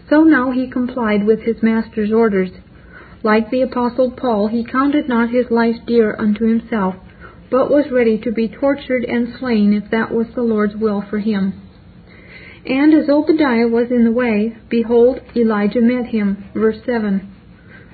so 0.10 0.24
now 0.24 0.52
he 0.52 0.70
complied 0.70 1.26
with 1.26 1.42
his 1.42 1.64
master's 1.64 2.12
orders. 2.12 2.52
Like 3.24 3.50
the 3.50 3.62
Apostle 3.62 4.12
Paul, 4.12 4.48
he 4.48 4.64
counted 4.64 5.10
not 5.10 5.32
his 5.32 5.50
life 5.50 5.78
dear 5.88 6.16
unto 6.20 6.46
himself, 6.46 6.96
but 7.50 7.70
was 7.70 7.92
ready 7.92 8.18
to 8.20 8.32
be 8.32 8.48
tortured 8.48 9.04
and 9.04 9.36
slain 9.40 9.74
if 9.74 9.92
that 9.92 10.12
was 10.12 10.28
the 10.34 10.42
Lord's 10.42 10.76
will 10.76 11.04
for 11.10 11.20
him. 11.20 11.62
And 12.66 12.94
as 12.94 13.10
Obadiah 13.10 13.68
was 13.68 13.92
in 13.92 14.04
the 14.04 14.12
way, 14.12 14.58
behold, 14.70 15.20
Elijah 15.36 15.82
met 15.82 16.08
him. 16.08 16.46
Verse 16.56 16.78
7. 16.86 17.32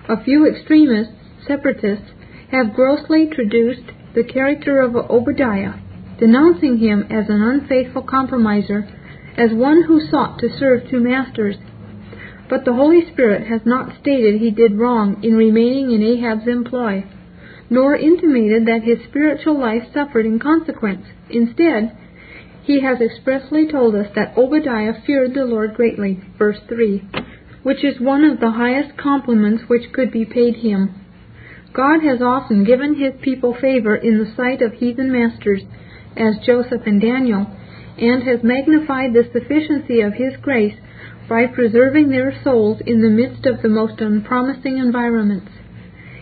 A 0.07 0.23
few 0.23 0.47
extremists, 0.47 1.13
separatists, 1.45 2.11
have 2.51 2.73
grossly 2.73 3.27
traduced 3.27 3.91
the 4.15 4.23
character 4.23 4.79
of 4.79 4.95
Obadiah, 4.95 5.73
denouncing 6.19 6.77
him 6.77 7.03
as 7.09 7.29
an 7.29 7.41
unfaithful 7.41 8.03
compromiser, 8.03 8.87
as 9.37 9.51
one 9.51 9.83
who 9.83 10.07
sought 10.09 10.39
to 10.39 10.57
serve 10.57 10.89
two 10.89 10.99
masters. 10.99 11.55
But 12.49 12.65
the 12.65 12.73
Holy 12.73 13.09
Spirit 13.11 13.47
has 13.47 13.61
not 13.65 13.99
stated 14.01 14.39
he 14.39 14.51
did 14.51 14.77
wrong 14.77 15.23
in 15.23 15.33
remaining 15.35 15.91
in 15.91 16.03
Ahab's 16.03 16.47
employ, 16.47 17.05
nor 17.71 17.95
intimated 17.95 18.65
that 18.65 18.83
his 18.83 18.99
spiritual 19.07 19.57
life 19.57 19.83
suffered 19.93 20.25
in 20.25 20.37
consequence. 20.37 21.05
Instead, 21.29 21.97
he 22.63 22.81
has 22.81 22.99
expressly 22.99 23.65
told 23.71 23.95
us 23.95 24.07
that 24.13 24.37
Obadiah 24.37 24.93
feared 25.07 25.33
the 25.33 25.45
Lord 25.45 25.73
greatly, 25.73 26.19
verse 26.37 26.59
3, 26.67 27.01
which 27.63 27.81
is 27.83 27.99
one 27.99 28.25
of 28.25 28.41
the 28.41 28.51
highest 28.51 28.97
compliments 28.97 29.63
which 29.67 29.93
could 29.93 30.11
be 30.11 30.25
paid 30.25 30.57
him. 30.57 30.93
God 31.73 32.03
has 32.03 32.21
often 32.21 32.65
given 32.65 32.95
his 32.95 33.13
people 33.21 33.55
favor 33.59 33.95
in 33.95 34.19
the 34.19 34.33
sight 34.35 34.61
of 34.61 34.73
heathen 34.73 35.09
masters, 35.09 35.61
as 36.17 36.45
Joseph 36.45 36.81
and 36.85 36.99
Daniel, 36.99 37.47
and 37.97 38.23
has 38.23 38.43
magnified 38.43 39.13
the 39.13 39.29
sufficiency 39.31 40.01
of 40.01 40.13
his 40.15 40.33
grace 40.41 40.75
by 41.29 41.47
preserving 41.47 42.09
their 42.09 42.37
souls 42.43 42.81
in 42.85 43.01
the 43.01 43.09
midst 43.09 43.45
of 43.45 43.61
the 43.61 43.69
most 43.69 44.01
unpromising 44.01 44.77
environments. 44.77 45.49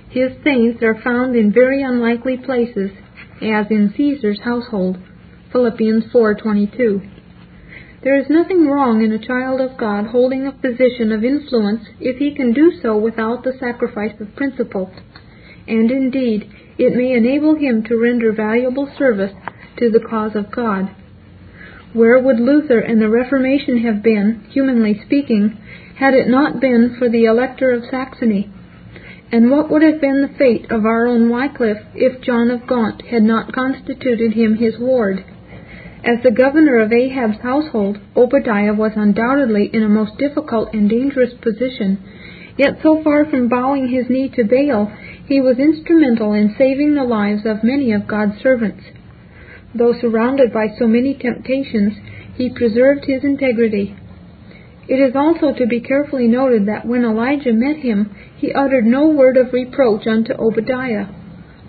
His 0.10 0.32
saints 0.44 0.82
are 0.82 1.02
found 1.02 1.36
in 1.36 1.52
very 1.52 1.82
unlikely 1.82 2.38
places, 2.38 2.92
as 3.42 3.68
in 3.70 3.94
Caesar's 3.96 4.42
household. 4.42 4.98
Philippians 5.52 6.06
4:22. 6.12 7.02
There 8.02 8.16
is 8.16 8.30
nothing 8.30 8.68
wrong 8.68 9.02
in 9.02 9.12
a 9.12 9.20
child 9.20 9.62
of 9.62 9.78
God 9.78 10.08
holding 10.08 10.48
a 10.48 10.52
position 10.52 11.12
of 11.12 11.24
influence 11.24 11.86
if 12.00 12.18
he 12.18 12.32
can 12.34 12.54
do 12.54 12.72
so 12.82 12.98
without 12.98 13.44
the 13.44 13.54
sacrifice 13.60 14.20
of 14.20 14.36
principle 14.36 14.92
and 15.70 15.92
indeed 15.92 16.50
it 16.78 16.96
may 16.96 17.14
enable 17.14 17.56
him 17.56 17.84
to 17.84 18.02
render 18.02 18.32
valuable 18.32 18.90
service 18.98 19.34
to 19.78 19.90
the 19.90 20.00
cause 20.00 20.36
of 20.36 20.52
God. 20.52 20.90
Where 21.94 22.20
would 22.20 22.40
Luther 22.40 22.80
and 22.80 23.02
the 23.02 23.10
Reformation 23.10 23.80
have 23.80 24.02
been, 24.02 24.46
humanly 24.50 25.00
speaking, 25.06 25.58
had 25.96 26.14
it 26.14 26.28
not 26.28 26.60
been 26.60 26.96
for 26.98 27.10
the 27.10 27.26
Elector 27.26 27.72
of 27.72 27.86
Saxony? 27.90 28.52
And 29.32 29.52
what 29.52 29.70
would 29.70 29.84
have 29.84 30.02
been 30.02 30.22
the 30.22 30.38
fate 30.38 30.72
of 30.72 30.86
our 30.86 31.06
own 31.06 31.30
Wycliffe 31.30 31.86
if 31.94 32.22
John 32.22 32.50
of 32.50 32.66
Gaunt 32.66 33.04
had 33.04 33.22
not 33.22 33.54
constituted 33.54 34.34
him 34.34 34.56
his 34.56 34.80
ward? 34.80 35.24
As 36.04 36.24
the 36.24 36.32
governor 36.32 36.80
of 36.80 36.92
Ahab's 36.92 37.40
household, 37.42 38.00
Obadiah 38.16 38.74
was 38.74 38.94
undoubtedly 38.96 39.70
in 39.72 39.84
a 39.84 39.90
most 39.90 40.18
difficult 40.18 40.74
and 40.74 40.90
dangerous 40.90 41.34
position, 41.42 42.00
yet 42.58 42.80
so 42.82 43.04
far 43.04 43.26
from 43.26 43.50
bowing 43.50 43.90
his 43.90 44.10
knee 44.10 44.30
to 44.30 44.44
Baal, 44.44 44.92
he 45.28 45.40
was 45.42 45.60
instrumental 45.60 46.34
in 46.34 46.56
saving 46.58 46.96
the 46.96 47.04
lives 47.04 47.46
of 47.46 47.64
many 47.64 47.92
of 47.92 48.08
God's 48.08 48.42
servants. 48.42 48.84
Though 49.76 49.94
surrounded 49.94 50.52
by 50.52 50.70
so 50.80 50.88
many 50.88 51.14
temptations, 51.14 51.94
he 52.36 52.50
preserved 52.50 53.06
his 53.06 53.24
integrity. 53.24 53.96
It 54.88 55.00
is 55.00 55.16
also 55.16 55.54
to 55.54 55.68
be 55.68 55.82
carefully 55.82 56.28
noted 56.28 56.66
that 56.66 56.88
when 56.88 57.04
Elijah 57.04 57.54
met 57.54 57.78
him, 57.78 58.16
he 58.40 58.54
uttered 58.54 58.86
no 58.86 59.08
word 59.08 59.36
of 59.36 59.52
reproach 59.52 60.08
unto 60.08 60.34
Obadiah. 60.34 61.08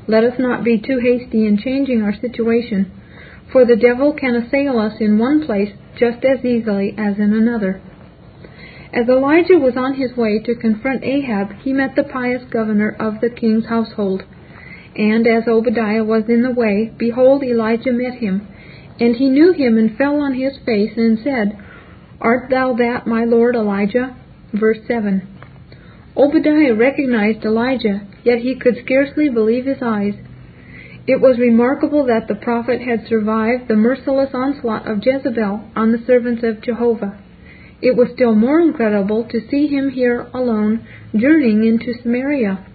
Let 0.06 0.24
us 0.24 0.38
not 0.38 0.62
be 0.62 0.78
too 0.78 0.98
hasty 0.98 1.46
in 1.46 1.58
changing 1.58 2.02
our 2.02 2.14
situation, 2.14 2.90
for 3.52 3.64
the 3.64 3.76
devil 3.76 4.12
can 4.12 4.36
assail 4.36 4.78
us 4.78 4.94
in 5.00 5.18
one 5.18 5.44
place 5.44 5.70
just 5.98 6.24
as 6.24 6.44
easily 6.44 6.94
as 6.96 7.18
in 7.18 7.32
another. 7.32 7.82
As 8.92 9.08
Elijah 9.08 9.58
was 9.58 9.76
on 9.76 9.94
his 9.94 10.16
way 10.16 10.40
to 10.40 10.54
confront 10.54 11.04
Ahab, 11.04 11.52
he 11.62 11.72
met 11.72 11.94
the 11.96 12.04
pious 12.04 12.42
governor 12.50 12.96
of 12.98 13.20
the 13.20 13.30
king's 13.30 13.66
household. 13.66 14.22
And 14.96 15.26
as 15.26 15.46
Obadiah 15.46 16.04
was 16.04 16.24
in 16.28 16.42
the 16.42 16.50
way, 16.50 16.92
behold, 16.98 17.42
Elijah 17.42 17.92
met 17.92 18.14
him. 18.14 18.46
And 18.98 19.16
he 19.16 19.28
knew 19.28 19.52
him 19.52 19.78
and 19.78 19.96
fell 19.96 20.20
on 20.20 20.34
his 20.34 20.58
face 20.66 20.92
and 20.96 21.18
said, 21.22 21.56
Art 22.20 22.50
thou 22.50 22.74
that, 22.74 23.06
my 23.06 23.24
lord 23.24 23.54
Elijah? 23.54 24.16
Verse 24.52 24.78
7. 24.86 25.39
Obadiah 26.20 26.74
recognized 26.74 27.46
Elijah, 27.46 28.02
yet 28.24 28.40
he 28.40 28.54
could 28.54 28.76
scarcely 28.84 29.30
believe 29.30 29.64
his 29.64 29.80
eyes. 29.80 30.12
It 31.06 31.18
was 31.18 31.38
remarkable 31.38 32.04
that 32.04 32.28
the 32.28 32.34
prophet 32.34 32.82
had 32.82 33.06
survived 33.06 33.68
the 33.68 33.74
merciless 33.74 34.28
onslaught 34.34 34.86
of 34.86 35.02
Jezebel 35.02 35.62
on 35.74 35.92
the 35.92 36.04
servants 36.06 36.42
of 36.42 36.60
Jehovah. 36.60 37.18
It 37.80 37.96
was 37.96 38.10
still 38.12 38.34
more 38.34 38.60
incredible 38.60 39.24
to 39.30 39.48
see 39.48 39.66
him 39.68 39.88
here 39.88 40.26
alone, 40.34 40.86
journeying 41.16 41.64
into 41.64 41.94
Samaria. 42.02 42.66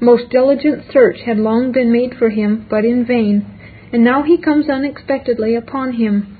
Most 0.00 0.30
diligent 0.30 0.82
search 0.92 1.20
had 1.24 1.38
long 1.38 1.70
been 1.70 1.92
made 1.92 2.16
for 2.18 2.30
him, 2.30 2.66
but 2.68 2.84
in 2.84 3.06
vain, 3.06 3.46
and 3.92 4.02
now 4.02 4.24
he 4.24 4.36
comes 4.36 4.68
unexpectedly 4.68 5.54
upon 5.54 5.92
him. 5.92 6.36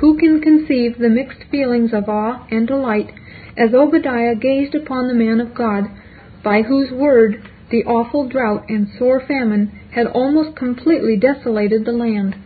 Who 0.00 0.18
can 0.18 0.42
conceive 0.42 0.98
the 0.98 1.08
mixed 1.08 1.44
feelings 1.50 1.94
of 1.94 2.10
awe 2.10 2.46
and 2.50 2.66
delight 2.66 3.10
as 3.56 3.74
Obadiah 3.74 4.34
gazed 4.34 4.74
upon 4.74 5.08
the 5.08 5.14
man 5.14 5.40
of 5.40 5.54
God, 5.54 5.84
by 6.42 6.62
whose 6.62 6.90
word 6.90 7.48
the 7.70 7.84
awful 7.84 8.28
drought 8.28 8.64
and 8.68 8.88
sore 8.98 9.20
famine 9.20 9.70
had 9.92 10.06
almost 10.06 10.56
completely 10.56 11.16
desolated 11.16 11.84
the 11.84 11.92
land? 11.92 12.36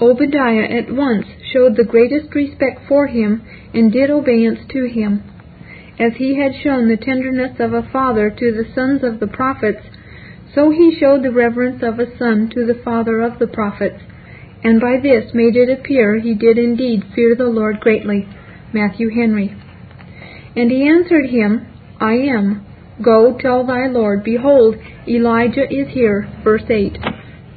Obadiah 0.00 0.64
at 0.64 0.92
once 0.92 1.26
showed 1.52 1.76
the 1.76 1.84
greatest 1.84 2.34
respect 2.34 2.80
for 2.88 3.06
him 3.06 3.42
and 3.72 3.92
did 3.92 4.10
obeisance 4.10 4.60
to 4.70 4.84
him. 4.84 5.22
As 5.98 6.14
he 6.16 6.36
had 6.36 6.54
shown 6.62 6.88
the 6.88 6.96
tenderness 6.96 7.60
of 7.60 7.72
a 7.72 7.88
father 7.92 8.30
to 8.30 8.52
the 8.52 8.66
sons 8.74 9.04
of 9.04 9.20
the 9.20 9.26
prophets, 9.26 9.86
so 10.54 10.70
he 10.70 10.96
showed 10.98 11.22
the 11.22 11.30
reverence 11.30 11.82
of 11.82 11.98
a 11.98 12.18
son 12.18 12.50
to 12.54 12.66
the 12.66 12.80
father 12.82 13.20
of 13.20 13.38
the 13.38 13.46
prophets, 13.46 14.02
and 14.64 14.80
by 14.80 14.98
this 15.00 15.32
made 15.34 15.56
it 15.56 15.70
appear 15.70 16.18
he 16.18 16.34
did 16.34 16.58
indeed 16.58 17.04
fear 17.14 17.34
the 17.36 17.44
Lord 17.44 17.80
greatly. 17.80 18.28
Matthew 18.72 19.10
Henry. 19.10 19.54
And 20.54 20.70
he 20.70 20.88
answered 20.88 21.30
him, 21.30 21.66
I 22.00 22.14
am. 22.14 22.66
Go, 23.02 23.36
tell 23.38 23.66
thy 23.66 23.86
Lord, 23.86 24.22
behold, 24.24 24.76
Elijah 25.08 25.64
is 25.70 25.88
here. 25.92 26.28
Verse 26.44 26.68
8. 26.68 26.98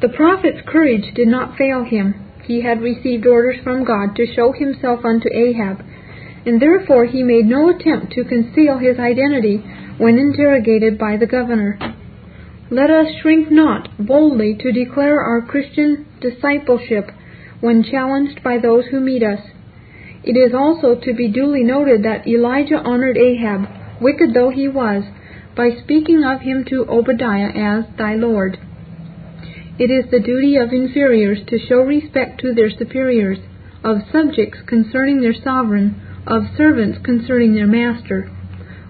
The 0.02 0.10
prophet's 0.10 0.68
courage 0.68 1.14
did 1.16 1.28
not 1.28 1.58
fail 1.58 1.84
him 1.84 2.26
he 2.48 2.62
had 2.62 2.82
received 2.82 3.26
orders 3.26 3.58
from 3.64 3.84
God 3.84 4.16
to 4.16 4.34
show 4.36 4.52
himself 4.52 5.04
unto 5.04 5.30
Ahab, 5.34 5.84
and 6.46 6.62
therefore 6.62 7.06
he 7.06 7.24
made 7.24 7.46
no 7.46 7.70
attempt 7.70 8.14
to 8.14 8.24
conceal 8.24 8.78
his 8.78 9.00
identity 9.00 9.58
when 9.98 10.20
interrogated 10.20 10.98
by 10.98 11.18
the 11.18 11.26
governor. 11.26 11.80
Let 12.70 12.90
us 12.90 13.08
shrink 13.22 13.52
not 13.52 13.90
boldly 14.00 14.56
to 14.60 14.72
declare 14.72 15.20
our 15.20 15.42
Christian 15.42 16.06
discipleship 16.22 17.12
when 17.62 17.84
challenged 17.84 18.44
by 18.44 18.58
those 18.60 18.86
who 18.92 19.00
meet 19.00 19.24
us. 19.24 19.40
It 20.26 20.36
is 20.36 20.56
also 20.56 20.96
to 20.96 21.14
be 21.14 21.28
duly 21.28 21.64
noted 21.64 22.02
that 22.02 22.28
Elijah 22.28 22.80
honored 22.80 23.16
Ahab, 23.16 23.68
wicked 24.02 24.34
though 24.34 24.50
he 24.50 24.68
was, 24.68 25.04
by 25.56 25.70
speaking 25.70 26.24
of 26.24 26.42
him 26.42 26.66
to 26.66 26.90
Obadiah 26.90 27.52
as 27.54 27.86
thy 27.96 28.16
Lord. 28.16 28.58
It 29.78 29.92
is 29.92 30.10
the 30.10 30.20
duty 30.20 30.58
of 30.58 30.74
inferiors 30.74 31.46
to 31.46 31.60
show 31.60 31.82
respect 31.82 32.42
to 32.42 32.56
their 32.56 32.72
superiors, 32.72 33.38
of 33.84 34.10
subjects 34.12 34.62
concerning 34.66 35.22
their 35.22 35.36
sovereign, 35.36 36.02
of 36.26 36.56
servants 36.58 36.98
concerning 37.04 37.54
their 37.54 37.68
master. 37.68 38.32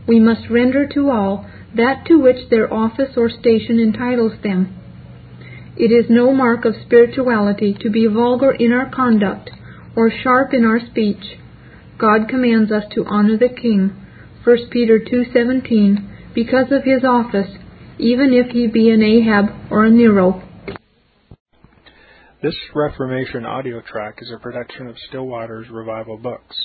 We 0.08 0.22
must 0.22 0.50
render 0.50 0.88
to 0.88 1.10
all 1.10 1.46
that 1.76 2.06
to 2.06 2.18
which 2.18 2.48
their 2.50 2.74
office 2.74 3.18
or 3.18 3.30
station 3.30 3.78
entitles 3.78 4.40
them. 4.42 4.74
It 5.76 5.92
is 5.92 6.10
no 6.10 6.32
mark 6.32 6.64
of 6.64 6.76
spirituality 6.86 7.76
to 7.82 7.90
be 7.90 8.08
vulgar 8.08 8.52
in 8.52 8.72
our 8.72 8.90
conduct 8.90 9.50
or 9.96 10.12
sharp 10.24 10.54
in 10.54 10.66
our 10.66 10.80
speech. 10.92 11.24
God 11.98 12.28
commands 12.30 12.72
us 12.72 12.84
to 12.94 13.06
honor 13.06 13.38
the 13.38 13.50
king, 13.50 13.96
1 14.44 14.70
Peter 14.70 15.00
2:17, 15.00 16.34
because 16.34 16.72
of 16.72 16.84
his 16.84 17.04
office, 17.04 17.58
even 17.98 18.34
if 18.34 18.52
he 18.52 18.68
be 18.68 18.90
an 18.90 19.02
Ahab 19.02 19.72
or 19.72 19.86
a 19.86 19.90
Nero. 19.90 20.42
This 22.42 22.56
Reformation 22.76 23.46
audio 23.46 23.82
track 23.82 24.20
is 24.22 24.30
a 24.32 24.38
production 24.38 24.88
of 24.88 25.00
Still 25.08 25.26
Waters 25.26 25.68
Revival 25.72 26.18
Books. 26.18 26.56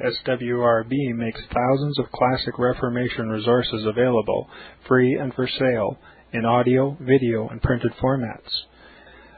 SWRB 0.00 1.14
makes 1.14 1.40
thousands 1.52 1.98
of 1.98 2.10
classic 2.12 2.58
Reformation 2.58 3.28
resources 3.28 3.84
available, 3.84 4.48
free 4.88 5.14
and 5.20 5.34
for 5.34 5.46
sale, 5.46 5.98
in 6.32 6.46
audio, 6.46 6.96
video, 7.00 7.48
and 7.48 7.60
printed 7.60 7.92
formats. 8.02 8.48